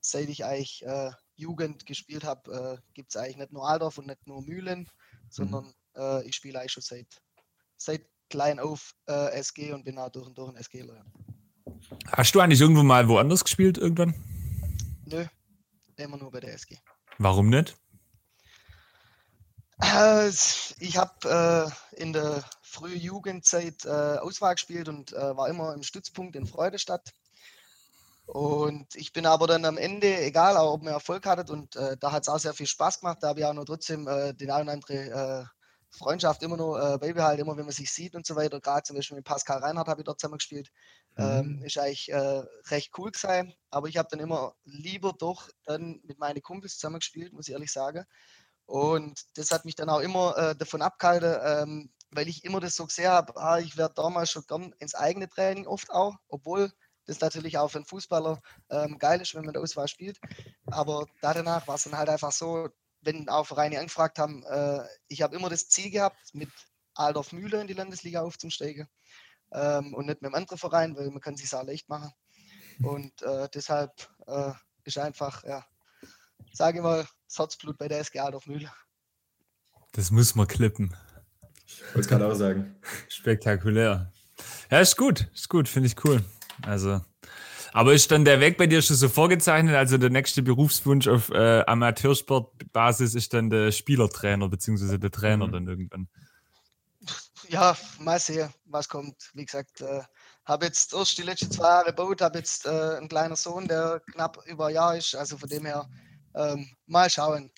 Seit 0.00 0.28
ich 0.28 0.44
eigentlich 0.44 0.84
äh, 0.84 1.10
Jugend 1.36 1.86
gespielt 1.86 2.24
habe, 2.24 2.78
äh, 2.78 2.92
gibt 2.92 3.08
es 3.08 3.16
eigentlich 3.16 3.38
nicht 3.38 3.52
nur 3.52 3.66
Aldorf 3.66 3.96
und 3.96 4.08
nicht 4.08 4.26
nur 4.26 4.42
Mühlen, 4.42 4.90
sondern 5.30 5.72
äh, 5.96 6.22
ich 6.28 6.36
spiele 6.36 6.60
eigentlich 6.60 6.72
schon 6.72 6.82
seit, 6.82 7.22
seit 7.78 8.06
klein 8.28 8.60
auf 8.60 8.94
äh, 9.08 9.30
SG 9.38 9.72
und 9.72 9.86
bin 9.86 9.98
auch 9.98 10.10
durch 10.10 10.26
und 10.26 10.36
durch 10.36 10.50
ein 10.50 10.62
SGler. 10.62 11.02
Hast 12.12 12.34
du 12.34 12.40
eigentlich 12.40 12.60
irgendwo 12.60 12.82
mal 12.82 13.08
woanders 13.08 13.44
gespielt 13.44 13.78
irgendwann? 13.78 14.14
Nö, 15.04 15.24
immer 15.96 16.16
nur 16.16 16.30
bei 16.30 16.40
der 16.40 16.54
SG. 16.54 16.78
Warum 17.18 17.48
nicht? 17.48 17.76
Äh, 19.80 20.28
Ich 20.28 20.96
habe 20.96 21.72
äh, 21.94 22.00
in 22.00 22.12
der 22.12 22.44
frühen 22.62 23.00
Jugendzeit 23.00 23.84
äh, 23.84 24.18
Auswahl 24.18 24.54
gespielt 24.54 24.88
und 24.88 25.12
äh, 25.12 25.36
war 25.36 25.48
immer 25.48 25.74
im 25.74 25.82
Stützpunkt 25.82 26.36
in 26.36 26.46
Freudestadt. 26.46 27.12
Und 28.26 28.94
ich 28.96 29.12
bin 29.12 29.24
aber 29.24 29.46
dann 29.46 29.64
am 29.64 29.78
Ende, 29.78 30.20
egal 30.20 30.56
ob 30.56 30.82
man 30.82 30.92
Erfolg 30.92 31.26
hattet, 31.26 31.48
und 31.48 31.76
äh, 31.76 31.96
da 31.98 32.10
hat 32.10 32.22
es 32.22 32.28
auch 32.28 32.38
sehr 32.38 32.54
viel 32.54 32.66
Spaß 32.66 33.00
gemacht, 33.00 33.18
da 33.20 33.28
habe 33.28 33.40
ich 33.40 33.46
auch 33.46 33.52
noch 33.54 33.64
trotzdem 33.64 34.04
den 34.06 34.50
einen 34.50 34.68
oder 34.68 34.72
andere 34.72 34.94
äh, 34.94 35.44
Freundschaft 35.96 36.42
immer 36.42 36.56
noch 36.56 36.76
äh, 36.76 36.98
beibehalten, 36.98 37.42
immer 37.42 37.56
wenn 37.56 37.64
man 37.64 37.72
sich 37.72 37.90
sieht 37.90 38.14
und 38.14 38.26
so 38.26 38.36
weiter. 38.36 38.60
Gerade 38.60 38.82
zum 38.82 38.96
Beispiel 38.96 39.16
mit 39.16 39.24
Pascal 39.24 39.58
Reinhardt 39.58 39.88
habe 39.88 40.00
ich 40.00 40.04
dort 40.04 40.20
zusammen 40.20 40.38
gespielt. 40.38 40.70
Ähm, 41.18 41.62
ist 41.64 41.78
eigentlich 41.78 42.12
äh, 42.12 42.42
recht 42.68 42.92
cool 42.98 43.10
gewesen, 43.10 43.54
aber 43.70 43.88
ich 43.88 43.96
habe 43.96 44.08
dann 44.10 44.20
immer 44.20 44.54
lieber 44.64 45.14
doch 45.18 45.48
dann 45.64 46.00
mit 46.04 46.18
meinen 46.18 46.42
Kumpels 46.42 46.74
zusammen 46.74 46.98
gespielt, 46.98 47.32
muss 47.32 47.48
ich 47.48 47.54
ehrlich 47.54 47.72
sagen. 47.72 48.04
Und 48.66 49.22
das 49.34 49.50
hat 49.50 49.64
mich 49.64 49.76
dann 49.76 49.88
auch 49.88 50.00
immer 50.00 50.36
äh, 50.36 50.56
davon 50.56 50.82
abgehalten, 50.82 51.36
ähm, 51.42 51.90
weil 52.10 52.28
ich 52.28 52.44
immer 52.44 52.60
das 52.60 52.74
so 52.74 52.86
gesehen 52.86 53.08
habe, 53.08 53.36
ah, 53.36 53.58
ich 53.58 53.76
werde 53.76 53.94
damals 53.94 54.30
schon 54.30 54.44
gern 54.46 54.74
ins 54.78 54.94
eigene 54.94 55.28
Training 55.28 55.66
oft 55.66 55.90
auch, 55.90 56.16
obwohl 56.28 56.72
das 57.06 57.20
natürlich 57.20 57.56
auch 57.58 57.68
für 57.68 57.78
einen 57.78 57.86
Fußballer 57.86 58.40
ähm, 58.70 58.98
geil 58.98 59.20
ist, 59.20 59.34
wenn 59.34 59.44
man 59.44 59.54
der 59.54 59.62
Auswahl 59.62 59.88
spielt. 59.88 60.18
Aber 60.66 61.06
da 61.22 61.32
danach 61.32 61.66
war 61.68 61.76
es 61.76 61.84
dann 61.84 61.96
halt 61.96 62.08
einfach 62.08 62.32
so, 62.32 62.68
wenn 63.00 63.28
auch 63.28 63.46
Vereine 63.46 63.78
angefragt 63.78 64.18
haben, 64.18 64.42
äh, 64.44 64.84
ich 65.08 65.22
habe 65.22 65.36
immer 65.36 65.48
das 65.48 65.68
Ziel 65.68 65.90
gehabt, 65.90 66.18
mit 66.34 66.50
Aldorf 66.94 67.32
Mühle 67.32 67.60
in 67.60 67.68
die 67.68 67.74
Landesliga 67.74 68.22
aufzusteigen 68.22 68.88
ähm, 69.52 69.94
und 69.94 70.06
nicht 70.06 70.22
mit 70.22 70.26
einem 70.26 70.34
anderen 70.34 70.58
Verein, 70.58 70.96
weil 70.96 71.10
man 71.10 71.20
kann 71.20 71.36
sich 71.36 71.52
auch 71.54 71.64
leicht 71.64 71.88
machen. 71.88 72.10
Und 72.82 73.22
äh, 73.22 73.48
deshalb 73.54 73.92
äh, 74.26 74.52
ist 74.84 74.98
einfach, 74.98 75.42
ja, 75.44 75.64
sage 76.52 76.78
ich 76.78 76.82
mal, 76.82 77.06
das 77.26 77.38
Herzblut 77.38 77.78
bei 77.78 77.88
der 77.88 78.00
SG 78.00 78.18
Aldorf 78.20 78.46
Mühle. 78.46 78.70
Das 79.92 80.10
muss 80.10 80.34
man 80.34 80.46
klippen. 80.46 80.94
Wollte 81.94 82.00
es 82.00 82.08
gerade 82.08 82.26
auch 82.26 82.34
sagen. 82.34 82.76
Spektakulär. 83.08 84.12
Ja, 84.70 84.80
ist 84.80 84.96
gut. 84.96 85.28
Ist 85.34 85.48
gut, 85.48 85.68
finde 85.68 85.88
ich 85.88 86.04
cool. 86.04 86.22
Also. 86.62 87.00
Aber 87.72 87.92
ist 87.92 88.10
dann 88.10 88.24
der 88.24 88.40
Weg 88.40 88.56
bei 88.56 88.66
dir 88.66 88.80
schon 88.82 88.96
so 88.96 89.08
vorgezeichnet? 89.08 89.74
Also 89.74 89.98
der 89.98 90.10
nächste 90.10 90.42
Berufswunsch 90.42 91.08
auf 91.08 91.30
äh, 91.30 91.62
Amateursportbasis 91.66 93.14
ist 93.14 93.34
dann 93.34 93.50
der 93.50 93.72
Spielertrainer, 93.72 94.48
beziehungsweise 94.48 94.98
der 94.98 95.10
Trainer 95.10 95.46
Mhm. 95.46 95.52
dann 95.52 95.66
irgendwann. 95.66 96.08
Ja, 97.48 97.76
mal 97.98 98.18
sehen, 98.18 98.52
was 98.64 98.88
kommt. 98.88 99.30
Wie 99.34 99.44
gesagt, 99.44 99.80
äh, 99.80 100.02
habe 100.44 100.66
jetzt 100.66 100.92
erst 100.94 101.18
die 101.18 101.22
letzten 101.22 101.50
zwei 101.50 101.64
Jahre 101.68 101.86
gebaut, 101.86 102.20
habe 102.20 102.38
jetzt 102.38 102.66
äh, 102.66 102.96
einen 102.96 103.08
kleinen 103.08 103.36
Sohn, 103.36 103.68
der 103.68 104.00
knapp 104.12 104.44
über 104.46 104.66
ein 104.66 104.74
Jahr 104.74 104.96
ist. 104.96 105.14
Also 105.14 105.38
von 105.38 105.48
dem 105.48 105.64
her, 105.66 105.88
ähm, 106.34 106.68
mal 106.86 107.08
schauen, 107.10 107.50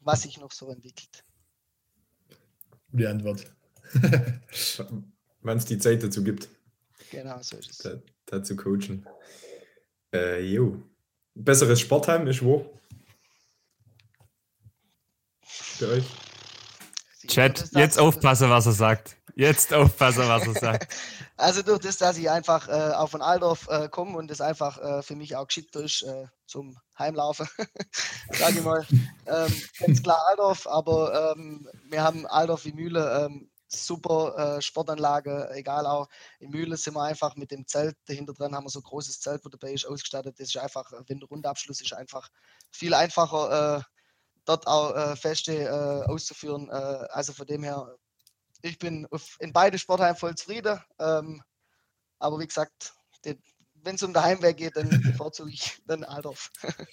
was 0.00 0.22
sich 0.22 0.38
noch 0.38 0.52
so 0.52 0.70
entwickelt. 0.70 1.24
Die 2.92 3.06
Antwort. 3.06 3.46
Wann 5.42 5.58
es 5.58 5.64
die 5.64 5.78
Zeit 5.78 6.02
dazu 6.02 6.22
gibt, 6.22 6.48
Genau, 7.10 7.42
so 7.42 7.56
ist 7.56 7.70
es. 7.70 7.78
da, 7.78 7.94
da 8.26 8.42
zu 8.42 8.54
coachen. 8.56 9.06
Äh, 10.12 10.40
jo. 10.42 10.80
Besseres 11.34 11.80
Sportheim 11.80 12.26
ist 12.26 12.42
wo? 12.42 12.78
Für 15.42 15.88
euch? 15.88 16.04
Chat, 17.30 17.70
jetzt 17.72 17.98
aufpassen, 17.98 18.50
was 18.50 18.66
er 18.66 18.72
sagt. 18.72 19.16
Jetzt 19.36 19.72
aufpassen, 19.72 20.28
was 20.28 20.46
er 20.46 20.54
sagt. 20.54 20.92
Also 21.36 21.62
durch 21.62 21.78
das, 21.78 21.96
dass 21.96 22.18
ich 22.18 22.28
einfach 22.28 22.68
äh, 22.68 22.92
auch 22.92 23.08
von 23.08 23.22
Aldorf 23.22 23.66
äh, 23.70 23.88
komme 23.88 24.18
und 24.18 24.30
das 24.30 24.42
einfach 24.42 24.76
äh, 24.76 25.02
für 25.02 25.16
mich 25.16 25.36
auch 25.36 25.46
geschickt 25.46 25.74
ist 25.74 26.02
äh, 26.02 26.26
zum 26.44 26.76
Heimlaufen, 26.98 27.48
sage 28.38 28.58
ich 28.58 28.62
mal. 28.62 28.86
Ähm, 29.24 29.62
ganz 29.78 30.02
klar 30.02 30.20
Aldorf, 30.28 30.66
aber 30.66 31.34
ähm, 31.34 31.66
wir 31.88 32.02
haben 32.02 32.26
Aldorf 32.26 32.66
wie 32.66 32.74
Mühle, 32.74 33.24
ähm, 33.24 33.50
super 33.68 34.56
äh, 34.58 34.60
Sportanlage, 34.60 35.48
egal 35.54 35.86
auch. 35.86 36.08
In 36.40 36.50
Mühle 36.50 36.76
sind 36.76 36.92
wir 36.92 37.04
einfach 37.04 37.36
mit 37.36 37.50
dem 37.50 37.66
Zelt 37.66 37.96
dahinter 38.06 38.34
dran, 38.34 38.54
haben 38.54 38.64
wir 38.64 38.70
so 38.70 38.80
ein 38.80 38.84
großes 38.84 39.20
Zelt, 39.20 39.42
wo 39.44 39.48
dabei 39.48 39.72
ist, 39.72 39.86
ausgestattet. 39.86 40.38
Das 40.38 40.48
ist 40.48 40.58
einfach, 40.58 40.92
wenn 41.06 41.20
der 41.20 41.28
Rundabschluss 41.30 41.80
ist 41.80 41.94
einfach 41.94 42.28
viel 42.70 42.92
einfacher, 42.92 43.78
äh, 43.78 43.82
dort 44.50 44.66
auch 44.66 44.94
äh, 44.94 45.16
Feste 45.16 45.52
äh, 45.52 46.10
auszuführen. 46.10 46.68
Äh, 46.68 46.72
also 46.72 47.32
von 47.32 47.46
dem 47.46 47.62
her 47.62 47.96
ich 48.62 48.78
bin 48.78 49.06
auf, 49.10 49.36
in 49.40 49.52
beide 49.52 49.78
Sportheim 49.78 50.16
voll 50.16 50.34
zufrieden. 50.34 50.78
Ähm, 50.98 51.42
aber 52.18 52.38
wie 52.38 52.46
gesagt, 52.46 52.92
wenn 53.82 53.94
es 53.94 54.02
um 54.02 54.12
den 54.12 54.22
Heimweg 54.22 54.56
geht, 54.56 54.76
dann 54.76 54.88
bevorzuge 55.02 55.50
ich 55.50 55.78
dann 55.86 56.04
Aldorf. 56.04 56.50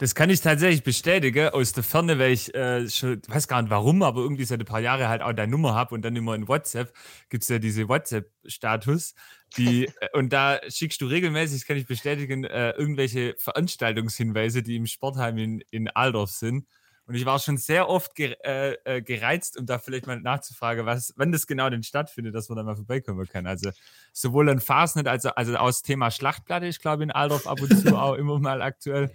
Das 0.00 0.14
kann 0.14 0.30
ich 0.30 0.40
tatsächlich 0.40 0.84
bestätigen 0.84 1.48
aus 1.48 1.72
der 1.72 1.82
Ferne, 1.82 2.20
weil 2.20 2.30
ich 2.30 2.54
äh, 2.54 2.88
schon, 2.88 3.20
weiß 3.26 3.48
gar 3.48 3.60
nicht 3.60 3.70
warum, 3.70 4.04
aber 4.04 4.20
irgendwie 4.20 4.44
seit 4.44 4.60
ein 4.60 4.64
paar 4.64 4.78
Jahren 4.78 5.08
halt 5.08 5.22
auch 5.22 5.32
deine 5.32 5.50
Nummer 5.50 5.74
habe 5.74 5.92
und 5.92 6.02
dann 6.02 6.14
immer 6.14 6.36
in 6.36 6.46
WhatsApp 6.46 6.96
gibt 7.30 7.42
es 7.42 7.48
ja 7.48 7.58
diese 7.58 7.88
WhatsApp-Status, 7.88 9.14
die 9.56 9.86
äh, 10.00 10.08
und 10.12 10.32
da 10.32 10.60
schickst 10.68 11.00
du 11.00 11.06
regelmäßig, 11.06 11.62
das 11.62 11.66
kann 11.66 11.76
ich 11.76 11.86
bestätigen, 11.88 12.44
äh, 12.44 12.70
irgendwelche 12.76 13.34
Veranstaltungshinweise, 13.38 14.62
die 14.62 14.76
im 14.76 14.86
Sportheim 14.86 15.36
in, 15.36 15.64
in 15.72 15.88
Aldorf 15.88 16.30
sind. 16.30 16.68
Und 17.08 17.14
ich 17.14 17.24
war 17.24 17.38
schon 17.38 17.56
sehr 17.56 17.88
oft 17.88 18.14
ge 18.14 18.36
äh, 18.44 18.74
äh, 18.84 19.00
gereizt, 19.00 19.58
um 19.58 19.64
da 19.64 19.78
vielleicht 19.78 20.06
mal 20.06 20.20
nachzufragen, 20.20 20.84
was, 20.84 21.14
wann 21.16 21.32
das 21.32 21.46
genau 21.46 21.70
denn 21.70 21.82
stattfindet, 21.82 22.34
dass 22.34 22.50
man 22.50 22.56
da 22.56 22.62
mal 22.62 22.76
vorbeikommen 22.76 23.26
kann. 23.26 23.46
Also 23.46 23.70
sowohl 24.12 24.50
an 24.50 24.60
Fasnet, 24.60 25.08
also, 25.08 25.30
also 25.30 25.56
aus 25.56 25.80
Thema 25.80 26.10
Schlachtplatte, 26.10 26.66
ich 26.66 26.80
glaube 26.80 27.04
in 27.04 27.10
Aldorf 27.10 27.46
ab 27.46 27.62
und 27.62 27.74
zu 27.80 27.96
auch 27.98 28.12
immer 28.12 28.38
mal 28.38 28.60
aktuell. 28.60 29.10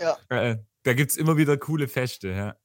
Ja. 0.00 0.16
Äh, 0.30 0.56
da 0.82 0.94
gibt 0.94 1.10
es 1.10 1.18
immer 1.18 1.36
wieder 1.36 1.58
coole 1.58 1.88
Feste, 1.88 2.28
ja. 2.28 2.56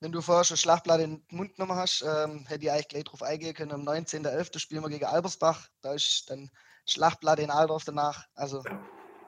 Wenn 0.00 0.12
du 0.12 0.20
vorher 0.20 0.44
schon 0.44 0.58
Schlachtblatt 0.58 1.00
in 1.00 1.16
den 1.16 1.26
Mund 1.30 1.54
genommen 1.54 1.76
hast, 1.78 2.02
ähm, 2.06 2.44
hätte 2.46 2.66
ich 2.66 2.70
eigentlich 2.70 2.88
gleich 2.88 3.04
drauf 3.04 3.22
eingehen 3.22 3.54
können. 3.54 3.72
Am 3.72 3.88
19.11. 3.88 4.58
spielen 4.58 4.82
wir 4.82 4.90
gegen 4.90 5.06
Albersbach. 5.06 5.68
Da 5.80 5.94
ist 5.94 6.28
dann 6.28 6.50
Schlachtblatt 6.86 7.38
in 7.38 7.50
Aldorf 7.50 7.84
danach. 7.84 8.26
Also 8.34 8.62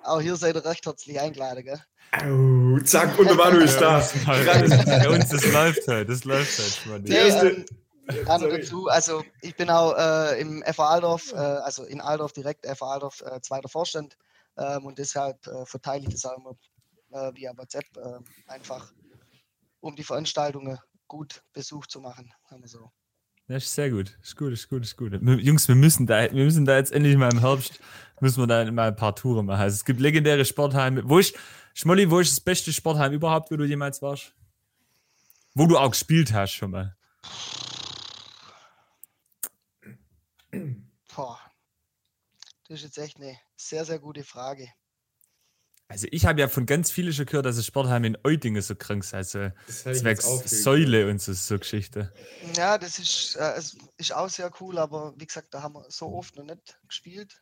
auch 0.06 0.20
hier 0.20 0.36
seid 0.36 0.56
ihr 0.56 0.64
recht 0.64 0.86
herzlich 0.86 1.20
eingeladen. 1.20 1.64
Gell? 1.64 1.80
Au, 2.12 2.78
zack, 2.84 3.18
und 3.18 3.26
der 3.26 3.34
Manu 3.34 3.58
ist 3.60 3.78
da. 3.80 4.00
Bei 4.26 5.08
uns, 5.08 5.28
das 5.28 5.44
läuft 5.52 5.88
halt, 5.88 6.08
das 6.08 6.24
läuft 6.24 6.58
halt. 6.58 7.04
Nee, 7.04 7.14
erste- 7.16 7.48
ähm, 7.48 7.64
dazu, 8.60 8.86
also 8.86 9.24
ich 9.42 9.56
bin 9.56 9.68
auch 9.68 9.92
äh, 9.96 10.40
im 10.40 10.62
FA 10.72 10.90
Aldorf, 10.90 11.32
äh, 11.32 11.36
also 11.36 11.84
in 11.84 12.00
Aldorf 12.00 12.32
direkt, 12.32 12.64
FA 12.66 12.92
Aldorf, 12.94 13.20
äh, 13.22 13.40
zweiter 13.40 13.68
Vorstand. 13.68 14.16
Ähm, 14.56 14.86
und 14.86 14.98
deshalb 14.98 15.44
äh, 15.48 15.66
verteile 15.66 16.04
ich 16.04 16.10
das 16.10 16.24
auch 16.24 16.36
immer 16.38 16.56
äh, 17.10 17.34
via 17.34 17.52
WhatsApp 17.56 17.84
äh, 17.96 18.18
einfach, 18.50 18.92
um 19.80 19.96
die 19.96 20.04
Veranstaltungen 20.04 20.78
gut 21.08 21.42
besucht 21.52 21.90
zu 21.90 22.00
machen. 22.00 22.32
Haben 22.50 22.62
wir 22.62 22.68
so. 22.68 22.90
Das 23.48 23.62
ist 23.62 23.74
sehr 23.74 23.90
gut. 23.90 24.18
Ist 24.22 24.36
gut, 24.36 24.52
ist 24.52 24.68
gut, 24.68 24.82
ist 24.82 24.96
gut. 24.96 25.12
Jungs, 25.22 25.68
wir 25.68 25.76
müssen 25.76 26.06
da, 26.06 26.22
wir 26.22 26.44
müssen 26.44 26.64
da 26.64 26.76
jetzt 26.76 26.90
endlich 26.92 27.16
mal 27.16 27.32
im 27.32 27.38
Herbst, 27.40 27.78
müssen 28.20 28.42
wir 28.42 28.46
da 28.46 28.70
mal 28.72 28.88
ein 28.88 28.96
paar 28.96 29.14
Touren 29.14 29.46
machen. 29.46 29.60
Also 29.60 29.74
es 29.74 29.84
gibt 29.84 30.00
legendäre 30.00 30.44
Sportheime. 30.44 31.08
Wo 31.08 31.18
ist, 31.18 31.36
Schmolli, 31.74 32.10
wo 32.10 32.18
ist 32.18 32.32
das 32.32 32.40
beste 32.40 32.72
Sportheim 32.72 33.12
überhaupt, 33.12 33.50
wo 33.50 33.56
du 33.56 33.64
jemals 33.64 34.02
warst? 34.02 34.34
Wo 35.54 35.66
du 35.66 35.78
auch 35.78 35.90
gespielt 35.90 36.32
hast 36.32 36.52
schon 36.52 36.72
mal. 36.72 36.96
Boah. 41.14 41.38
Das 42.68 42.78
ist 42.78 42.82
jetzt 42.82 42.98
echt 42.98 43.16
eine 43.18 43.38
sehr, 43.56 43.84
sehr 43.84 44.00
gute 44.00 44.24
Frage. 44.24 44.68
Also 45.88 46.08
ich 46.10 46.26
habe 46.26 46.40
ja 46.40 46.48
von 46.48 46.66
ganz 46.66 46.90
vielen 46.90 47.12
schon 47.12 47.26
gehört, 47.26 47.46
dass 47.46 47.56
das 47.56 47.66
Sportheim 47.66 48.04
in 48.04 48.18
Eudingen 48.24 48.60
so 48.60 48.74
krank 48.74 49.04
ist. 49.04 49.14
Also 49.14 49.50
zwecks 49.68 50.24
Säule 50.62 51.08
und 51.08 51.22
so, 51.22 51.32
so 51.32 51.58
Geschichte. 51.58 52.12
Ja, 52.56 52.76
das 52.76 52.98
ist, 52.98 53.36
äh, 53.36 53.60
ist 53.96 54.12
auch 54.12 54.28
sehr 54.28 54.50
cool, 54.60 54.78
aber 54.78 55.14
wie 55.16 55.26
gesagt, 55.26 55.54
da 55.54 55.62
haben 55.62 55.74
wir 55.74 55.84
so 55.88 56.08
oft 56.08 56.36
noch 56.36 56.44
nicht 56.44 56.78
gespielt. 56.88 57.40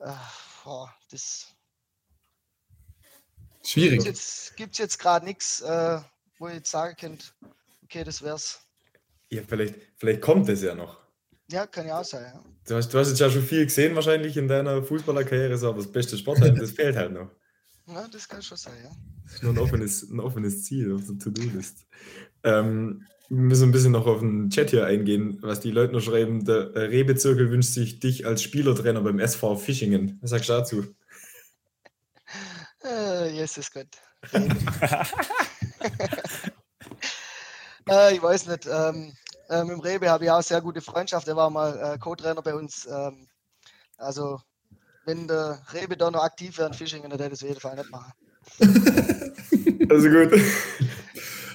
Äh, 0.00 0.12
boah, 0.64 0.92
das 1.10 1.46
Schwierig. 3.64 4.02
Gibt 4.02 4.16
es 4.16 4.52
jetzt, 4.58 4.78
jetzt 4.78 4.98
gerade 4.98 5.24
nichts, 5.24 5.60
äh, 5.60 6.00
wo 6.38 6.48
ihr 6.48 6.54
jetzt 6.54 6.70
sagen 6.70 6.96
könnt, 6.98 7.34
okay, 7.84 8.04
das 8.04 8.22
wär's. 8.22 8.66
Ja, 9.30 9.42
vielleicht, 9.46 9.76
vielleicht 9.96 10.20
kommt 10.20 10.48
es 10.48 10.62
ja 10.62 10.74
noch. 10.74 11.01
Ja, 11.52 11.66
kann 11.66 11.86
ja 11.86 12.00
auch 12.00 12.04
sein. 12.04 12.24
Ja. 12.34 12.42
Du, 12.66 12.74
hast, 12.76 12.88
du 12.92 12.98
hast 12.98 13.08
jetzt 13.10 13.20
ja 13.20 13.30
schon 13.30 13.42
viel 13.42 13.64
gesehen, 13.64 13.94
wahrscheinlich 13.94 14.36
in 14.36 14.48
deiner 14.48 14.82
Fußballerkarriere, 14.82 15.58
so, 15.58 15.68
aber 15.68 15.78
das 15.78 15.92
beste 15.92 16.16
Sportler, 16.16 16.50
das 16.50 16.70
fehlt 16.70 16.96
halt 16.96 17.12
noch. 17.12 17.30
Ja, 17.86 18.08
das 18.08 18.26
kann 18.26 18.40
schon 18.40 18.56
sein, 18.56 18.74
ja. 18.82 18.90
Das 19.24 19.34
ist 19.34 19.42
nur 19.42 19.52
ein 19.52 19.58
offenes, 19.58 20.02
ein 20.10 20.20
offenes 20.20 20.64
Ziel 20.64 20.94
auf 20.94 21.02
der 21.04 21.18
To-Do-List. 21.18 21.86
Ähm, 22.44 23.06
wir 23.28 23.38
müssen 23.38 23.68
ein 23.68 23.72
bisschen 23.72 23.92
noch 23.92 24.06
auf 24.06 24.20
den 24.20 24.48
Chat 24.50 24.70
hier 24.70 24.86
eingehen, 24.86 25.38
was 25.42 25.60
die 25.60 25.70
Leute 25.70 25.92
noch 25.92 26.00
schreiben. 26.00 26.44
Der 26.44 26.74
Rehbezirkel 26.74 27.50
wünscht 27.50 27.72
sich 27.72 28.00
dich 28.00 28.26
als 28.26 28.42
Spielertrainer 28.42 29.00
beim 29.02 29.18
SV 29.18 29.56
Fischingen. 29.56 30.18
Was 30.22 30.30
sagst 30.30 30.48
du 30.48 30.52
dazu? 30.52 30.84
Äh, 32.84 33.30
Jesus 33.30 33.70
Gott. 33.72 33.88
äh, 37.88 38.14
ich 38.14 38.22
weiß 38.22 38.46
nicht. 38.46 38.66
Ähm, 38.70 39.12
äh, 39.52 39.64
mit 39.64 39.72
dem 39.72 39.80
Rebe 39.80 40.08
habe 40.08 40.24
ich 40.24 40.30
auch 40.30 40.42
sehr 40.42 40.60
gute 40.60 40.80
Freundschaft. 40.80 41.28
Er 41.28 41.36
war 41.36 41.50
mal 41.50 41.94
äh, 41.94 41.98
Co-Trainer 41.98 42.42
bei 42.42 42.54
uns. 42.54 42.86
Ähm, 42.86 43.28
also, 43.98 44.40
wenn 45.04 45.28
der 45.28 45.60
Rebe 45.72 45.96
da 45.96 46.10
noch 46.10 46.22
aktiv 46.24 46.56
wäre 46.58 46.68
in 46.68 46.74
Fischingen, 46.74 47.10
dann 47.10 47.20
hätte 47.20 47.24
er 47.24 47.30
das 47.30 47.42
auf 47.42 47.48
jeden 47.48 47.60
Fall 47.60 47.76
nicht 47.76 47.90
machen. 47.90 48.12
Also 49.90 50.08
gut. 50.08 50.32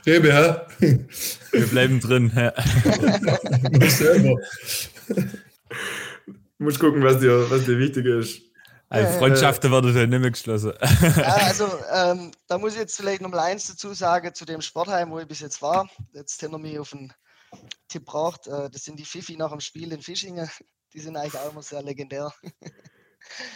Rebe, 0.06 0.28
ja. 0.28 0.68
Wir 0.80 1.68
bleiben 1.68 2.00
drin. 2.00 2.32
Ja. 2.36 2.54
musst 6.58 6.80
gucken, 6.80 7.04
was 7.04 7.20
dir, 7.20 7.50
was 7.50 7.66
dir 7.66 7.80
wichtig 7.80 8.06
ist. 8.06 8.42
Also 8.90 9.18
Freundschaften 9.18 9.72
werden 9.72 9.96
ja 9.96 10.06
nicht 10.06 10.20
mehr 10.20 10.32
geschlossen. 10.32 10.74
Ja, 11.18 11.36
also 11.48 11.68
ähm, 11.94 12.32
da 12.48 12.58
muss 12.58 12.74
ich 12.74 12.80
jetzt 12.80 12.96
vielleicht 12.96 13.22
noch 13.22 13.30
mal 13.30 13.40
eins 13.40 13.68
dazu 13.68 13.94
sagen 13.94 14.34
zu 14.34 14.46
dem 14.46 14.62
Sportheim, 14.62 15.10
wo 15.10 15.20
ich 15.20 15.28
bis 15.28 15.40
jetzt 15.40 15.62
war. 15.62 15.90
Jetzt 16.14 16.42
hätte 16.42 16.54
er 16.54 16.60
mich 16.60 16.78
auf 16.78 16.94
einen 16.94 17.12
Tipp 17.88 18.06
braucht. 18.06 18.48
Äh, 18.48 18.70
das 18.70 18.84
sind 18.84 19.00
die 19.00 19.06
Fifi 19.06 19.38
nach 19.38 19.52
dem 19.52 19.60
Spiel 19.60 19.92
in 19.92 20.02
Fischingen. 20.02 20.50
Die 20.94 21.02
sind 21.02 21.18
eigentlich 21.18 21.38
auch 21.38 21.52
immer 21.52 21.62
sehr 21.62 21.84
legendär. 21.84 22.34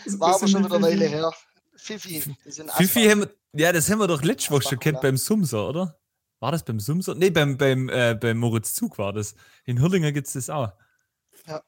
Das 0.04 0.20
war 0.20 0.36
aber 0.36 0.50
schon 0.50 0.66
wieder 0.66 0.76
eine 0.76 0.86
Weile 0.86 1.08
her. 1.08 1.32
Fifi, 1.78 2.22
die 2.46 2.52
sind 2.52 2.70
Fifi 2.74 3.08
haben, 3.08 3.26
ja, 3.54 3.72
das 3.72 3.90
haben 3.90 4.00
wir 4.00 4.08
doch 4.08 4.22
letzte 4.22 4.52
Woche 4.52 4.64
schon 4.64 4.80
kennt 4.80 5.00
beim 5.00 5.16
Sumser, 5.16 5.70
oder? 5.70 5.98
War 6.40 6.52
das 6.52 6.64
beim 6.64 6.80
Sumser? 6.80 7.16
Nee, 7.16 7.30
beim, 7.30 7.58
beim, 7.58 7.88
äh, 7.88 8.16
beim 8.20 8.38
Moritz 8.38 8.74
Zug 8.74 8.98
war 8.98 9.14
das. 9.14 9.34
In 9.64 9.80
Hürlinger 9.80 10.12
gibt 10.12 10.28
es 10.28 10.34
das 10.34 10.50
auch. 10.50 10.74
Ja. 11.48 11.64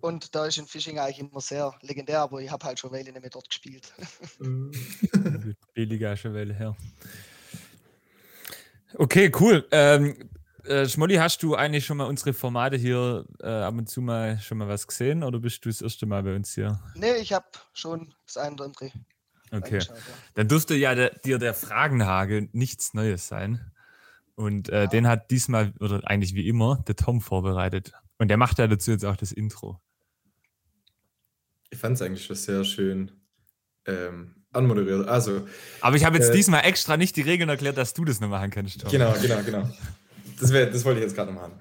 Und 0.00 0.34
da 0.34 0.46
ist 0.46 0.58
in 0.58 0.66
Fishing 0.66 0.98
eigentlich 0.98 1.18
immer 1.18 1.40
sehr 1.40 1.74
legendär, 1.80 2.20
aber 2.20 2.40
ich 2.40 2.50
habe 2.50 2.64
halt 2.64 2.78
schon 2.78 2.92
Weile 2.92 3.10
nicht 3.10 3.20
mehr 3.20 3.30
dort 3.30 3.48
gespielt. 3.48 3.92
Billiger 5.74 6.16
schon 6.16 6.34
Weile 6.34 6.54
her. 6.54 6.76
Okay, 8.94 9.32
cool. 9.40 9.66
Ähm, 9.72 10.30
äh, 10.68 10.88
Schmolli, 10.88 11.16
hast 11.16 11.42
du 11.42 11.54
eigentlich 11.54 11.84
schon 11.84 11.96
mal 11.96 12.04
unsere 12.04 12.32
Formate 12.32 12.76
hier 12.76 13.24
äh, 13.40 13.46
ab 13.46 13.74
und 13.74 13.88
zu 13.88 14.00
mal 14.00 14.38
schon 14.38 14.58
mal 14.58 14.68
was 14.68 14.86
gesehen 14.86 15.22
oder 15.22 15.38
bist 15.38 15.64
du 15.64 15.68
das 15.68 15.82
erste 15.82 16.06
Mal 16.06 16.22
bei 16.22 16.34
uns 16.34 16.54
hier? 16.54 16.80
Nee, 16.94 17.16
ich 17.16 17.32
habe 17.32 17.46
schon 17.72 18.14
das 18.26 18.36
eine 18.36 18.54
oder 18.54 18.64
andere. 18.66 18.90
Okay. 19.52 19.78
Ja. 19.78 19.94
Dann 20.34 20.48
dürfte 20.48 20.74
ja 20.74 20.94
der, 20.94 21.10
dir 21.10 21.38
der 21.38 21.54
Fragenhagel 21.54 22.48
nichts 22.52 22.94
Neues 22.94 23.28
sein. 23.28 23.72
Und 24.34 24.68
äh, 24.68 24.82
ja. 24.82 24.86
den 24.86 25.06
hat 25.06 25.30
diesmal, 25.30 25.72
oder 25.80 26.02
eigentlich 26.04 26.34
wie 26.34 26.48
immer, 26.48 26.82
der 26.86 26.96
Tom 26.96 27.20
vorbereitet. 27.20 27.92
Und 28.18 28.28
der 28.28 28.36
macht 28.36 28.58
ja 28.58 28.66
dazu 28.66 28.90
jetzt 28.90 29.04
auch 29.04 29.16
das 29.16 29.32
Intro. 29.32 29.80
Ich 31.70 31.78
fand 31.78 31.96
es 31.96 32.02
eigentlich 32.02 32.24
schon 32.24 32.36
sehr 32.36 32.64
schön 32.64 33.12
ähm, 33.86 34.34
anmoderiert. 34.52 35.08
Also, 35.08 35.46
Aber 35.80 35.96
ich 35.96 36.04
habe 36.04 36.18
jetzt 36.18 36.30
äh, 36.30 36.32
diesmal 36.32 36.64
extra 36.64 36.96
nicht 36.96 37.16
die 37.16 37.22
Regeln 37.22 37.48
erklärt, 37.48 37.76
dass 37.76 37.94
du 37.94 38.04
das 38.04 38.20
noch 38.20 38.28
machen 38.28 38.50
kannst, 38.50 38.80
Tom. 38.80 38.90
Genau, 38.90 39.14
genau, 39.20 39.42
genau. 39.42 39.70
Das, 40.38 40.52
wär, 40.52 40.66
das 40.66 40.84
wollte 40.84 41.00
ich 41.00 41.04
jetzt 41.04 41.16
gerade 41.16 41.32
noch 41.32 41.40
machen. 41.40 41.54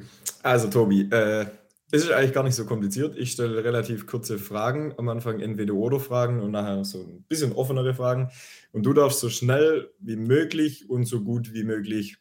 Also, 0.43 0.69
Tobi, 0.69 1.09
äh, 1.11 1.45
es 1.91 2.03
ist 2.03 2.11
eigentlich 2.11 2.33
gar 2.33 2.43
nicht 2.43 2.55
so 2.55 2.65
kompliziert. 2.65 3.15
Ich 3.17 3.31
stelle 3.31 3.63
relativ 3.63 4.07
kurze 4.07 4.37
Fragen. 4.37 4.93
Am 4.97 5.07
Anfang 5.07 5.39
entweder 5.39 5.73
oder 5.75 5.99
Fragen 5.99 6.41
und 6.41 6.51
nachher 6.51 6.83
so 6.83 7.01
ein 7.01 7.23
bisschen 7.23 7.53
offenere 7.53 7.93
Fragen. 7.93 8.29
Und 8.71 8.83
du 8.85 8.93
darfst 8.93 9.19
so 9.19 9.29
schnell 9.29 9.91
wie 9.99 10.15
möglich 10.15 10.89
und 10.89 11.05
so 11.05 11.21
gut 11.21 11.53
wie 11.53 11.63
möglich 11.63 12.17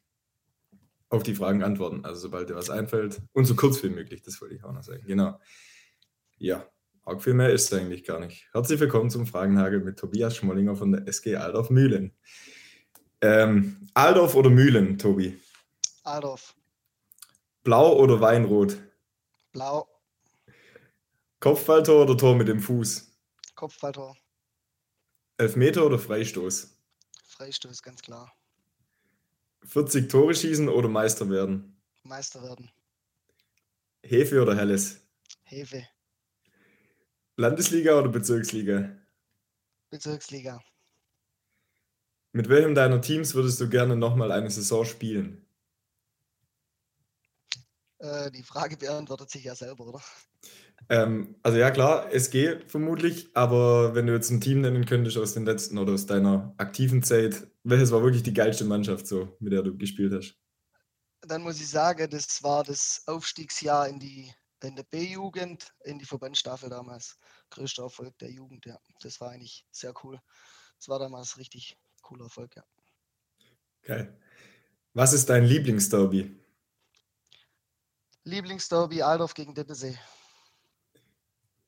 auf 1.09 1.23
die 1.23 1.35
Fragen 1.35 1.63
antworten. 1.63 2.05
Also 2.05 2.21
sobald 2.21 2.51
dir 2.51 2.57
was 2.57 2.71
einfällt 2.71 3.23
und 3.33 3.47
so 3.47 3.55
kurz 3.55 3.83
wie 3.83 3.89
möglich, 3.89 4.23
das 4.23 4.41
wollte 4.41 4.55
ich 4.55 4.65
auch 4.65 4.73
noch 4.73 4.83
sagen. 4.83 5.03
Genau. 5.07 5.41
Ja, 6.39 6.67
auch 7.05 7.21
viel 7.21 7.35
mehr 7.35 7.51
ist 7.51 7.73
es 7.73 7.79
eigentlich 7.79 8.05
gar 8.05 8.21
nicht. 8.21 8.49
Herzlich 8.53 8.81
willkommen 8.81 9.11
zum 9.11 9.27
Fragenhagel 9.27 9.81
mit 9.81 9.99
Tobias 9.99 10.37
Schmollinger 10.37 10.77
von 10.77 10.93
der 10.93 11.09
SG 11.09 11.37
Aldorf 11.37 11.71
Mühlen. 11.71 12.13
Ähm, 13.21 13.77
Aldorf 13.95 14.35
oder 14.35 14.51
Mühlen, 14.51 14.99
Tobi? 14.99 15.39
Adolf. 16.05 16.55
Blau 17.63 17.97
oder 17.97 18.21
Weinrot? 18.21 18.77
Blau. 19.53 19.89
Kopfballtor 21.41 22.03
oder 22.03 22.17
Tor 22.17 22.37
mit 22.37 22.49
dem 22.49 22.61
Fuß? 22.61 23.11
Kopfballtor. 23.55 24.17
Elfmeter 25.39 25.85
oder 25.87 25.99
Freistoß? 25.99 26.77
Freistoß, 27.27 27.83
ganz 27.83 28.03
klar. 28.03 28.33
40 29.65 30.11
Tore 30.11 30.35
schießen 30.35 30.69
oder 30.69 30.89
Meister 30.89 31.29
werden? 31.31 31.81
Meister 32.03 32.43
werden. 32.43 32.71
Hefe 34.03 34.43
oder 34.43 34.55
Helles? 34.55 35.01
Hefe. 35.45 35.89
Landesliga 37.37 37.99
oder 37.99 38.11
Bezirksliga? 38.11 38.95
Bezirksliga. 39.89 40.63
Mit 42.33 42.49
welchem 42.49 42.75
deiner 42.75 43.01
Teams 43.01 43.35
würdest 43.35 43.61
du 43.61 43.71
gerne 43.71 43.97
nochmal 43.97 44.33
eine 44.33 44.51
Saison 44.51 44.85
spielen? 44.85 45.44
Äh, 47.99 48.31
die 48.31 48.43
Frage 48.43 48.77
beantwortet 48.77 49.31
sich 49.31 49.45
ja 49.45 49.55
selber, 49.55 49.87
oder? 49.87 50.03
Ähm, 50.89 51.37
also 51.43 51.59
ja 51.59 51.71
klar, 51.71 52.13
SG 52.13 52.61
vermutlich, 52.67 53.31
aber 53.35 53.95
wenn 53.95 54.07
du 54.07 54.13
jetzt 54.13 54.31
ein 54.31 54.41
Team 54.41 54.61
nennen 54.61 54.85
könntest 54.85 55.17
aus 55.17 55.35
den 55.35 55.47
letzten 55.47 55.79
oder 55.79 55.95
aus 55.95 56.07
deiner 56.07 56.55
aktiven 56.59 57.03
Zeit, 57.03 57.47
welches 57.63 57.91
war 57.93 58.03
wirklich 58.03 58.23
die 58.23 58.35
geilste 58.35 58.65
Mannschaft 58.65 59.07
so, 59.07 59.37
mit 59.41 59.53
der 59.53 59.63
du 59.63 59.77
gespielt 59.77 60.13
hast? 60.13 60.37
Dann 61.23 61.43
muss 61.43 61.61
ich 61.61 61.69
sagen, 61.69 62.11
das 62.11 62.43
war 62.43 62.65
das 62.65 63.03
Aufstiegsjahr 63.07 63.89
in 63.89 63.99
die 63.99 64.31
in 64.65 64.77
der 64.77 64.85
B-Jugend, 64.85 65.73
in 65.85 65.99
die 65.99 66.05
Verbandsstaffel 66.05 66.71
damals. 66.71 67.19
Größter 67.51 67.85
Erfolg 67.85 68.17
der 68.19 68.31
Jugend, 68.31 68.65
ja. 68.67 68.79
Das 69.01 69.21
war 69.21 69.31
eigentlich 69.31 69.67
sehr 69.71 69.93
cool. 70.03 70.19
Das 70.79 70.89
war 70.89 70.99
damals 70.99 71.37
richtig 71.39 71.77
cooler 72.03 72.25
Erfolg, 72.25 72.57
ja. 72.57 72.65
Geil. 73.83 74.19
Was 74.95 75.13
ist 75.13 75.29
dein 75.29 75.45
Lieblingsderby? 75.45 76.35
Lieblingsderby 78.25 79.03
Aldorf 79.03 79.35
gegen 79.35 79.55
Dippesee. 79.55 79.99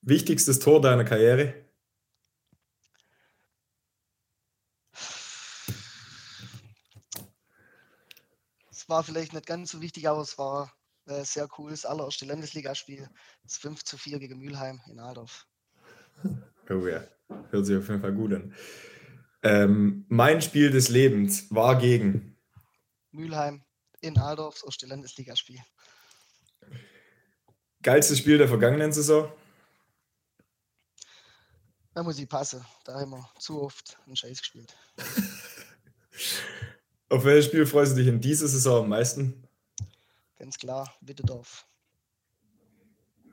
Wichtigstes 0.01 0.57
Tor 0.59 0.81
deiner 0.81 1.03
Karriere? 1.03 1.53
Es 8.71 8.89
war 8.89 9.03
vielleicht 9.03 9.33
nicht 9.33 9.45
ganz 9.45 9.71
so 9.71 9.81
wichtig, 9.81 10.07
aber 10.07 10.21
es 10.21 10.37
war 10.39 10.73
äh, 11.05 11.23
sehr 11.23 11.47
cool. 11.57 11.71
Das 11.71 11.85
allererste 11.85 12.25
Landesligaspiel. 12.25 13.07
Das 13.43 13.57
5 13.57 13.83
zu 13.83 13.97
4 13.97 14.17
gegen 14.17 14.39
Mülheim 14.39 14.81
in 14.89 14.99
Aldorf. 14.99 15.47
Oh 16.69 16.85
ja, 16.85 17.01
hört 17.49 17.65
sich 17.65 17.77
auf 17.77 17.87
jeden 17.87 18.01
Fall 18.01 18.11
gut 18.11 18.33
an. 18.33 18.53
Ähm, 19.41 20.05
mein 20.09 20.41
Spiel 20.41 20.69
des 20.69 20.89
Lebens 20.89 21.49
war 21.49 21.77
gegen 21.77 22.35
Mülheim 23.11 23.63
in 24.01 24.17
Aldorf, 24.17 24.55
das 24.55 24.65
erste 24.65 24.87
Landesligaspiel. 24.87 25.61
Geilstes 27.87 28.17
Spiel 28.17 28.37
der 28.37 28.49
vergangenen 28.49 28.91
Saison? 28.91 29.31
Da 31.93 32.03
muss 32.03 32.19
ich 32.19 32.27
passen. 32.27 32.65
Da 32.83 32.99
haben 32.99 33.11
wir 33.11 33.29
zu 33.39 33.61
oft 33.61 33.97
einen 34.05 34.17
Scheiß 34.17 34.41
gespielt. 34.41 34.75
Auf 37.09 37.23
welches 37.23 37.45
Spiel 37.45 37.65
freust 37.65 37.93
du 37.93 37.95
dich 37.95 38.07
in 38.07 38.19
dieser 38.19 38.49
Saison 38.49 38.83
am 38.83 38.89
meisten? 38.89 39.41
ganz 40.37 40.57
klar, 40.57 40.93
Wittedorf. 40.99 41.65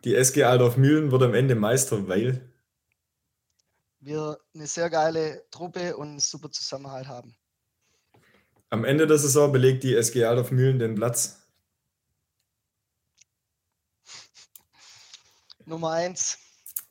Die 0.05 0.15
SG 0.15 0.45
Aldorf 0.45 0.77
Mühlen 0.77 1.11
wird 1.11 1.25
am 1.25 1.35
Ende 1.35 1.57
Meister, 1.57 2.07
weil 2.07 2.49
wir 3.99 4.39
eine 4.55 4.69
sehr 4.69 4.89
geile 4.89 5.43
Truppe 5.51 5.97
und 5.97 6.11
einen 6.11 6.21
super 6.21 6.53
Zusammenhalt 6.53 7.09
haben. 7.09 7.35
Am 8.71 8.85
Ende 8.85 9.09
der 9.09 9.19
Saison 9.19 9.51
belegt 9.51 9.83
die 9.83 9.97
SG 9.97 10.25
Aldorf 10.25 10.53
Mühlen 10.53 10.79
den 10.79 10.95
Platz. 10.95 11.44
Nummer 15.67 15.93
eins. 15.93 16.39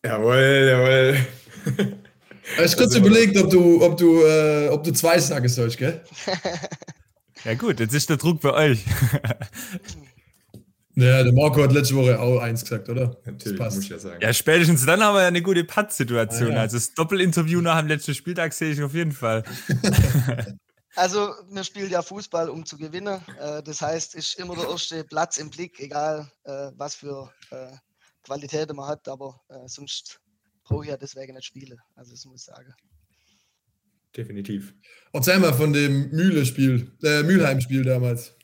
Jawohl, 0.05 0.67
jawohl. 0.69 1.17
Ich 1.65 2.57
habe 2.57 2.67
kurz 2.77 2.79
also, 2.79 2.99
überlegt, 2.99 3.37
ob 3.37 3.49
du, 3.49 3.81
ob 3.83 3.97
du, 3.97 4.21
äh, 4.23 4.69
ob 4.69 4.83
du 4.83 4.91
zwei 4.91 5.19
sagen 5.19 5.47
sollst, 5.47 5.77
gell? 5.77 6.03
ja 7.45 7.53
gut, 7.53 7.79
jetzt 7.79 7.93
ist 7.93 8.09
der 8.09 8.17
Druck 8.17 8.41
bei 8.41 8.53
euch. 8.53 8.85
Ja, 10.95 11.23
der 11.23 11.33
Marco 11.33 11.63
hat 11.63 11.71
letzte 11.71 11.95
Woche 11.95 12.19
auch 12.19 12.39
eins 12.39 12.61
gesagt, 12.61 12.87
oder? 12.87 13.17
Natürlich, 13.25 13.59
muss 13.59 13.77
ich 13.79 13.89
ja 13.89 13.97
sagen. 13.97 14.21
Ja, 14.21 14.31
spätestens 14.31 14.85
dann 14.85 15.01
haben 15.01 15.15
wir 15.15 15.21
ja 15.21 15.27
eine 15.27 15.41
gute 15.41 15.63
Pattsituation. 15.63 16.51
Ah, 16.51 16.53
ja. 16.53 16.61
Also 16.61 16.77
das 16.77 16.93
Doppelinterview 16.93 17.61
nach 17.61 17.79
dem 17.79 17.87
letzten 17.87 18.13
Spieltag 18.13 18.53
sehe 18.53 18.73
ich 18.73 18.83
auf 18.83 18.93
jeden 18.93 19.11
Fall. 19.11 19.43
Also, 20.95 21.33
wir 21.49 21.63
spielen 21.63 21.89
ja 21.89 22.03
Fußball, 22.03 22.49
um 22.49 22.67
zu 22.67 22.77
gewinnen. 22.77 23.19
Äh, 23.39 23.63
das 23.63 23.81
heißt, 23.81 24.13
ist 24.13 24.37
immer 24.37 24.55
der 24.55 24.69
erste 24.69 25.03
Platz 25.03 25.37
im 25.37 25.49
Blick, 25.49 25.79
egal 25.79 26.31
äh, 26.43 26.69
was 26.75 26.93
für 26.93 27.31
äh, 28.23 28.27
Qualität 28.27 28.73
man 28.73 28.87
hat, 28.87 29.07
aber 29.07 29.41
sonst 29.65 30.19
brauche 30.63 30.85
ich 30.85 30.89
ja 30.89 30.97
deswegen 30.97 31.35
nicht 31.35 31.45
spielen. 31.45 31.79
Also, 31.95 32.11
das 32.11 32.25
muss 32.25 32.41
ich 32.41 32.45
sagen. 32.45 32.73
Definitiv. 34.15 34.73
Erzähl 35.11 35.39
mal 35.39 35.53
von 35.53 35.73
dem 35.73 36.09
Mühle-Spiel, 36.11 36.91
äh, 37.03 37.23
Mülheim-Spiel 37.23 37.83
damals. 37.83 38.35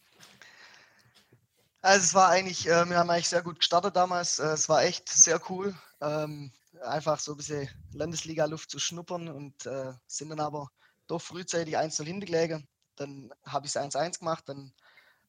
Also 1.81 2.03
es 2.03 2.13
war 2.13 2.29
eigentlich, 2.29 2.67
äh, 2.67 2.89
wir 2.89 2.97
haben 2.97 3.09
eigentlich 3.09 3.29
sehr 3.29 3.43
gut 3.43 3.59
gestartet 3.59 3.95
damals. 3.95 4.39
Äh, 4.39 4.47
es 4.47 4.67
war 4.67 4.83
echt 4.83 5.07
sehr 5.07 5.39
cool, 5.49 5.75
ähm, 6.01 6.51
einfach 6.81 7.19
so 7.19 7.31
ein 7.31 7.37
bisschen 7.37 7.69
Landesliga-Luft 7.93 8.71
zu 8.71 8.79
schnuppern 8.79 9.29
und 9.29 9.65
äh, 9.65 9.93
sind 10.07 10.29
dann 10.29 10.39
aber 10.39 10.69
doch 11.07 11.21
frühzeitig 11.21 11.77
1-0 11.77 12.03
hingelegen. 12.03 12.67
Dann 12.95 13.31
habe 13.45 13.65
ich 13.65 13.75
es 13.75 13.81
1-1 13.81 14.19
gemacht. 14.19 14.43
Dann 14.47 14.73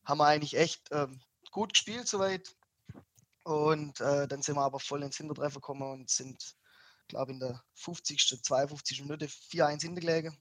haben 0.04 0.18
wir 0.18 0.26
eigentlich 0.26 0.56
echt 0.56 0.88
ähm, 0.90 1.20
gut 1.52 1.74
gespielt 1.74 2.08
soweit. 2.08 2.56
Und 3.50 4.00
äh, 4.00 4.28
dann 4.28 4.42
sind 4.42 4.54
wir 4.54 4.62
aber 4.62 4.78
voll 4.78 5.02
ins 5.02 5.16
Hintertreffer 5.16 5.56
gekommen 5.56 5.82
und 5.82 6.08
sind, 6.08 6.54
glaube 7.08 7.32
ich, 7.32 7.34
in 7.34 7.40
der 7.40 7.64
50., 7.74 8.40
52. 8.44 9.02
Minute 9.02 9.26
4-1 9.26 9.82
hingelegen. 9.82 10.40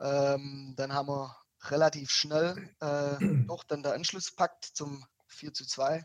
Ähm, 0.00 0.74
dann 0.76 0.92
haben 0.92 1.06
wir 1.06 1.36
relativ 1.62 2.10
schnell 2.10 2.74
äh, 2.80 3.16
doch 3.46 3.62
dann 3.62 3.84
der 3.84 3.94
Anschluss 3.94 4.34
packt 4.34 4.64
zum 4.64 5.06
4 5.28 5.54
zu 5.54 5.64
2. 5.64 6.04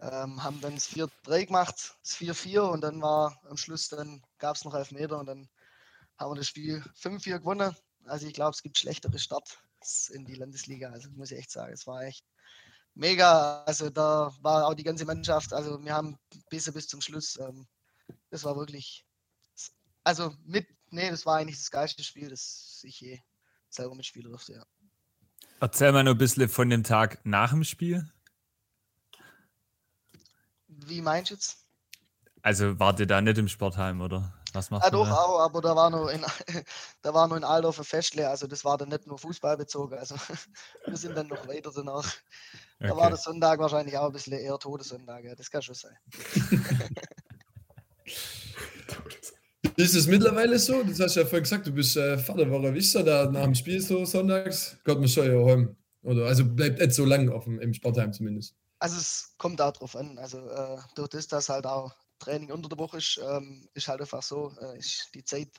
Ähm, 0.00 0.42
haben 0.42 0.60
dann 0.60 0.74
das 0.74 0.90
4-3 0.90 1.46
gemacht, 1.46 1.96
das 2.02 2.16
4-4 2.16 2.60
und 2.62 2.80
dann 2.80 3.00
war 3.00 3.40
am 3.48 3.56
Schluss, 3.56 3.88
dann 3.88 4.20
gab 4.38 4.56
es 4.56 4.64
noch 4.64 4.74
Elfmeter 4.74 5.18
und 5.18 5.26
dann 5.26 5.48
haben 6.18 6.32
wir 6.32 6.36
das 6.38 6.48
Spiel 6.48 6.82
5-4 7.00 7.38
gewonnen. 7.38 7.76
Also 8.04 8.26
ich 8.26 8.34
glaube, 8.34 8.50
es 8.50 8.62
gibt 8.62 8.78
schlechtere 8.78 9.20
Starts 9.20 10.08
in 10.08 10.24
die 10.24 10.34
Landesliga. 10.34 10.90
Also 10.90 11.08
muss 11.10 11.30
ich 11.30 11.38
echt 11.38 11.52
sagen, 11.52 11.72
es 11.72 11.86
war 11.86 12.02
echt 12.02 12.26
mega. 12.96 13.62
Also 13.64 13.90
da 13.90 14.34
war 14.40 14.66
auch 14.66 14.74
die 14.74 14.82
ganze 14.82 15.04
Mannschaft, 15.04 15.52
also 15.52 15.82
wir 15.84 15.94
haben 15.94 16.18
bis, 16.50 16.70
bis 16.72 16.88
zum 16.88 17.00
Schluss, 17.00 17.38
ähm, 17.38 17.66
das 18.30 18.44
war 18.44 18.56
wirklich, 18.56 19.06
also 20.02 20.34
mit, 20.44 20.66
nee, 20.90 21.10
das 21.10 21.24
war 21.26 21.36
eigentlich 21.36 21.58
das 21.58 21.70
geilste 21.70 22.02
Spiel, 22.02 22.28
das 22.28 22.80
ich 22.82 23.00
je 23.00 23.20
selber 23.68 23.94
mitspielen 23.94 24.30
durfte, 24.30 24.54
ja. 24.54 24.66
Erzähl 25.60 25.92
mal 25.92 26.04
noch 26.04 26.12
ein 26.12 26.18
bisschen 26.18 26.48
von 26.48 26.68
dem 26.68 26.84
Tag 26.84 27.24
nach 27.24 27.50
dem 27.50 27.64
Spiel. 27.64 28.10
Wie 30.68 31.00
meinst 31.00 31.30
du 31.30 31.34
jetzt? 31.34 31.56
Also 32.42 32.78
wart 32.78 33.00
ihr 33.00 33.06
da 33.06 33.20
nicht 33.22 33.38
im 33.38 33.48
Sportheim, 33.48 34.00
oder? 34.02 34.34
Was 34.52 34.70
macht 34.70 34.84
ja, 34.84 34.90
doch, 34.90 35.06
da? 35.06 35.14
auch, 35.14 35.40
aber 35.40 35.60
da 35.62 35.74
war 35.74 35.90
nur 35.90 36.12
in, 36.12 36.24
da 37.02 37.14
war 37.14 37.26
nur 37.26 37.38
in 37.38 37.44
Aldorf 37.44 37.78
ein 37.78 37.84
Festle, 37.84 38.28
also 38.28 38.46
das 38.46 38.64
war 38.64 38.76
dann 38.76 38.90
nicht 38.90 39.06
nur 39.06 39.18
Fußball 39.18 39.56
bezogen. 39.56 39.98
Also 39.98 40.14
wir 40.86 40.96
sind 40.96 41.16
dann 41.16 41.28
noch 41.28 41.48
weiter 41.48 41.70
danach. 41.74 42.06
Da 42.78 42.90
okay. 42.90 43.00
war 43.00 43.08
der 43.08 43.16
Sonntag 43.16 43.58
wahrscheinlich 43.58 43.96
auch 43.96 44.06
ein 44.06 44.12
bisschen 44.12 44.34
eher 44.34 44.58
Todessonntag, 44.58 45.24
ja, 45.24 45.34
das 45.34 45.50
kann 45.50 45.62
schon 45.62 45.74
sein. 45.74 45.96
Ist 49.76 49.94
es 49.94 50.06
mittlerweile 50.06 50.58
so? 50.58 50.82
Das 50.82 51.00
hast 51.00 51.16
du 51.16 51.20
ja 51.20 51.26
vorhin 51.26 51.42
gesagt, 51.42 51.66
du 51.66 51.72
bist 51.72 51.96
äh, 51.96 52.16
Vater. 52.16 52.50
Warum 52.50 52.74
ist 52.74 52.94
er 52.94 53.02
da 53.02 53.30
nach 53.30 53.44
dem 53.44 53.54
Spiel 53.54 53.80
so 53.80 54.06
sonntags? 54.06 54.78
Gott, 54.84 54.98
man 54.98 55.08
soll 55.08 55.30
ja 55.30 55.44
heim. 55.44 55.76
Oder 56.02 56.26
also 56.26 56.44
bleibt 56.46 56.80
nicht 56.80 56.94
so 56.94 57.04
lang 57.04 57.28
auf 57.28 57.44
dem, 57.44 57.60
im 57.60 57.74
Sportheim 57.74 58.12
zumindest. 58.12 58.54
Also 58.78 58.96
es 58.96 59.34
kommt 59.36 59.60
darauf 59.60 59.94
an. 59.94 60.16
Also 60.18 60.38
äh, 60.48 60.78
durch 60.94 61.08
das, 61.08 61.28
dass 61.28 61.50
halt 61.50 61.66
auch 61.66 61.94
Training 62.18 62.52
unter 62.52 62.70
der 62.70 62.78
Woche 62.78 62.98
ist, 62.98 63.20
ähm, 63.22 63.68
ist 63.74 63.88
halt 63.88 64.00
einfach 64.00 64.22
so, 64.22 64.54
äh, 64.62 64.78
ist 64.78 65.10
die 65.14 65.24
Zeit 65.24 65.50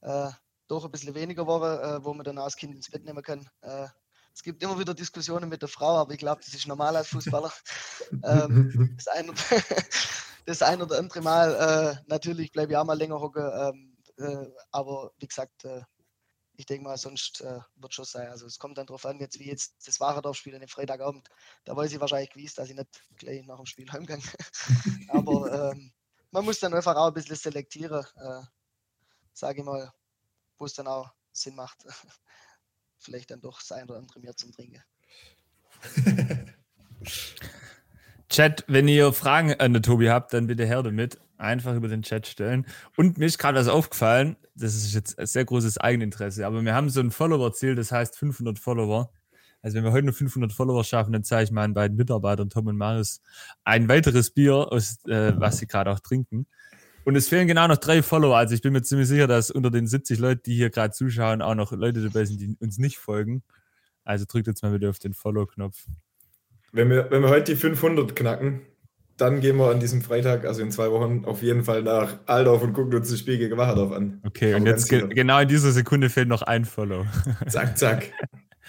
äh, 0.00 0.30
doch 0.66 0.84
ein 0.84 0.90
bisschen 0.90 1.14
weniger 1.14 1.46
Woche, 1.46 1.80
äh, 1.80 2.04
wo 2.04 2.12
man 2.12 2.24
dann 2.24 2.38
auch 2.38 2.46
das 2.46 2.56
Kind 2.56 2.74
ins 2.74 2.90
Bett 2.90 3.04
nehmen 3.04 3.22
kann. 3.22 3.48
Es 4.34 4.42
gibt 4.42 4.62
immer 4.62 4.78
wieder 4.78 4.94
Diskussionen 4.94 5.48
mit 5.48 5.62
der 5.62 5.68
Frau, 5.68 5.98
aber 5.98 6.12
ich 6.12 6.18
glaube, 6.18 6.40
das 6.44 6.54
ist 6.54 6.66
normal 6.66 6.96
als 6.96 7.08
Fußballer. 7.08 7.52
ähm, 8.24 8.94
das, 8.96 9.08
eine, 9.08 9.32
das 10.46 10.62
ein 10.62 10.82
oder 10.82 10.98
andere 10.98 11.20
Mal, 11.20 11.54
äh, 11.54 12.02
natürlich 12.06 12.52
bleibe 12.52 12.72
ich 12.72 12.78
auch 12.78 12.84
mal 12.84 12.96
länger 12.96 13.20
hocken, 13.20 13.50
ähm, 13.54 13.96
äh, 14.18 14.46
aber 14.70 15.12
wie 15.18 15.26
gesagt, 15.26 15.64
äh, 15.64 15.82
ich 16.60 16.66
denke 16.66 16.84
mal, 16.84 16.98
sonst 16.98 17.40
äh, 17.40 17.60
wird 17.76 17.94
schon 17.94 18.04
sein. 18.04 18.28
Also 18.28 18.46
es 18.46 18.58
kommt 18.58 18.76
dann 18.76 18.86
darauf 18.86 19.06
an, 19.06 19.18
jetzt 19.18 19.38
wie 19.38 19.48
jetzt 19.48 19.86
das 19.86 19.98
Warendorf-Spiel 19.98 20.54
an 20.54 20.60
dem 20.60 20.68
Freitagabend, 20.68 21.28
da 21.64 21.74
weiß 21.74 21.92
ich 21.92 22.00
wahrscheinlich 22.00 22.30
gewiss, 22.30 22.54
dass 22.54 22.68
ich 22.68 22.76
nicht 22.76 23.02
gleich 23.16 23.44
nach 23.46 23.56
dem 23.56 23.66
Spiel 23.66 23.90
heimgehe. 23.90 24.18
aber 25.08 25.72
ähm, 25.72 25.92
man 26.30 26.44
muss 26.44 26.60
dann 26.60 26.74
einfach 26.74 26.96
auch 26.96 27.08
ein 27.08 27.14
bisschen 27.14 27.36
selektieren, 27.36 28.04
äh, 28.16 28.42
sage 29.32 29.60
ich 29.60 29.64
mal, 29.64 29.90
wo 30.58 30.66
es 30.66 30.74
dann 30.74 30.86
auch 30.86 31.10
Sinn 31.32 31.54
macht. 31.54 31.86
Vielleicht 33.00 33.30
dann 33.30 33.40
doch 33.40 33.58
das 33.58 33.72
ein 33.72 33.84
oder 33.84 33.98
andere 33.98 34.20
mehr 34.20 34.36
zum 34.36 34.52
Trinken. 34.52 34.82
Chat, 38.28 38.64
wenn 38.68 38.86
ihr 38.86 39.12
Fragen 39.12 39.54
an 39.54 39.72
den 39.72 39.82
Tobi 39.82 40.10
habt, 40.10 40.32
dann 40.32 40.46
bitte 40.46 40.66
her 40.66 40.82
damit. 40.82 41.18
Einfach 41.38 41.74
über 41.74 41.88
den 41.88 42.02
Chat 42.02 42.26
stellen. 42.26 42.66
Und 42.96 43.16
mir 43.16 43.24
ist 43.24 43.38
gerade 43.38 43.58
was 43.58 43.68
aufgefallen, 43.68 44.36
das 44.54 44.74
ist 44.74 44.92
jetzt 44.92 45.18
ein 45.18 45.26
sehr 45.26 45.46
großes 45.46 45.78
Eigeninteresse, 45.78 46.46
aber 46.46 46.62
wir 46.62 46.74
haben 46.74 46.90
so 46.90 47.00
ein 47.00 47.10
Follower-Ziel, 47.10 47.74
das 47.74 47.90
heißt 47.90 48.18
500 48.18 48.58
Follower. 48.58 49.10
Also 49.62 49.76
wenn 49.76 49.84
wir 49.84 49.92
heute 49.92 50.04
nur 50.04 50.14
500 50.14 50.52
Follower 50.52 50.84
schaffen, 50.84 51.12
dann 51.12 51.24
zeige 51.24 51.44
ich 51.44 51.50
meinen 51.50 51.72
beiden 51.74 51.96
Mitarbeitern, 51.96 52.50
Tom 52.50 52.66
und 52.66 52.76
Marius, 52.76 53.22
ein 53.64 53.88
weiteres 53.88 54.30
Bier, 54.30 54.70
aus, 54.70 55.04
äh, 55.06 55.32
was 55.36 55.58
sie 55.58 55.66
gerade 55.66 55.90
auch 55.90 56.00
trinken. 56.00 56.46
Und 57.10 57.16
es 57.16 57.28
fehlen 57.28 57.48
genau 57.48 57.66
noch 57.66 57.78
drei 57.78 58.04
Follower. 58.04 58.36
Also 58.36 58.54
ich 58.54 58.62
bin 58.62 58.72
mir 58.72 58.82
ziemlich 58.82 59.08
sicher, 59.08 59.26
dass 59.26 59.50
unter 59.50 59.72
den 59.72 59.88
70 59.88 60.20
Leuten, 60.20 60.42
die 60.46 60.54
hier 60.54 60.70
gerade 60.70 60.94
zuschauen, 60.94 61.42
auch 61.42 61.56
noch 61.56 61.72
Leute 61.72 62.00
dabei 62.00 62.24
sind, 62.24 62.40
die 62.40 62.56
uns 62.60 62.78
nicht 62.78 62.98
folgen. 62.98 63.42
Also 64.04 64.26
drückt 64.28 64.46
jetzt 64.46 64.62
mal 64.62 64.72
wieder 64.72 64.90
auf 64.90 65.00
den 65.00 65.12
Follow-Knopf. 65.12 65.86
Wenn 66.70 66.88
wir, 66.88 67.10
wenn 67.10 67.22
wir 67.22 67.30
heute 67.30 67.54
die 67.54 67.58
500 67.58 68.14
knacken, 68.14 68.60
dann 69.16 69.40
gehen 69.40 69.56
wir 69.56 69.72
an 69.72 69.80
diesem 69.80 70.02
Freitag, 70.02 70.44
also 70.44 70.62
in 70.62 70.70
zwei 70.70 70.92
Wochen, 70.92 71.24
auf 71.24 71.42
jeden 71.42 71.64
Fall 71.64 71.82
nach 71.82 72.20
Aldorf 72.26 72.62
und 72.62 72.74
gucken 72.74 72.94
uns 72.94 73.10
das 73.10 73.18
Spiel 73.18 73.38
gegen 73.38 73.56
Wacherdorf 73.56 73.90
an. 73.90 74.20
Okay, 74.24 74.52
Aber 74.52 74.60
und 74.60 74.66
jetzt 74.66 74.88
ge 74.88 75.08
genau 75.08 75.40
in 75.40 75.48
dieser 75.48 75.72
Sekunde 75.72 76.10
fehlt 76.10 76.28
noch 76.28 76.42
ein 76.42 76.64
Follow. 76.64 77.06
Zack, 77.48 77.76
zack. 77.76 78.12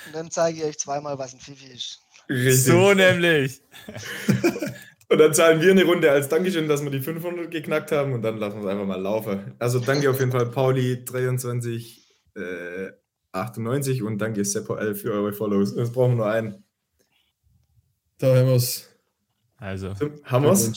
Und 0.07 0.15
dann 0.15 0.31
zeige 0.31 0.57
ich 0.57 0.63
euch 0.63 0.79
zweimal, 0.79 1.19
was 1.19 1.35
ein 1.35 1.39
Fifi 1.39 1.71
ist. 1.71 2.01
Richtig. 2.27 2.63
So 2.63 2.95
nämlich. 2.95 3.61
und 5.11 5.17
dann 5.17 5.33
zahlen 5.33 5.61
wir 5.61 5.71
eine 5.71 5.83
Runde 5.83 6.09
als 6.09 6.29
Dankeschön, 6.29 6.69
dass 6.69 6.83
wir 6.83 6.89
die 6.89 7.01
500 7.01 7.51
geknackt 7.51 7.91
haben 7.91 8.13
und 8.13 8.21
dann 8.21 8.37
lassen 8.37 8.61
wir 8.61 8.65
es 8.65 8.71
einfach 8.71 8.85
mal 8.85 9.01
laufen. 9.01 9.55
Also 9.59 9.79
danke 9.79 10.09
auf 10.09 10.19
jeden 10.19 10.31
Fall 10.31 10.45
Pauli 10.45 11.03
23 11.03 12.01
äh, 12.35 12.91
98 13.33 14.03
und 14.03 14.19
danke 14.19 14.45
Seppo 14.45 14.75
L 14.75 14.95
für 14.95 15.11
eure 15.11 15.33
Follows. 15.33 15.75
Jetzt 15.75 15.93
brauchen 15.93 16.13
wir 16.13 16.17
nur 16.17 16.31
einen. 16.31 16.63
Da 18.19 18.35
haben 18.35 18.47
wir 18.47 18.55
es. 18.55 18.89
Also. 19.57 19.93
Haben 20.23 20.45
wir 20.45 20.51
es? 20.51 20.73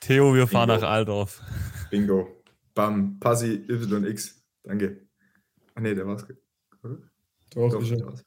Theo, 0.00 0.34
wir 0.34 0.46
fahren 0.46 0.68
Bingo. 0.68 0.82
nach 0.82 0.90
Aldorf. 0.90 1.42
Bingo. 1.90 2.42
Bam. 2.74 3.18
Passi 3.18 3.64
YX. 3.68 4.42
Danke. 4.62 5.06
Ach 5.74 5.80
nee, 5.80 5.94
der 5.94 6.06
war's. 6.06 6.26
Doch, 6.82 7.70
Doch 7.70 7.82
der 7.82 8.06
war's. 8.06 8.24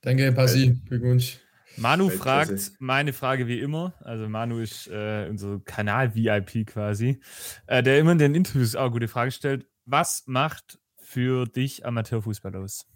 Danke, 0.00 0.32
Passi. 0.32 0.80
Glückwunsch. 0.86 1.40
Manu 1.78 2.10
fragt 2.10 2.72
meine 2.78 3.12
Frage 3.12 3.46
wie 3.46 3.60
immer. 3.60 3.94
Also 4.00 4.28
Manu 4.28 4.58
ist 4.58 4.88
äh, 4.88 5.26
unser 5.28 5.60
Kanal-VIP 5.60 6.66
quasi, 6.66 7.20
äh, 7.66 7.82
der 7.82 7.98
immer 7.98 8.12
in 8.12 8.18
den 8.18 8.34
Interviews 8.34 8.74
auch 8.76 8.90
gute 8.90 9.08
Fragen 9.08 9.30
stellt. 9.30 9.66
Was 9.84 10.24
macht 10.26 10.78
für 10.98 11.46
dich 11.46 11.86
Amateurfußball 11.86 12.54
aus? 12.56 12.86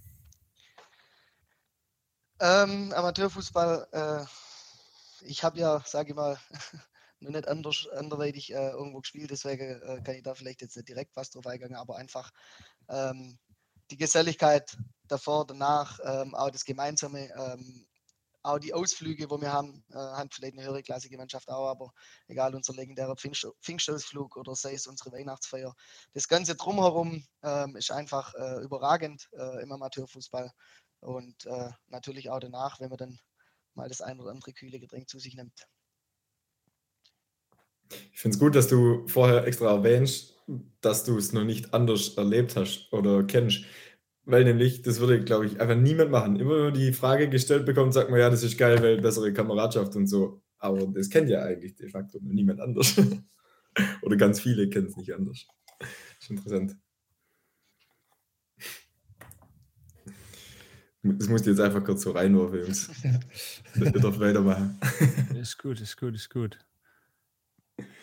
Ähm, 2.40 2.92
Amateurfußball, 2.92 3.86
äh, 3.92 5.26
ich 5.26 5.44
habe 5.44 5.60
ja, 5.60 5.80
sage 5.86 6.10
ich 6.10 6.16
mal, 6.16 6.36
noch 7.20 7.30
nicht 7.30 7.46
anders, 7.46 7.86
anderweitig 7.96 8.52
äh, 8.52 8.70
irgendwo 8.70 9.00
gespielt, 9.00 9.30
deswegen 9.30 9.80
äh, 9.80 10.02
kann 10.02 10.16
ich 10.16 10.24
da 10.24 10.34
vielleicht 10.34 10.60
jetzt 10.60 10.76
nicht 10.76 10.88
direkt 10.88 11.14
was 11.14 11.30
drauf 11.30 11.46
eingehen, 11.46 11.76
aber 11.76 11.96
einfach 11.96 12.32
ähm, 12.88 13.38
die 13.92 13.96
Geselligkeit 13.96 14.76
davor, 15.06 15.46
danach, 15.46 16.00
ähm, 16.04 16.34
auch 16.34 16.50
das 16.50 16.64
Gemeinsame, 16.64 17.28
ähm, 17.36 17.86
auch 18.42 18.58
die 18.58 18.74
Ausflüge, 18.74 19.30
wo 19.30 19.40
wir 19.40 19.52
haben, 19.52 19.84
äh, 19.90 19.94
haben 19.94 20.30
vielleicht 20.30 20.54
eine 20.54 20.64
höhere 20.66 20.82
klassische 20.82 21.16
Mannschaft 21.16 21.48
auch, 21.48 21.68
aber 21.68 21.92
egal, 22.26 22.54
unser 22.54 22.74
legendärer 22.74 23.16
Pfingst, 23.16 23.46
Pfingstausflug 23.62 24.36
oder 24.36 24.54
sei 24.54 24.74
es 24.74 24.86
unsere 24.86 25.12
Weihnachtsfeier. 25.12 25.74
Das 26.12 26.28
Ganze 26.28 26.56
drumherum 26.56 27.24
ähm, 27.42 27.76
ist 27.76 27.90
einfach 27.90 28.34
äh, 28.34 28.62
überragend 28.62 29.28
äh, 29.32 29.62
im 29.62 29.72
Amateurfußball 29.72 30.50
und 31.00 31.46
äh, 31.46 31.70
natürlich 31.88 32.30
auch 32.30 32.40
danach, 32.40 32.80
wenn 32.80 32.88
man 32.88 32.98
dann 32.98 33.18
mal 33.74 33.88
das 33.88 34.00
ein 34.00 34.20
oder 34.20 34.30
andere 34.30 34.52
kühle 34.52 34.78
Getränk 34.78 35.08
zu 35.08 35.18
sich 35.18 35.34
nimmt. 35.34 35.66
Ich 38.12 38.20
finde 38.20 38.36
es 38.36 38.40
gut, 38.40 38.54
dass 38.54 38.68
du 38.68 39.06
vorher 39.06 39.46
extra 39.46 39.70
erwähnst, 39.70 40.42
dass 40.80 41.04
du 41.04 41.16
es 41.16 41.32
noch 41.32 41.44
nicht 41.44 41.74
anders 41.74 42.16
erlebt 42.16 42.56
hast 42.56 42.92
oder 42.92 43.22
kennst. 43.24 43.64
Weil 44.24 44.44
nämlich, 44.44 44.82
das 44.82 45.00
würde, 45.00 45.24
glaube 45.24 45.46
ich, 45.46 45.60
einfach 45.60 45.76
niemand 45.76 46.10
machen. 46.10 46.36
Immer 46.36 46.56
nur 46.58 46.72
die 46.72 46.92
Frage 46.92 47.28
gestellt 47.28 47.66
bekommt, 47.66 47.92
sagt 47.92 48.10
man, 48.10 48.20
ja, 48.20 48.30
das 48.30 48.44
ist 48.44 48.56
geil, 48.56 48.80
weil 48.82 49.00
bessere 49.00 49.32
Kameradschaft 49.32 49.96
und 49.96 50.06
so. 50.06 50.42
Aber 50.58 50.86
das 50.86 51.10
kennt 51.10 51.28
ja 51.28 51.42
eigentlich 51.42 51.74
de 51.74 51.88
facto 51.88 52.18
niemand 52.22 52.60
anders. 52.60 52.94
Oder 54.02 54.16
ganz 54.16 54.40
viele 54.40 54.68
kennen 54.68 54.86
es 54.86 54.96
nicht 54.96 55.12
anders. 55.12 55.46
Das 55.78 55.88
ist 56.20 56.30
interessant. 56.30 56.76
Das 61.02 61.28
musst 61.28 61.46
du 61.46 61.50
jetzt 61.50 61.58
einfach 61.58 61.82
kurz 61.82 62.02
so 62.02 62.12
reinwerfen, 62.12 62.60
Jungs. 62.60 62.90
Ihr 63.74 63.90
dürft 63.90 64.20
weitermachen. 64.20 64.78
Ist 65.34 65.58
gut, 65.58 65.80
ist 65.80 65.96
gut, 65.96 66.14
ist 66.14 66.30
gut. 66.30 66.58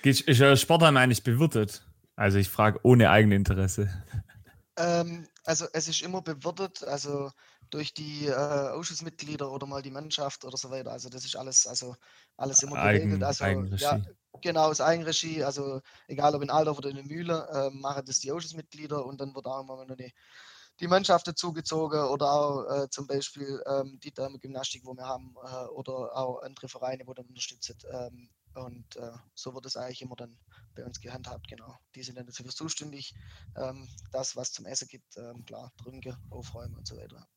Ist 0.04 0.42
euer 0.42 0.58
Sportheim 0.58 0.98
eigentlich 0.98 1.24
bewirtet? 1.24 1.86
Also 2.18 2.38
ich 2.38 2.50
frage 2.50 2.80
ohne 2.84 3.10
Eigeninteresse. 3.10 3.90
Ähm, 4.76 5.26
also 5.50 5.66
es 5.74 5.88
ist 5.88 6.04
immer 6.04 6.22
bewirtet, 6.22 6.84
also 6.84 7.32
durch 7.72 7.92
die 7.92 8.28
äh, 8.28 8.34
Ausschussmitglieder 8.34 9.52
oder 9.52 9.66
mal 9.66 9.82
die 9.82 9.90
Mannschaft 9.90 10.46
oder 10.46 10.58
so 10.58 10.70
weiter. 10.70 10.92
Also 10.92 11.10
das 11.10 11.26
ist 11.26 11.36
alles, 11.36 11.66
also 11.66 11.96
alles 12.38 12.62
immer 12.62 12.76
Eigen, 12.76 13.06
geregelt. 13.06 13.24
Also 13.24 13.46
Eigenregie. 13.46 13.84
ja, 13.84 14.00
genau, 14.42 14.66
aus 14.70 14.80
Eigenregie. 14.80 15.44
Also 15.44 15.82
egal 16.08 16.36
ob 16.36 16.44
in 16.44 16.52
Aldorf 16.52 16.78
oder 16.78 16.90
in 16.90 16.98
der 16.98 17.06
Mühle, 17.06 17.48
äh, 17.52 17.76
machen 17.76 18.06
das 18.06 18.20
die 18.20 18.32
Ausschussmitglieder 18.32 19.04
und 19.04 19.20
dann 19.22 19.34
wird 19.34 19.48
auch 19.48 19.62
immer 19.62 19.84
noch 19.84 19.96
die, 19.96 20.14
die 20.80 20.88
Mannschaft 20.88 21.28
dazugezogen 21.28 22.00
oder 22.00 22.32
auch 22.32 22.84
äh, 22.84 22.90
zum 22.92 23.08
Beispiel 23.08 23.60
ähm, 23.66 24.00
die 24.04 24.14
Dame-Gymnastik, 24.14 24.86
wo 24.86 24.94
wir 24.94 25.08
haben, 25.08 25.36
äh, 25.44 25.66
oder 25.70 26.16
auch 26.16 26.44
andere 26.44 26.70
Vereine, 26.70 27.08
wo 27.08 27.16
dann 27.16 27.26
unterstützen. 27.26 27.76
Ähm, 27.92 28.30
und 28.56 28.96
äh, 28.96 29.12
so 29.36 29.54
wird 29.54 29.66
es 29.66 29.78
eigentlich 29.78 30.02
immer 30.02 30.16
dann 30.16 30.38
bei 30.76 30.86
uns 30.86 31.00
gehandhabt, 31.00 31.48
genau. 31.48 31.78
Die 31.96 32.04
sind 32.04 32.18
dann 32.18 32.26
dafür 32.26 32.50
zuständig, 32.50 33.14
ähm, 33.56 33.88
das, 34.12 34.36
was 34.36 34.52
zum 34.52 34.66
Essen 34.66 34.88
gibt, 34.88 35.18
ähm, 35.18 35.46
klar, 35.46 35.72
trinken, 35.82 36.16
aufräumen 36.30 36.76
und 36.76 36.88
so 36.88 36.98
weiter. 36.98 37.28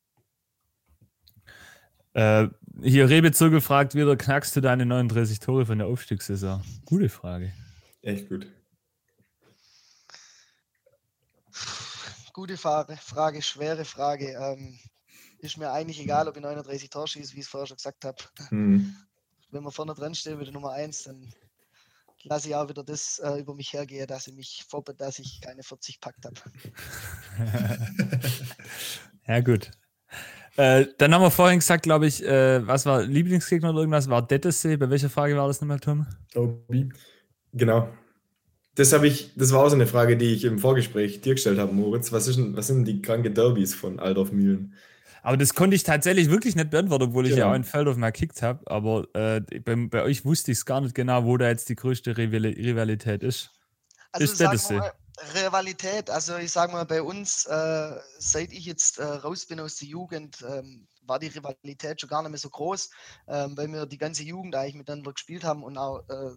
Äh, 2.14 2.48
hier 2.82 3.08
Rebezug 3.08 3.50
gefragt 3.50 3.94
wieder, 3.94 4.16
knackst 4.16 4.54
du 4.54 4.60
deine 4.60 4.84
39 4.84 5.38
Tore 5.40 5.66
von 5.66 5.78
der 5.78 5.86
Aufstiegssaison? 5.86 6.62
Gute 6.84 7.08
Frage. 7.08 7.52
Echt 8.02 8.28
gut. 8.28 8.46
Gute 12.32 12.56
Frage, 12.56 12.96
Frage 12.96 13.42
schwere 13.42 13.84
Frage. 13.84 14.32
Ähm, 14.32 14.78
ist 15.38 15.58
mir 15.58 15.70
eigentlich 15.70 16.00
egal, 16.00 16.28
ob 16.28 16.36
ich 16.36 16.42
39 16.42 16.90
Tore 16.90 17.08
schieße, 17.08 17.34
wie 17.34 17.40
ich 17.40 17.44
es 17.44 17.48
vorher 17.48 17.66
schon 17.66 17.76
gesagt 17.76 18.04
habe. 18.04 18.22
Hm. 18.48 18.96
Wenn 19.52 19.64
wir 19.64 19.70
vorne 19.70 19.94
dran 19.94 20.14
stehen 20.14 20.38
mit 20.38 20.46
der 20.46 20.54
Nummer 20.54 20.72
1, 20.72 21.04
dann 21.04 21.28
lasse 22.24 22.48
ich 22.48 22.54
auch 22.54 22.68
wieder 22.70 22.82
das 22.82 23.20
äh, 23.22 23.38
über 23.38 23.54
mich 23.54 23.74
hergehen, 23.74 24.06
dass 24.06 24.26
ich 24.26 24.34
mich 24.34 24.64
vorbe, 24.66 24.94
dass 24.94 25.18
ich 25.18 25.42
keine 25.42 25.62
40 25.62 26.00
packt 26.00 26.24
habe. 26.24 26.36
ja, 29.28 29.40
gut. 29.40 29.70
Äh, 30.56 30.86
dann 30.96 31.14
haben 31.14 31.20
wir 31.20 31.30
vorhin 31.30 31.58
gesagt, 31.58 31.82
glaube 31.82 32.06
ich, 32.06 32.24
äh, 32.24 32.66
was 32.66 32.86
war 32.86 33.02
Lieblingsgegner 33.02 33.70
oder 33.70 33.80
irgendwas? 33.80 34.08
War 34.08 34.26
Dettesee? 34.26 34.78
Bei 34.78 34.88
welcher 34.88 35.10
Frage 35.10 35.36
war 35.36 35.48
das 35.48 35.60
nochmal, 35.60 35.80
Tom? 35.80 36.06
Tobi. 36.32 36.88
Genau. 37.52 37.88
Das 38.74 38.94
habe 38.94 39.06
ich, 39.06 39.34
das 39.36 39.52
war 39.52 39.64
auch 39.64 39.68
so 39.68 39.74
eine 39.74 39.86
Frage, 39.86 40.16
die 40.16 40.32
ich 40.32 40.44
im 40.44 40.58
Vorgespräch 40.58 41.20
dir 41.20 41.34
gestellt 41.34 41.58
habe, 41.58 41.74
Moritz. 41.74 42.10
Was, 42.10 42.26
ist 42.26 42.36
denn, 42.38 42.56
was 42.56 42.68
sind 42.68 42.76
denn 42.76 42.84
die 42.86 43.02
kranke 43.02 43.30
Derbys 43.30 43.74
von 43.74 44.00
Aldorf 44.00 44.32
Mühlen? 44.32 44.74
Aber 45.22 45.36
das 45.36 45.54
konnte 45.54 45.76
ich 45.76 45.84
tatsächlich 45.84 46.28
wirklich 46.30 46.56
nicht 46.56 46.70
beantworten, 46.70 47.04
obwohl 47.04 47.26
ich 47.26 47.34
Genau. 47.34 47.46
ja 47.46 47.52
auch 47.52 47.56
in 47.56 47.64
Feldhof 47.64 47.96
mal 47.96 48.10
gekickt 48.10 48.42
habe. 48.42 48.60
Aber 48.66 49.06
äh, 49.14 49.40
bei, 49.60 49.76
bei 49.88 50.02
euch 50.02 50.24
wusste 50.24 50.50
ich 50.50 50.58
es 50.58 50.66
gar 50.66 50.80
nicht 50.80 50.94
genau, 50.94 51.24
wo 51.24 51.36
da 51.36 51.48
jetzt 51.48 51.68
die 51.68 51.76
größte 51.76 52.16
Rival 52.16 52.44
Rivalität 52.46 53.22
ist. 53.22 53.50
Also 54.10 54.24
Ist 54.24 54.40
das 54.40 54.70
mal, 54.70 54.92
Rivalität, 55.34 56.10
also 56.10 56.36
ich 56.36 56.50
sage 56.50 56.72
mal, 56.72 56.84
bei 56.84 57.02
uns, 57.02 57.46
äh, 57.46 57.96
seit 58.18 58.52
ich 58.52 58.66
jetzt 58.66 58.98
äh, 58.98 59.04
raus 59.04 59.46
bin 59.46 59.60
aus 59.60 59.76
der 59.76 59.88
Jugend, 59.88 60.44
ähm, 60.48 60.88
war 61.06 61.18
die 61.18 61.28
Rivalität 61.28 62.00
schon 62.00 62.10
gar 62.10 62.22
nicht 62.22 62.30
mehr 62.30 62.38
so 62.38 62.50
groß, 62.50 62.90
ähm, 63.28 63.56
weil 63.56 63.68
wir 63.68 63.86
die 63.86 63.98
ganze 63.98 64.22
Jugend 64.24 64.54
eigentlich 64.54 64.74
miteinander 64.74 65.12
gespielt 65.12 65.44
haben 65.44 65.62
und 65.62 65.78
auch 65.78 66.00
äh, 66.08 66.36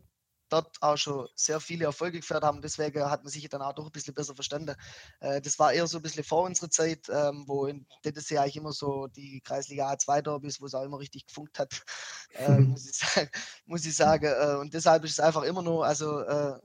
dort 0.49 0.77
auch 0.81 0.97
schon 0.97 1.27
sehr 1.36 1.60
viele 1.60 1.86
Erfolge 1.86 2.19
gefeiert 2.19 2.43
haben. 2.43 2.62
Deswegen 2.62 3.10
hat 3.10 3.23
man 3.23 3.31
sich 3.31 3.47
dann 3.49 3.62
auch 3.62 3.73
doch 3.73 3.86
ein 3.86 3.91
bisschen 3.91 4.13
besser 4.13 4.36
verstanden. 4.36 4.75
Äh, 5.19 5.41
das 5.41 5.58
war 5.60 5.73
eher 5.73 5.88
so 5.88 5.97
ein 5.97 6.01
bisschen 6.03 6.23
vor 6.23 6.43
unserer 6.43 6.69
Zeit, 6.69 7.10
ähm, 7.10 7.43
wo 7.47 7.65
in 7.65 7.86
ja 8.03 8.41
eigentlich 8.41 8.58
immer 8.58 8.71
so 8.71 9.08
die 9.08 9.41
Kreisliga 9.41 9.91
A2 9.91 10.21
Derbys, 10.21 10.62
wo 10.62 10.65
es 10.65 10.73
auch 10.73 10.84
immer 10.84 10.99
richtig 10.99 11.27
gefunkt 11.27 11.60
hat, 11.60 11.84
äh, 12.34 12.60
muss, 12.60 12.86
ich 12.86 12.97
sagen, 12.97 13.29
muss 13.65 13.86
ich 13.86 13.95
sagen. 13.95 14.25
Äh, 14.25 14.58
und 14.58 14.73
deshalb 14.73 15.03
ist 15.03 15.13
es 15.13 15.19
einfach 15.19 15.43
immer 15.43 15.62
nur, 15.62 15.86
also 15.86 16.21
äh, 16.21 16.60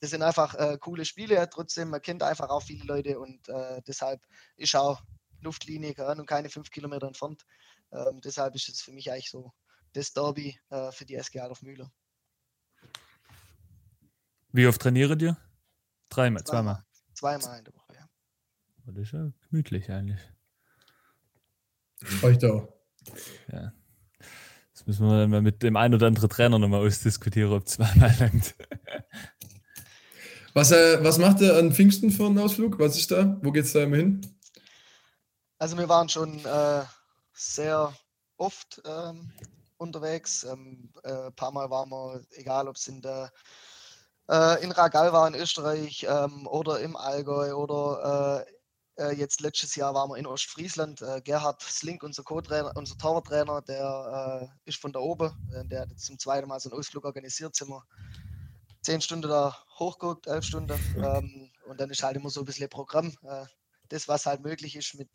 das 0.00 0.10
sind 0.10 0.22
einfach 0.22 0.54
äh, 0.54 0.78
coole 0.78 1.04
Spiele. 1.04 1.48
Trotzdem, 1.50 1.90
man 1.90 2.02
kennt 2.02 2.22
einfach 2.22 2.48
auch 2.48 2.62
viele 2.62 2.84
Leute 2.84 3.18
und 3.20 3.48
äh, 3.48 3.82
deshalb 3.86 4.20
ist 4.56 4.74
auch 4.74 5.00
Luftlinie 5.42 5.96
Ahnung, 6.06 6.26
keine 6.26 6.50
fünf 6.50 6.70
Kilometer 6.70 7.06
entfernt. 7.06 7.44
Ähm, 7.92 8.20
deshalb 8.20 8.54
ist 8.54 8.68
es 8.68 8.82
für 8.82 8.92
mich 8.92 9.10
eigentlich 9.10 9.30
so 9.30 9.52
das 9.92 10.12
Derby 10.12 10.56
für 10.92 11.04
die 11.04 11.16
SG 11.16 11.40
Adolf 11.40 11.62
Mühle. 11.62 11.90
Wie 14.52 14.66
oft 14.66 14.80
trainiert 14.80 15.22
ihr? 15.22 15.36
Dreimal, 16.08 16.44
zweimal. 16.44 16.84
Zweimal 17.14 17.58
in 17.58 17.64
der 17.64 17.74
Woche, 17.74 17.94
ja. 17.94 18.08
Das 18.86 18.96
ist 18.96 19.12
ja 19.12 19.30
gemütlich 19.48 19.90
eigentlich. 19.90 20.20
Reicht 22.22 22.44
auch. 22.44 22.68
Ja. 23.52 23.72
Das 24.72 24.86
müssen 24.86 25.06
wir 25.06 25.18
dann 25.18 25.30
mal 25.30 25.42
mit 25.42 25.62
dem 25.62 25.76
einen 25.76 25.94
oder 25.94 26.06
anderen 26.06 26.30
Trainer 26.30 26.58
nochmal 26.58 26.86
ausdiskutieren, 26.86 27.52
ob 27.52 27.68
zweimal 27.68 28.16
langt. 28.18 28.54
Was, 30.54 30.72
äh, 30.72 30.98
was 31.04 31.18
macht 31.18 31.40
ihr 31.42 31.56
an 31.56 31.72
Pfingsten 31.72 32.10
für 32.10 32.26
einen 32.26 32.38
Ausflug? 32.38 32.78
Was 32.78 32.96
ist 32.96 33.10
da? 33.10 33.38
Wo 33.42 33.52
geht's 33.52 33.72
da 33.72 33.82
immer 33.82 33.96
hin? 33.96 34.20
Also 35.58 35.78
wir 35.78 35.88
waren 35.88 36.08
schon 36.08 36.44
äh, 36.44 36.82
sehr 37.34 37.94
oft 38.36 38.82
ähm, 38.84 39.30
unterwegs. 39.76 40.44
Ähm, 40.44 40.90
äh, 41.04 41.26
ein 41.26 41.34
paar 41.34 41.52
Mal 41.52 41.70
waren 41.70 41.90
wir, 41.90 42.24
egal 42.32 42.66
ob 42.66 42.76
es 42.76 42.88
in 42.88 43.00
der 43.00 43.30
äh, 44.30 44.62
in 44.62 44.72
Ragal 44.72 45.12
war 45.12 45.28
in 45.28 45.34
Österreich 45.34 46.06
ähm, 46.08 46.46
oder 46.46 46.80
im 46.80 46.96
Allgäu 46.96 47.52
oder 47.54 48.44
äh, 48.46 48.52
äh, 49.00 49.14
jetzt 49.14 49.40
letztes 49.40 49.74
Jahr 49.76 49.94
waren 49.94 50.10
wir 50.10 50.16
in 50.16 50.26
Ostfriesland. 50.26 51.00
Äh, 51.00 51.22
Gerhard 51.22 51.62
Slink, 51.62 52.02
unser 52.02 52.22
Co-Trainer, 52.22 52.72
unser 52.74 52.98
Torwarttrainer, 52.98 53.62
der 53.62 54.50
äh, 54.52 54.68
ist 54.68 54.80
von 54.80 54.92
da 54.92 55.00
oben. 55.00 55.30
Äh, 55.54 55.64
der 55.66 55.82
hat 55.82 55.98
zum 55.98 56.18
zweiten 56.18 56.48
Mal 56.48 56.60
so 56.60 56.70
einen 56.70 56.78
Ausflug 56.78 57.04
organisiert. 57.04 57.56
Sind 57.56 57.68
wir 57.68 57.82
zehn 58.82 59.00
Stunden 59.00 59.30
da 59.30 59.56
hochgeguckt, 59.78 60.26
elf 60.26 60.44
Stunden. 60.44 60.78
Ähm, 60.96 61.50
und 61.66 61.80
dann 61.80 61.88
ist 61.90 62.02
halt 62.02 62.16
immer 62.16 62.28
so 62.30 62.40
ein 62.40 62.46
bisschen 62.46 62.68
Programm. 62.68 63.14
Das, 63.88 64.06
was 64.06 64.26
halt 64.26 64.42
möglich 64.42 64.76
ist 64.76 64.94
mit, 64.94 65.10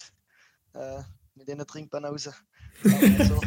mit 1.34 1.48
denen 1.48 1.66
Trinkbanause. 1.66 2.34
So. 2.84 3.42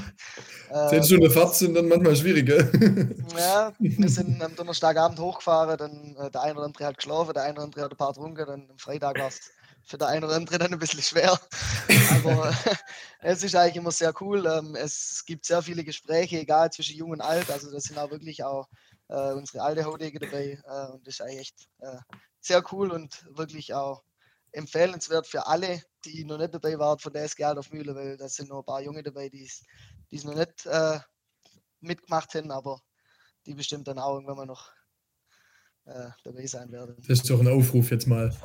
Zehn 0.90 1.00
Äh, 1.00 1.04
Stunden 1.04 1.30
Fahrt 1.30 1.54
sind 1.54 1.74
dann 1.74 1.88
manchmal 1.88 2.16
schwierig, 2.16 2.46
gell? 2.46 3.16
ja, 3.38 3.72
wir 3.78 4.08
sind 4.08 4.42
am 4.42 4.54
Donnerstagabend 4.54 5.18
hochgefahren, 5.18 5.78
dann 5.78 6.16
äh, 6.16 6.30
der 6.30 6.42
eine 6.42 6.54
oder 6.54 6.64
andere 6.66 6.84
hat 6.86 6.96
geschlafen, 6.96 7.32
der 7.34 7.44
eine 7.44 7.54
oder 7.54 7.62
andere 7.62 7.84
hat 7.84 7.90
ein 7.90 7.96
paar 7.96 8.12
getrunken, 8.12 8.46
dann 8.46 8.70
am 8.70 8.78
Freitag 8.78 9.18
war 9.18 9.28
es 9.28 9.40
für 9.84 9.96
der 9.96 10.08
eine 10.08 10.26
oder 10.26 10.36
andere 10.36 10.58
dann 10.58 10.72
ein 10.72 10.78
bisschen 10.78 11.00
schwer. 11.00 11.38
Aber 12.24 12.52
es 13.22 13.42
ist 13.42 13.56
eigentlich 13.56 13.76
immer 13.76 13.90
sehr 13.90 14.12
cool. 14.20 14.46
Ähm, 14.46 14.74
es 14.74 15.24
gibt 15.26 15.46
sehr 15.46 15.62
viele 15.62 15.82
Gespräche, 15.82 16.38
egal 16.38 16.70
zwischen 16.70 16.96
jung 16.96 17.12
und 17.12 17.22
alt. 17.22 17.50
Also 17.50 17.70
das 17.70 17.84
sind 17.84 17.98
auch 17.98 18.10
wirklich 18.10 18.44
auch 18.44 18.68
äh, 19.08 19.32
unsere 19.32 19.62
alte 19.62 19.84
Haudege 19.84 20.18
dabei. 20.18 20.60
Äh, 20.66 20.92
und 20.92 21.06
das 21.06 21.14
ist 21.14 21.20
eigentlich 21.22 21.40
echt 21.40 21.68
sehr 22.40 22.62
cool 22.72 22.90
und 22.90 23.24
wirklich 23.34 23.72
auch 23.72 24.02
empfehlenswert 24.52 25.26
für 25.26 25.46
alle, 25.46 25.82
die 26.04 26.24
noch 26.24 26.38
nicht 26.38 26.54
dabei 26.54 26.78
waren 26.78 26.98
von 26.98 27.12
der 27.12 27.24
SG 27.24 27.44
auf 27.44 27.70
Mühle, 27.70 27.94
weil 27.94 28.16
da 28.16 28.28
sind 28.28 28.48
noch 28.48 28.60
ein 28.60 28.64
paar 28.64 28.80
Junge 28.80 29.02
dabei, 29.02 29.28
die 29.28 29.44
es 29.44 29.62
die 30.10 30.16
es 30.16 30.24
noch 30.24 30.34
nicht 30.34 30.66
äh, 30.66 30.98
mitgemacht 31.80 32.34
haben, 32.34 32.50
aber 32.50 32.80
die 33.46 33.54
bestimmt 33.54 33.88
dann 33.88 33.98
auch 33.98 34.14
irgendwann 34.14 34.36
mal 34.36 34.46
noch 34.46 34.70
äh, 35.88 36.10
dabei 36.24 36.46
sein 36.46 36.70
werden. 36.70 36.96
Das 36.98 37.20
ist 37.20 37.30
doch 37.30 37.40
ein 37.40 37.48
Aufruf 37.48 37.90
jetzt 37.90 38.06
mal. 38.06 38.34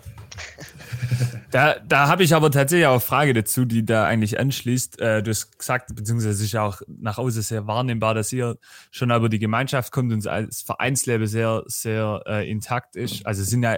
Da, 1.52 1.78
da 1.78 2.08
habe 2.08 2.24
ich 2.24 2.34
aber 2.34 2.50
tatsächlich 2.50 2.88
auch 2.88 2.94
eine 2.94 3.00
Frage 3.00 3.34
dazu, 3.36 3.64
die 3.64 3.86
da 3.86 4.06
eigentlich 4.06 4.40
anschließt. 4.40 5.00
Äh, 5.00 5.22
du 5.22 5.30
hast 5.30 5.60
gesagt, 5.60 5.96
beziehungsweise 5.96 6.32
es 6.32 6.42
ist 6.42 6.52
ja 6.52 6.64
auch 6.64 6.82
nach 6.88 7.20
außen 7.20 7.44
sehr 7.44 7.68
wahrnehmbar, 7.68 8.16
dass 8.16 8.34
ihr 8.34 8.58
schon 8.90 9.12
über 9.12 9.30
die 9.30 9.38
Gemeinschaft 9.38 9.92
kommt 9.92 10.12
und 10.12 10.26
das 10.26 10.64
Vereinsleben 10.64 11.28
sehr, 11.28 11.62
sehr 11.68 12.24
äh, 12.26 12.50
intakt 12.50 12.96
ist. 12.96 13.24
Also 13.28 13.44
es 13.44 13.50
sind 13.50 13.62
ja, 13.62 13.78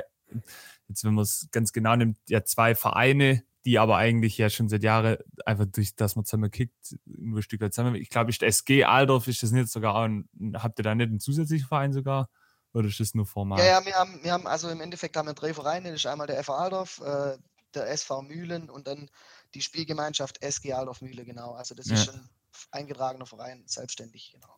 jetzt 0.88 1.04
wenn 1.04 1.16
man 1.16 1.24
es 1.24 1.50
ganz 1.52 1.74
genau 1.74 1.98
nimmt, 1.98 2.18
ja 2.30 2.46
zwei 2.46 2.76
Vereine, 2.76 3.44
die 3.66 3.80
aber 3.80 3.98
eigentlich 3.98 4.38
ja 4.38 4.50
schon 4.50 4.70
seit 4.70 4.84
Jahren 4.84 5.18
einfach 5.46 5.66
durch 5.66 5.96
das 5.96 6.16
man 6.16 6.26
zusammen 6.26 6.52
kickt, 6.52 6.96
nur 7.06 7.40
ein 7.40 7.42
Stück 7.42 7.62
weit 7.62 7.74
zusammen. 7.74 7.96
Ich 7.96 8.10
glaube, 8.10 8.30
ist 8.30 8.44
SG 8.44 8.84
Aldorf, 8.84 9.28
ist 9.28 9.42
das 9.42 9.52
nicht 9.52 9.70
sogar 9.70 9.96
ein, 10.08 10.30
habt 10.54 10.80
ihr 10.80 10.84
da 10.84 10.94
nicht 10.94 11.08
einen 11.08 11.20
zusätzlichen 11.20 11.68
Verein 11.68 11.92
sogar? 11.92 12.30
Oder 12.74 12.88
ist 12.90 13.00
das 13.00 13.16
nur 13.16 13.26
formal? 13.26 13.60
Ja, 13.60 13.66
ja, 13.80 13.86
wir 13.86 13.94
haben, 13.94 14.20
wir 14.22 14.32
haben, 14.34 14.48
also 14.48 14.70
im 14.70 14.82
Endeffekt 14.82 15.16
haben 15.18 15.28
wir 15.28 15.34
drei 15.34 15.54
Vereine. 15.54 15.92
Das 15.92 16.02
ist 16.02 16.06
einmal 16.06 16.28
der 16.28 16.44
FA 16.44 16.58
Aldorf, 16.58 17.02
äh, 17.02 17.38
der 17.74 17.90
SV 17.90 18.22
Mühlen 18.22 18.70
und 18.70 18.88
dann 18.88 19.10
die 19.54 19.62
Spielgemeinschaft 19.62 20.42
SG 20.44 20.74
Aldorf 20.74 21.02
Mühle, 21.02 21.26
genau. 21.26 21.54
Also 21.54 21.74
das 21.74 21.88
ja. 21.88 21.96
ist 21.96 22.14
ein 22.14 22.30
eingetragener 22.72 23.26
Verein, 23.26 23.64
selbstständig, 23.66 24.32
genau. 24.34 24.56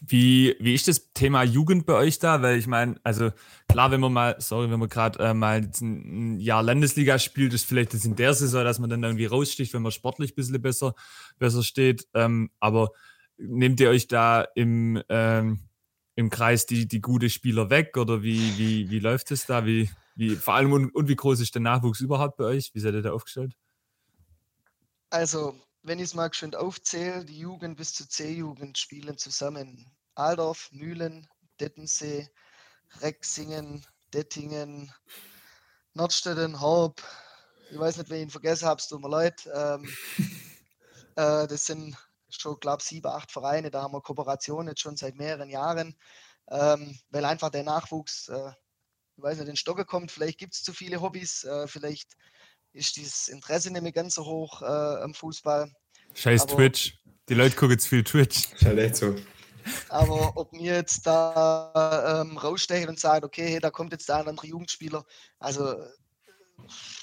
Wie, 0.00 0.56
wie 0.60 0.74
ist 0.74 0.88
das 0.88 1.12
Thema 1.12 1.42
Jugend 1.42 1.86
bei 1.86 1.94
euch 1.94 2.18
da? 2.18 2.42
Weil 2.42 2.58
ich 2.58 2.66
meine, 2.66 2.96
also 3.02 3.30
klar, 3.68 3.90
wenn 3.90 4.00
man 4.00 4.12
mal, 4.12 4.36
sorry, 4.38 4.70
wenn 4.70 4.80
man 4.80 4.88
gerade 4.88 5.18
äh, 5.18 5.34
mal 5.34 5.68
ein 5.80 6.38
Jahr 6.40 6.62
Landesliga 6.62 7.18
spielt, 7.18 7.54
ist 7.54 7.66
vielleicht 7.66 7.94
das 7.94 8.04
in 8.04 8.16
der 8.16 8.34
Saison, 8.34 8.64
dass 8.64 8.78
man 8.78 8.90
dann 8.90 9.02
irgendwie 9.02 9.26
raussticht, 9.26 9.72
wenn 9.74 9.82
man 9.82 9.92
sportlich 9.92 10.32
ein 10.32 10.34
bisschen 10.34 10.60
besser, 10.60 10.94
besser 11.38 11.62
steht. 11.62 12.06
Ähm, 12.14 12.50
aber 12.60 12.90
nehmt 13.38 13.80
ihr 13.80 13.90
euch 13.90 14.08
da 14.08 14.42
im, 14.54 15.02
ähm, 15.08 15.60
im 16.16 16.30
Kreis 16.30 16.66
die, 16.66 16.86
die 16.86 17.00
gute 17.00 17.30
Spieler 17.30 17.70
weg 17.70 17.96
oder 17.96 18.22
wie, 18.22 18.58
wie, 18.58 18.90
wie 18.90 18.98
läuft 18.98 19.30
es 19.30 19.46
da? 19.46 19.64
Wie, 19.64 19.90
wie, 20.16 20.36
vor 20.36 20.54
allem 20.54 20.72
und, 20.72 20.94
und 20.94 21.08
wie 21.08 21.16
groß 21.16 21.40
ist 21.40 21.54
der 21.54 21.62
Nachwuchs 21.62 22.00
überhaupt 22.00 22.36
bei 22.36 22.44
euch? 22.44 22.70
Wie 22.74 22.80
seid 22.80 22.94
ihr 22.94 23.02
da 23.02 23.12
aufgestellt? 23.12 23.54
Also 25.10 25.54
wenn 25.88 25.98
ich 26.00 26.04
es 26.04 26.14
mal 26.14 26.32
schön 26.34 26.54
aufzähle, 26.54 27.24
die 27.24 27.38
Jugend 27.38 27.78
bis 27.78 27.94
zur 27.94 28.06
C-Jugend 28.06 28.76
spielen 28.76 29.16
zusammen. 29.16 29.90
Aldorf, 30.14 30.68
Mühlen, 30.70 31.26
Dettensee, 31.60 32.28
Rexingen, 33.00 33.86
Dettingen, 34.12 34.92
Nordstetten, 35.94 36.60
Horb. 36.60 37.02
Ich 37.70 37.78
weiß 37.78 37.96
nicht, 37.96 38.10
wen 38.10 38.18
ich 38.18 38.22
ihn 38.24 38.30
vergessen 38.30 38.68
habe, 38.68 38.80
es 38.80 38.88
tut 38.88 39.00
mir 39.00 39.08
leid. 39.08 39.48
Ähm, 39.54 39.88
äh, 41.16 41.46
das 41.46 41.64
sind 41.64 41.96
schon, 42.28 42.60
glaube 42.60 42.82
ich, 42.82 42.88
sieben, 42.88 43.08
acht 43.08 43.32
Vereine. 43.32 43.70
Da 43.70 43.80
haben 43.80 43.94
wir 43.94 44.02
Kooperationen 44.02 44.68
jetzt 44.68 44.82
schon 44.82 44.96
seit 44.96 45.16
mehreren 45.16 45.48
Jahren, 45.48 45.96
ähm, 46.50 46.98
weil 47.08 47.24
einfach 47.24 47.48
der 47.48 47.62
Nachwuchs, 47.62 48.28
äh, 48.28 48.52
ich 49.16 49.22
weiß 49.22 49.38
nicht, 49.38 49.48
in 49.48 49.56
Stocke 49.56 49.86
kommt. 49.86 50.12
Vielleicht 50.12 50.38
gibt 50.38 50.52
es 50.52 50.62
zu 50.62 50.74
viele 50.74 51.00
Hobbys, 51.00 51.44
äh, 51.44 51.66
vielleicht 51.66 52.14
ist 52.78 52.96
dieses 52.96 53.28
Interesse 53.28 53.70
nicht 53.70 53.82
mehr 53.82 53.92
ganz 53.92 54.14
so 54.14 54.24
hoch 54.24 54.62
äh, 54.62 54.64
am 54.64 55.12
Fußball. 55.12 55.70
Scheiß 56.14 56.42
aber, 56.42 56.56
Twitch. 56.56 56.98
Die 57.28 57.34
Leute 57.34 57.54
gucken 57.54 57.72
jetzt 57.72 57.88
viel 57.88 58.04
Twitch. 58.04 58.52
Ist 58.52 58.64
halt 58.64 58.78
echt 58.78 58.96
so. 58.96 59.14
Aber 59.90 60.36
ob 60.36 60.52
mir 60.52 60.76
jetzt 60.76 61.06
da 61.06 62.22
ähm, 62.22 62.38
rausstechen 62.38 62.88
und 62.88 62.98
sagen, 62.98 63.24
okay, 63.24 63.48
hey, 63.48 63.60
da 63.60 63.70
kommt 63.70 63.92
jetzt 63.92 64.08
da 64.08 64.20
ein 64.20 64.28
anderer 64.28 64.46
Jugendspieler, 64.46 65.04
also 65.38 65.76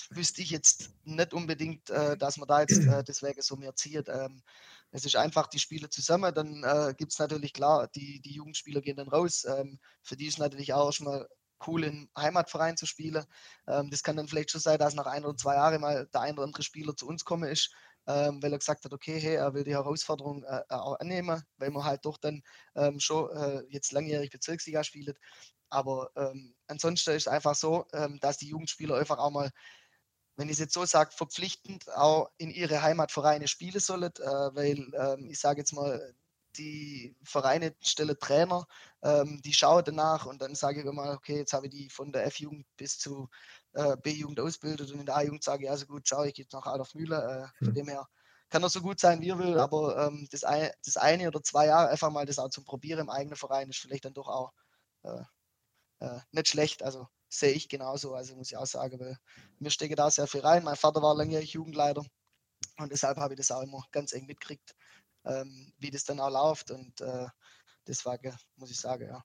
wüsste 0.09 0.41
ich 0.41 0.49
jetzt 0.49 0.89
nicht 1.03 1.33
unbedingt, 1.33 1.89
äh, 1.89 2.17
dass 2.17 2.37
man 2.37 2.47
da 2.47 2.61
jetzt 2.61 2.79
äh, 2.79 3.03
deswegen 3.03 3.41
so 3.41 3.55
mehr 3.55 3.75
zieht. 3.75 4.09
Ähm, 4.09 4.41
es 4.91 5.05
ist 5.05 5.15
einfach 5.15 5.47
die 5.47 5.59
Spiele 5.59 5.89
zusammen, 5.89 6.33
dann 6.33 6.63
äh, 6.63 6.93
gibt 6.97 7.11
es 7.11 7.19
natürlich 7.19 7.53
klar, 7.53 7.87
die, 7.95 8.21
die 8.21 8.33
Jugendspieler 8.33 8.81
gehen 8.81 8.97
dann 8.97 9.09
raus. 9.09 9.45
Ähm, 9.45 9.79
für 10.01 10.15
die 10.15 10.27
ist 10.27 10.39
natürlich 10.39 10.73
auch 10.73 10.91
schon 10.91 11.05
mal 11.05 11.27
cool 11.67 11.83
im 11.83 12.09
Heimatverein 12.17 12.77
zu 12.77 12.85
spielen. 12.85 13.25
Ähm, 13.67 13.89
das 13.89 14.03
kann 14.03 14.17
dann 14.17 14.27
vielleicht 14.27 14.51
schon 14.51 14.61
sein, 14.61 14.77
dass 14.79 14.93
nach 14.95 15.05
ein 15.05 15.25
oder 15.25 15.37
zwei 15.37 15.55
Jahren 15.55 15.81
mal 15.81 16.07
der 16.13 16.21
ein 16.21 16.33
oder 16.33 16.43
andere 16.43 16.63
Spieler 16.63 16.95
zu 16.95 17.07
uns 17.07 17.25
kommen 17.25 17.49
ist, 17.49 17.73
ähm, 18.07 18.41
weil 18.41 18.51
er 18.53 18.59
gesagt 18.59 18.85
hat, 18.85 18.93
okay, 18.93 19.19
hey, 19.19 19.35
er 19.35 19.53
will 19.53 19.63
die 19.63 19.73
Herausforderung 19.73 20.43
äh, 20.43 20.61
äh 20.69 20.75
auch 20.75 20.99
annehmen, 20.99 21.41
weil 21.57 21.71
man 21.71 21.83
halt 21.83 22.05
doch 22.05 22.17
dann 22.17 22.41
ähm, 22.75 22.99
schon 22.99 23.29
äh, 23.35 23.63
jetzt 23.69 23.91
langjährig 23.91 24.31
Bezirksliga 24.31 24.83
spielt. 24.83 25.17
Aber 25.69 26.11
ähm, 26.15 26.55
ansonsten 26.67 27.11
ist 27.11 27.23
es 27.23 27.27
einfach 27.27 27.55
so, 27.55 27.85
ähm, 27.93 28.19
dass 28.19 28.37
die 28.37 28.47
Jugendspieler 28.47 28.97
einfach 28.97 29.17
auch 29.17 29.31
mal 29.31 29.51
wenn 30.37 30.47
ich 30.47 30.53
es 30.53 30.59
jetzt 30.59 30.73
so 30.73 30.85
sage, 30.85 31.11
verpflichtend 31.11 31.89
auch 31.95 32.29
in 32.37 32.51
ihre 32.51 32.81
Heimatvereine 32.81 33.47
spielen 33.47 33.79
sollen, 33.79 34.11
äh, 34.19 34.55
weil 34.55 34.91
ähm, 34.93 35.29
ich 35.29 35.39
sage 35.39 35.61
jetzt 35.61 35.73
mal, 35.73 36.13
die 36.57 37.15
Vereine 37.23 37.75
stellen 37.81 38.17
Trainer, 38.19 38.65
ähm, 39.03 39.41
die 39.43 39.53
schauen 39.53 39.83
danach 39.85 40.25
und 40.25 40.41
dann 40.41 40.55
sage 40.55 40.81
ich 40.81 40.85
immer, 40.85 41.11
okay, 41.13 41.37
jetzt 41.37 41.53
habe 41.53 41.67
ich 41.67 41.71
die 41.71 41.89
von 41.89 42.11
der 42.11 42.25
F-Jugend 42.25 42.65
bis 42.77 42.97
zu 42.97 43.29
äh, 43.73 43.95
B-Jugend 43.97 44.39
ausbildet 44.39 44.91
und 44.91 44.99
in 44.99 45.05
der 45.05 45.17
A-Jugend 45.17 45.43
sage 45.43 45.65
ich, 45.65 45.69
also 45.69 45.85
gut, 45.85 46.07
schau, 46.07 46.23
ich 46.23 46.33
gehe 46.33 46.45
nach 46.51 46.65
Adolf 46.65 46.93
Mühle. 46.95 47.17
Äh, 47.17 47.65
von 47.65 47.67
hm. 47.67 47.73
dem 47.75 47.87
her 47.87 48.07
kann 48.49 48.63
er 48.63 48.69
so 48.69 48.81
gut 48.81 48.99
sein, 48.99 49.21
wie 49.21 49.29
er 49.29 49.39
will, 49.39 49.59
aber 49.59 50.07
ähm, 50.07 50.27
das, 50.31 50.43
ein, 50.43 50.69
das 50.83 50.97
eine 50.97 51.27
oder 51.27 51.41
zwei 51.41 51.67
Jahre 51.67 51.89
einfach 51.89 52.11
mal 52.11 52.25
das 52.25 52.39
auch 52.39 52.49
zum 52.49 52.63
Probieren 52.63 52.99
im 52.99 53.09
eigenen 53.09 53.35
Verein 53.35 53.69
ist 53.69 53.79
vielleicht 53.79 54.05
dann 54.05 54.13
doch 54.13 54.27
auch 54.27 54.53
äh, 55.03 55.23
äh, 55.99 56.19
nicht 56.31 56.49
schlecht. 56.49 56.83
Also 56.83 57.07
sehe 57.27 57.51
ich 57.51 57.69
genauso, 57.69 58.13
also 58.15 58.35
muss 58.35 58.51
ich 58.51 58.57
auch 58.57 58.65
sagen, 58.65 58.99
weil 58.99 59.17
mir 59.59 59.71
stecke 59.71 59.95
da 59.95 60.09
sehr 60.09 60.27
viel 60.27 60.41
rein. 60.41 60.63
Mein 60.63 60.75
Vater 60.75 61.01
war 61.01 61.15
langjährig 61.15 61.53
Jugendleiter 61.53 62.03
und 62.77 62.91
deshalb 62.91 63.17
habe 63.17 63.33
ich 63.33 63.37
das 63.37 63.51
auch 63.51 63.61
immer 63.61 63.83
ganz 63.91 64.13
eng 64.13 64.25
mitgekriegt 64.25 64.75
ähm, 65.25 65.73
wie 65.77 65.91
das 65.91 66.03
dann 66.03 66.19
auch 66.19 66.29
läuft. 66.29 66.71
Und 66.71 67.01
äh, 67.01 67.27
deswegen 67.87 68.37
muss 68.55 68.71
ich 68.71 68.79
sagen, 68.79 69.07
ja, 69.07 69.23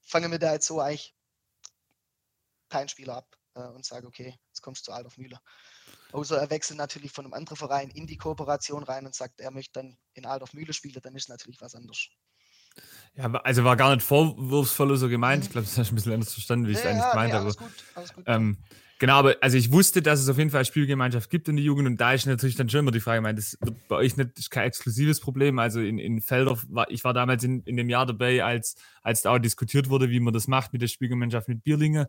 fangen 0.00 0.30
wir 0.30 0.38
da 0.38 0.52
jetzt 0.52 0.66
so 0.66 0.80
eigentlich 0.80 1.14
keinen 2.68 2.88
Spieler 2.88 3.16
ab 3.16 3.36
äh, 3.54 3.68
und 3.68 3.84
sage, 3.84 4.06
okay, 4.06 4.38
jetzt 4.48 4.62
kommst 4.62 4.86
du 4.86 4.92
Adolf 4.92 5.16
Müller. 5.16 5.40
Außer 6.12 6.38
er 6.38 6.50
wechselt 6.50 6.78
natürlich 6.78 7.12
von 7.12 7.24
einem 7.24 7.34
anderen 7.34 7.56
Verein 7.56 7.90
in 7.90 8.06
die 8.06 8.16
Kooperation 8.16 8.82
rein 8.82 9.06
und 9.06 9.14
sagt, 9.14 9.40
er 9.40 9.50
möchte 9.50 9.80
dann 9.80 9.98
in 10.14 10.26
Adolf 10.26 10.52
Müller 10.52 10.72
spielen, 10.72 11.00
dann 11.02 11.16
ist 11.16 11.28
natürlich 11.28 11.60
was 11.60 11.74
anderes. 11.74 12.08
Ja, 13.16 13.32
also 13.32 13.64
war 13.64 13.76
gar 13.76 13.94
nicht 13.94 14.04
vorwurfsvoll 14.04 14.96
so 14.96 15.08
gemeint. 15.08 15.44
Ich 15.44 15.50
glaube, 15.50 15.66
das 15.66 15.76
hast 15.76 15.90
du 15.90 15.94
ein 15.94 15.96
bisschen 15.96 16.12
anders 16.12 16.32
verstanden, 16.32 16.66
wie 16.66 16.72
ich 16.72 16.78
es 16.78 16.84
ja, 16.84 16.90
eigentlich 16.90 17.02
ja, 17.02 17.10
gemeint 17.10 17.28
nee, 17.28 17.34
habe. 17.34 17.44
Alles 17.44 17.56
gut, 17.56 17.70
alles 17.94 18.14
gut. 18.14 18.24
Ähm, 18.26 18.58
Genau, 19.00 19.14
aber 19.14 19.36
also 19.40 19.56
ich 19.56 19.70
wusste, 19.70 20.02
dass 20.02 20.18
es 20.18 20.28
auf 20.28 20.38
jeden 20.38 20.50
Fall 20.50 20.58
eine 20.58 20.64
Spielgemeinschaft 20.64 21.30
gibt 21.30 21.48
in 21.48 21.54
der 21.54 21.64
Jugend 21.64 21.86
und 21.86 22.00
da 22.00 22.14
ist 22.14 22.26
natürlich 22.26 22.56
dann 22.56 22.68
schon 22.68 22.80
immer 22.80 22.90
die 22.90 22.98
Frage, 22.98 23.18
ich 23.18 23.22
meine, 23.22 23.36
das 23.36 23.56
wird 23.60 23.76
bei 23.86 23.94
euch 23.94 24.16
nicht 24.16 24.36
ist 24.36 24.50
kein 24.50 24.64
exklusives 24.64 25.20
Problem. 25.20 25.60
Also 25.60 25.80
in, 25.80 26.00
in 26.00 26.20
Feldorf 26.20 26.66
war 26.68 26.90
ich 26.90 27.04
war 27.04 27.14
damals 27.14 27.44
in, 27.44 27.62
in 27.62 27.76
dem 27.76 27.88
Jahr 27.88 28.06
dabei, 28.06 28.42
als, 28.42 28.74
als 29.02 29.22
da 29.22 29.34
auch 29.34 29.38
diskutiert 29.38 29.88
wurde, 29.88 30.10
wie 30.10 30.18
man 30.18 30.34
das 30.34 30.48
macht 30.48 30.72
mit 30.72 30.82
der 30.82 30.88
Spielgemeinschaft 30.88 31.46
mit 31.46 31.62
Bierlinge. 31.62 32.08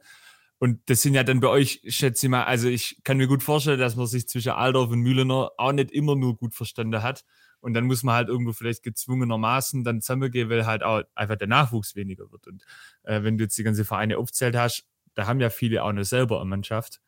Und 0.58 0.90
das 0.90 1.04
sind 1.04 1.14
ja 1.14 1.24
dann 1.24 1.40
bei 1.40 1.48
euch, 1.48 1.82
schätze 1.88 2.26
ich 2.26 2.30
mal, 2.32 2.44
also 2.44 2.68
ich 2.68 2.98
kann 3.04 3.18
mir 3.18 3.28
gut 3.28 3.44
vorstellen, 3.44 3.80
dass 3.80 3.96
man 3.96 4.08
sich 4.08 4.28
zwischen 4.28 4.52
Aldorf 4.54 4.90
und 4.90 5.00
Mühlener 5.00 5.52
auch 5.58 5.72
nicht 5.72 5.92
immer 5.92 6.16
nur 6.16 6.38
gut 6.38 6.56
verstanden 6.56 7.04
hat. 7.04 7.24
Und 7.62 7.74
dann 7.74 7.86
muss 7.86 8.04
man 8.04 8.16
halt 8.16 8.30
irgendwo 8.30 8.54
vielleicht 8.54 8.84
gezwungenermaßen 8.84 9.84
dann 9.84 10.02
zusammengehen, 10.02 10.50
weil 10.50 10.66
halt 10.66 10.84
auch 10.84 11.04
einfach 11.16 11.36
der 11.36 11.48
Nachwuchs 11.48 11.96
weniger 11.96 12.32
wird. 12.32 12.48
Und 12.48 12.64
äh, 13.04 13.24
wenn 13.24 13.38
du 13.38 13.44
jetzt 13.44 13.58
die 13.58 13.64
ganze 13.64 13.86
Vereine 13.86 14.18
aufzählt 14.18 14.56
hast, 14.56 14.86
da 15.16 15.28
haben 15.28 15.40
ja 15.40 15.50
viele 15.50 15.84
auch 15.84 15.90
eine 15.90 16.06
selber 16.06 16.40
eine 16.40 16.50
Mannschaft. 16.50 17.02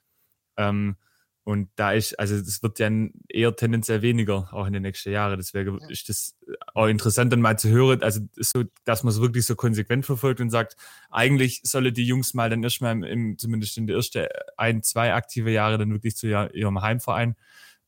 Ähm, 0.57 0.97
und 1.43 1.69
da 1.75 1.91
ist, 1.91 2.19
also 2.19 2.37
das 2.37 2.61
wird 2.61 2.77
ja 2.77 2.89
eher 3.27 3.55
tendenziell 3.55 4.03
weniger, 4.03 4.53
auch 4.53 4.67
in 4.67 4.73
den 4.73 4.83
nächsten 4.83 5.11
Jahren. 5.11 5.37
Deswegen 5.37 5.79
ja. 5.79 5.87
ist 5.89 6.07
das 6.07 6.37
auch 6.75 6.85
interessant, 6.85 7.33
dann 7.33 7.41
mal 7.41 7.57
zu 7.57 7.69
hören, 7.69 8.03
also 8.03 8.21
so, 8.35 8.63
dass 8.83 9.03
man 9.03 9.11
es 9.11 9.21
wirklich 9.21 9.45
so 9.47 9.55
konsequent 9.55 10.05
verfolgt 10.05 10.39
und 10.39 10.51
sagt, 10.51 10.75
eigentlich 11.09 11.61
solle 11.63 11.93
die 11.93 12.05
Jungs 12.05 12.35
mal 12.35 12.51
dann 12.51 12.63
erstmal 12.63 12.91
im, 12.91 13.03
im 13.03 13.37
zumindest 13.39 13.77
in 13.77 13.87
der 13.87 13.95
ersten 13.95 14.27
ein, 14.55 14.83
zwei 14.83 15.13
aktive 15.13 15.49
Jahre 15.49 15.79
dann 15.79 15.91
wirklich 15.91 16.15
zu 16.15 16.27
ihrem 16.27 16.81
Heimverein. 16.81 17.35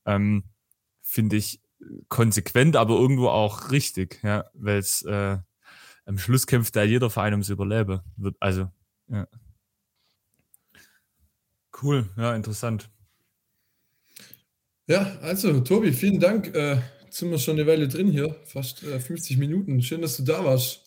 Ähm, 0.05 0.45
Finde 1.03 1.35
ich 1.35 1.61
konsequent, 2.09 2.75
aber 2.75 2.95
irgendwo 2.95 3.27
auch 3.27 3.71
richtig, 3.71 4.19
ja, 4.23 4.45
weil 4.53 4.79
es 4.79 5.01
äh, 5.03 5.37
am 6.05 6.17
Schluss 6.17 6.47
kämpft 6.47 6.75
da 6.75 6.83
jeder 6.83 7.09
Verein 7.09 7.33
ums 7.33 7.49
Überleben. 7.49 8.01
Also, 8.39 8.69
ja. 9.09 9.27
Cool, 11.81 12.09
ja, 12.17 12.35
interessant. 12.35 12.89
Ja, 14.87 15.17
also 15.21 15.61
Tobi, 15.61 15.91
vielen 15.93 16.19
Dank. 16.19 16.53
Äh, 16.53 16.77
jetzt 17.05 17.17
sind 17.17 17.31
wir 17.31 17.39
schon 17.39 17.57
eine 17.57 17.67
Weile 17.67 17.87
drin 17.87 18.11
hier, 18.11 18.35
fast 18.43 18.83
äh, 18.83 18.99
50 18.99 19.37
Minuten. 19.37 19.81
Schön, 19.81 20.01
dass 20.01 20.17
du 20.17 20.23
da 20.23 20.43
warst. 20.43 20.81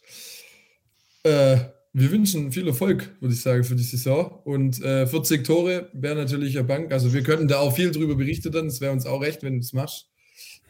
Äh, 1.23 1.59
wir 1.93 2.11
wünschen 2.11 2.53
viel 2.53 2.69
Erfolg, 2.69 3.17
würde 3.21 3.35
ich 3.35 3.41
sagen, 3.41 3.65
für 3.65 3.75
die 3.75 3.83
Saison. 3.83 4.43
Und 4.45 4.83
äh, 4.83 5.07
40 5.07 5.45
Tore 5.45 5.89
wäre 5.95 6.15
natürlich 6.15 6.57
eine 6.59 6.67
Bank. 6.67 6.93
Also 6.93 7.15
wir 7.15 7.23
könnten 7.23 7.49
da 7.49 7.59
auch 7.59 7.75
viel 7.75 7.91
drüber 7.91 8.17
berichten 8.17 8.53
dann. 8.53 8.67
Es 8.67 8.83
wäre 8.83 8.93
uns 8.93 9.07
auch 9.07 9.23
recht, 9.23 9.43
wenn 9.43 9.55
du 9.55 9.61
es 9.61 9.73
machst. 9.73 10.11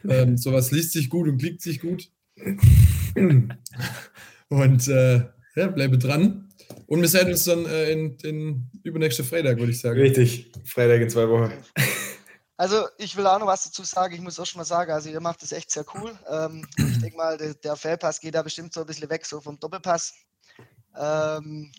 Ähm, 0.07 0.37
sowas 0.37 0.71
liest 0.71 0.93
sich 0.93 1.09
gut 1.09 1.27
und 1.27 1.37
klickt 1.37 1.61
sich 1.61 1.79
gut. 1.79 2.11
und 3.15 4.87
äh, 4.87 5.25
ja, 5.55 5.67
bleibe 5.67 5.97
dran. 5.97 6.49
Und 6.85 7.01
wir 7.01 7.07
sehen 7.07 7.29
uns 7.29 7.43
dann 7.43 7.65
äh, 7.65 7.91
in, 7.91 8.17
in 8.23 8.69
übernächste 8.83 9.23
Freitag, 9.23 9.57
würde 9.57 9.71
ich 9.71 9.79
sagen. 9.79 9.99
Richtig, 9.99 10.51
Freitag 10.65 11.01
in 11.01 11.09
zwei 11.09 11.27
Wochen. 11.29 11.51
Also 12.59 12.87
ich 12.97 13.15
will 13.15 13.27
auch 13.27 13.37
noch 13.37 13.45
was 13.45 13.65
dazu 13.65 13.83
sagen. 13.83 14.15
Ich 14.15 14.19
muss 14.19 14.39
auch 14.39 14.45
schon 14.47 14.57
mal 14.57 14.65
sagen, 14.65 14.91
also 14.91 15.09
ihr 15.09 15.19
macht 15.19 15.43
das 15.43 15.51
echt 15.51 15.69
sehr 15.69 15.85
cool. 15.93 16.17
Ähm, 16.27 16.67
ich 16.75 16.97
denke 17.01 17.15
mal, 17.15 17.37
der, 17.37 17.53
der 17.53 17.75
Feldpass 17.75 18.19
geht 18.19 18.33
da 18.33 18.41
bestimmt 18.41 18.73
so 18.73 18.79
ein 18.79 18.87
bisschen 18.87 19.11
weg, 19.11 19.27
so 19.27 19.39
vom 19.39 19.59
Doppelpass. 19.59 20.15
Ähm, 20.97 21.71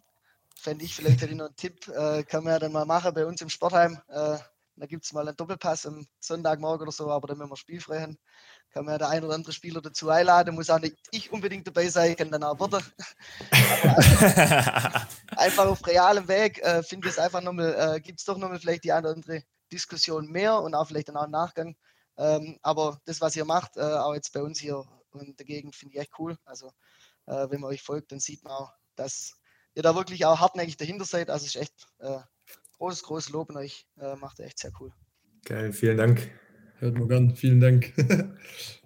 Fände 0.55 0.85
ich, 0.85 0.95
vielleicht 0.95 1.21
hätte 1.21 1.33
ich 1.33 1.37
noch 1.37 1.47
einen 1.47 1.57
Tipp, 1.57 1.89
äh, 1.89 2.23
kann 2.23 2.45
man 2.45 2.53
ja 2.53 2.59
dann 2.61 2.71
mal 2.71 2.85
machen 2.85 3.13
bei 3.13 3.27
uns 3.27 3.41
im 3.41 3.49
Sportheim. 3.49 3.99
Äh, 4.09 4.39
da 4.79 4.87
gibt 4.87 5.05
es 5.05 5.13
mal 5.13 5.27
einen 5.27 5.37
Doppelpass 5.37 5.87
am 5.87 6.07
Sonntagmorgen 6.21 6.83
oder 6.83 6.93
so, 6.93 7.11
aber 7.11 7.29
dann 7.29 7.39
müssen 7.39 7.51
wir 7.51 7.57
spielfrei 7.57 8.01
haben 8.01 8.19
kann 8.71 8.85
man 8.85 8.95
ja 8.95 8.99
der 8.99 9.09
ein 9.09 9.25
oder 9.25 9.35
andere 9.35 9.53
Spieler 9.53 9.81
dazu 9.81 10.11
einladen, 10.11 10.55
muss 10.55 10.71
auch 10.71 10.79
nicht 10.79 10.97
ich 11.11 11.33
unbedingt 11.33 11.67
dabei 11.67 11.89
sein, 11.89 12.15
kann 12.17 12.31
dann 12.31 12.45
auch 12.45 12.59
Worte. 12.59 12.83
einfach 15.37 15.67
auf 15.67 15.87
realem 15.87 16.29
Weg 16.29 16.59
äh, 16.59 16.83
finde 16.83 17.09
ich 17.09 17.15
es 17.15 17.19
einfach 17.19 17.41
nochmal, 17.41 17.97
äh, 17.97 18.01
gibt 18.01 18.19
es 18.21 18.25
doch 18.25 18.37
nochmal 18.37 18.61
vielleicht 18.61 18.85
die 18.85 18.93
eine 18.93 19.09
oder 19.09 19.17
andere 19.17 19.43
Diskussion 19.73 20.27
mehr 20.27 20.61
und 20.61 20.75
auch 20.75 20.87
vielleicht 20.87 21.09
dann 21.09 21.17
auch 21.17 21.25
im 21.25 21.31
Nachgang. 21.31 21.77
Ähm, 22.19 22.59
aber 22.63 22.99
das, 23.05 23.21
was 23.21 23.37
ihr 23.37 23.45
macht, 23.45 23.77
äh, 23.77 23.81
auch 23.81 24.15
jetzt 24.15 24.33
bei 24.33 24.43
uns 24.43 24.59
hier 24.59 24.85
und 25.11 25.39
dagegen, 25.41 25.73
finde 25.73 25.95
ich 25.95 26.01
echt 26.01 26.13
cool. 26.19 26.37
Also, 26.45 26.73
äh, 27.27 27.49
wenn 27.51 27.61
man 27.61 27.71
euch 27.71 27.83
folgt, 27.83 28.13
dann 28.13 28.21
sieht 28.21 28.45
man 28.45 28.53
auch, 28.53 28.73
dass 28.97 29.35
ihr 29.75 29.83
da 29.83 29.95
wirklich 29.95 30.27
auch 30.27 30.41
hartnäckig 30.41 30.77
dahinter 30.77 31.05
seid. 31.05 31.31
Also, 31.31 31.47
es 31.47 31.55
ist 31.55 31.63
echt 31.63 31.87
äh, 32.01 32.19
großes, 32.79 33.03
großes 33.03 33.31
Lob 33.31 33.51
an 33.51 33.57
euch. 33.57 33.87
Äh, 34.01 34.17
macht 34.17 34.39
ihr 34.39 34.47
echt 34.47 34.59
sehr 34.59 34.73
cool. 34.81 34.93
Geil, 35.45 35.73
vielen 35.73 35.97
Dank. 35.97 36.31
Hört 36.81 36.97
man 36.97 37.09
gern. 37.09 37.35
Vielen 37.35 37.61
Dank. 37.61 37.93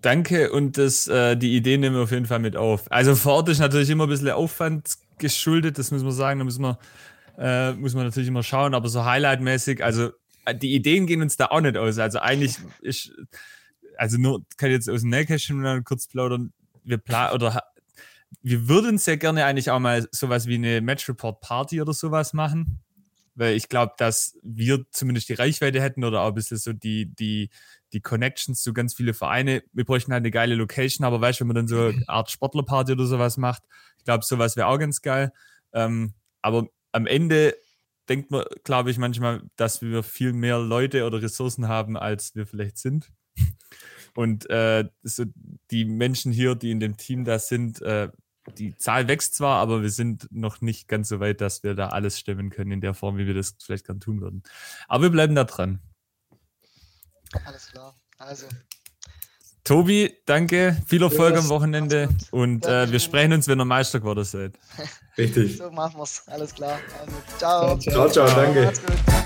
Danke 0.00 0.50
und 0.50 0.78
das, 0.78 1.08
äh, 1.08 1.36
die 1.36 1.54
Idee 1.56 1.76
nehmen 1.76 1.96
wir 1.96 2.02
auf 2.02 2.10
jeden 2.10 2.26
Fall 2.26 2.38
mit 2.38 2.56
auf. 2.56 2.90
Also 2.90 3.14
vor 3.14 3.34
Ort 3.34 3.48
ist 3.50 3.58
natürlich 3.58 3.90
immer 3.90 4.06
ein 4.06 4.10
bisschen 4.10 4.30
Aufwand 4.30 4.96
geschuldet, 5.18 5.78
das 5.78 5.90
muss 5.90 6.02
man 6.02 6.12
sagen, 6.12 6.38
da 6.38 6.44
müssen 6.44 6.62
wir, 6.62 6.78
äh, 7.38 7.72
muss 7.74 7.94
man 7.94 8.04
natürlich 8.04 8.28
immer 8.28 8.42
schauen, 8.42 8.74
aber 8.74 8.88
so 8.88 9.04
Highlight-mäßig, 9.04 9.84
also 9.84 10.10
äh, 10.46 10.54
die 10.54 10.74
Ideen 10.74 11.06
gehen 11.06 11.20
uns 11.20 11.36
da 11.36 11.46
auch 11.46 11.60
nicht 11.60 11.76
aus. 11.76 11.98
Also 11.98 12.18
eigentlich 12.18 12.56
ist, 12.80 13.12
also 13.98 14.18
nur, 14.18 14.42
kann 14.56 14.70
ich 14.70 14.76
jetzt 14.76 14.88
aus 14.88 15.02
dem 15.02 15.10
Nähkästchen 15.10 15.84
kurz 15.84 16.08
plaudern, 16.08 16.52
wir 16.84 16.98
planen 16.98 17.34
oder 17.34 17.62
wir 18.40 18.68
würden 18.68 18.96
sehr 18.96 19.18
gerne 19.18 19.44
eigentlich 19.44 19.70
auch 19.70 19.78
mal 19.78 20.08
sowas 20.10 20.46
wie 20.46 20.54
eine 20.54 20.80
Match 20.80 21.08
Report 21.08 21.40
Party 21.40 21.82
oder 21.82 21.92
sowas 21.92 22.32
machen. 22.32 22.80
Weil 23.34 23.56
ich 23.56 23.68
glaube, 23.68 23.94
dass 23.96 24.38
wir 24.42 24.84
zumindest 24.90 25.28
die 25.28 25.34
Reichweite 25.34 25.80
hätten 25.80 26.04
oder 26.04 26.20
auch 26.22 26.28
ein 26.28 26.34
bisschen 26.34 26.58
so 26.58 26.72
die, 26.72 27.06
die, 27.14 27.50
die 27.92 28.00
Connections 28.00 28.62
zu 28.62 28.72
ganz 28.72 28.94
viele 28.94 29.14
Vereine. 29.14 29.62
Wir 29.72 29.84
bräuchten 29.84 30.12
halt 30.12 30.22
eine 30.22 30.30
geile 30.30 30.54
Location, 30.54 31.06
aber 31.06 31.20
weißt 31.20 31.40
du, 31.40 31.42
wenn 31.42 31.48
man 31.48 31.56
dann 31.56 31.68
so 31.68 31.86
eine 31.88 32.08
Art 32.08 32.30
Sportlerparty 32.30 32.92
oder 32.92 33.06
sowas 33.06 33.36
macht, 33.36 33.62
ich 33.98 34.04
glaube, 34.04 34.24
sowas 34.24 34.56
wäre 34.56 34.66
auch 34.66 34.78
ganz 34.78 35.00
geil. 35.00 35.32
Ähm, 35.72 36.14
aber 36.42 36.68
am 36.90 37.06
Ende 37.06 37.56
denkt 38.08 38.30
man, 38.30 38.44
glaube 38.64 38.90
ich, 38.90 38.98
manchmal, 38.98 39.42
dass 39.56 39.80
wir 39.80 40.02
viel 40.02 40.32
mehr 40.32 40.58
Leute 40.58 41.06
oder 41.06 41.22
Ressourcen 41.22 41.68
haben, 41.68 41.96
als 41.96 42.34
wir 42.34 42.46
vielleicht 42.46 42.78
sind. 42.78 43.10
Und 44.14 44.50
äh, 44.50 44.84
so 45.02 45.24
die 45.70 45.84
Menschen 45.84 46.32
hier, 46.32 46.54
die 46.54 46.70
in 46.70 46.80
dem 46.80 46.96
Team 46.96 47.24
da 47.24 47.38
sind, 47.38 47.80
äh, 47.80 48.08
die 48.58 48.76
Zahl 48.76 49.08
wächst 49.08 49.34
zwar, 49.34 49.58
aber 49.58 49.82
wir 49.82 49.90
sind 49.90 50.28
noch 50.30 50.60
nicht 50.60 50.88
ganz 50.88 51.08
so 51.08 51.20
weit, 51.20 51.40
dass 51.40 51.62
wir 51.62 51.74
da 51.74 51.88
alles 51.88 52.18
stemmen 52.18 52.50
können 52.50 52.72
in 52.72 52.80
der 52.80 52.94
Form, 52.94 53.16
wie 53.16 53.26
wir 53.26 53.34
das 53.34 53.54
vielleicht 53.62 53.86
gern 53.86 54.00
tun 54.00 54.20
würden. 54.20 54.42
Aber 54.88 55.04
wir 55.04 55.10
bleiben 55.10 55.34
da 55.34 55.44
dran. 55.44 55.80
Alles 57.44 57.68
klar. 57.68 57.94
Also. 58.18 58.46
Tobi, 59.64 60.12
danke. 60.26 60.76
Viel 60.86 61.02
Erfolg 61.02 61.36
am 61.36 61.48
Wochenende. 61.48 62.08
Und 62.32 62.66
äh, 62.66 62.90
wir 62.90 62.98
sprechen 62.98 63.32
uns, 63.32 63.46
wenn 63.46 63.60
ihr 63.60 63.64
Meister 63.64 64.00
geworden 64.00 64.24
seid. 64.24 64.58
Richtig. 65.18 65.58
So 65.58 65.70
machen 65.70 65.98
wir's. 65.98 66.26
Alles 66.26 66.52
klar. 66.54 66.80
Also, 66.98 67.16
ciao. 67.38 67.78
Ciao, 67.78 68.08
ciao, 68.10 68.26
danke. 68.34 68.64
Macht's 68.64 68.84
gut. 68.84 69.21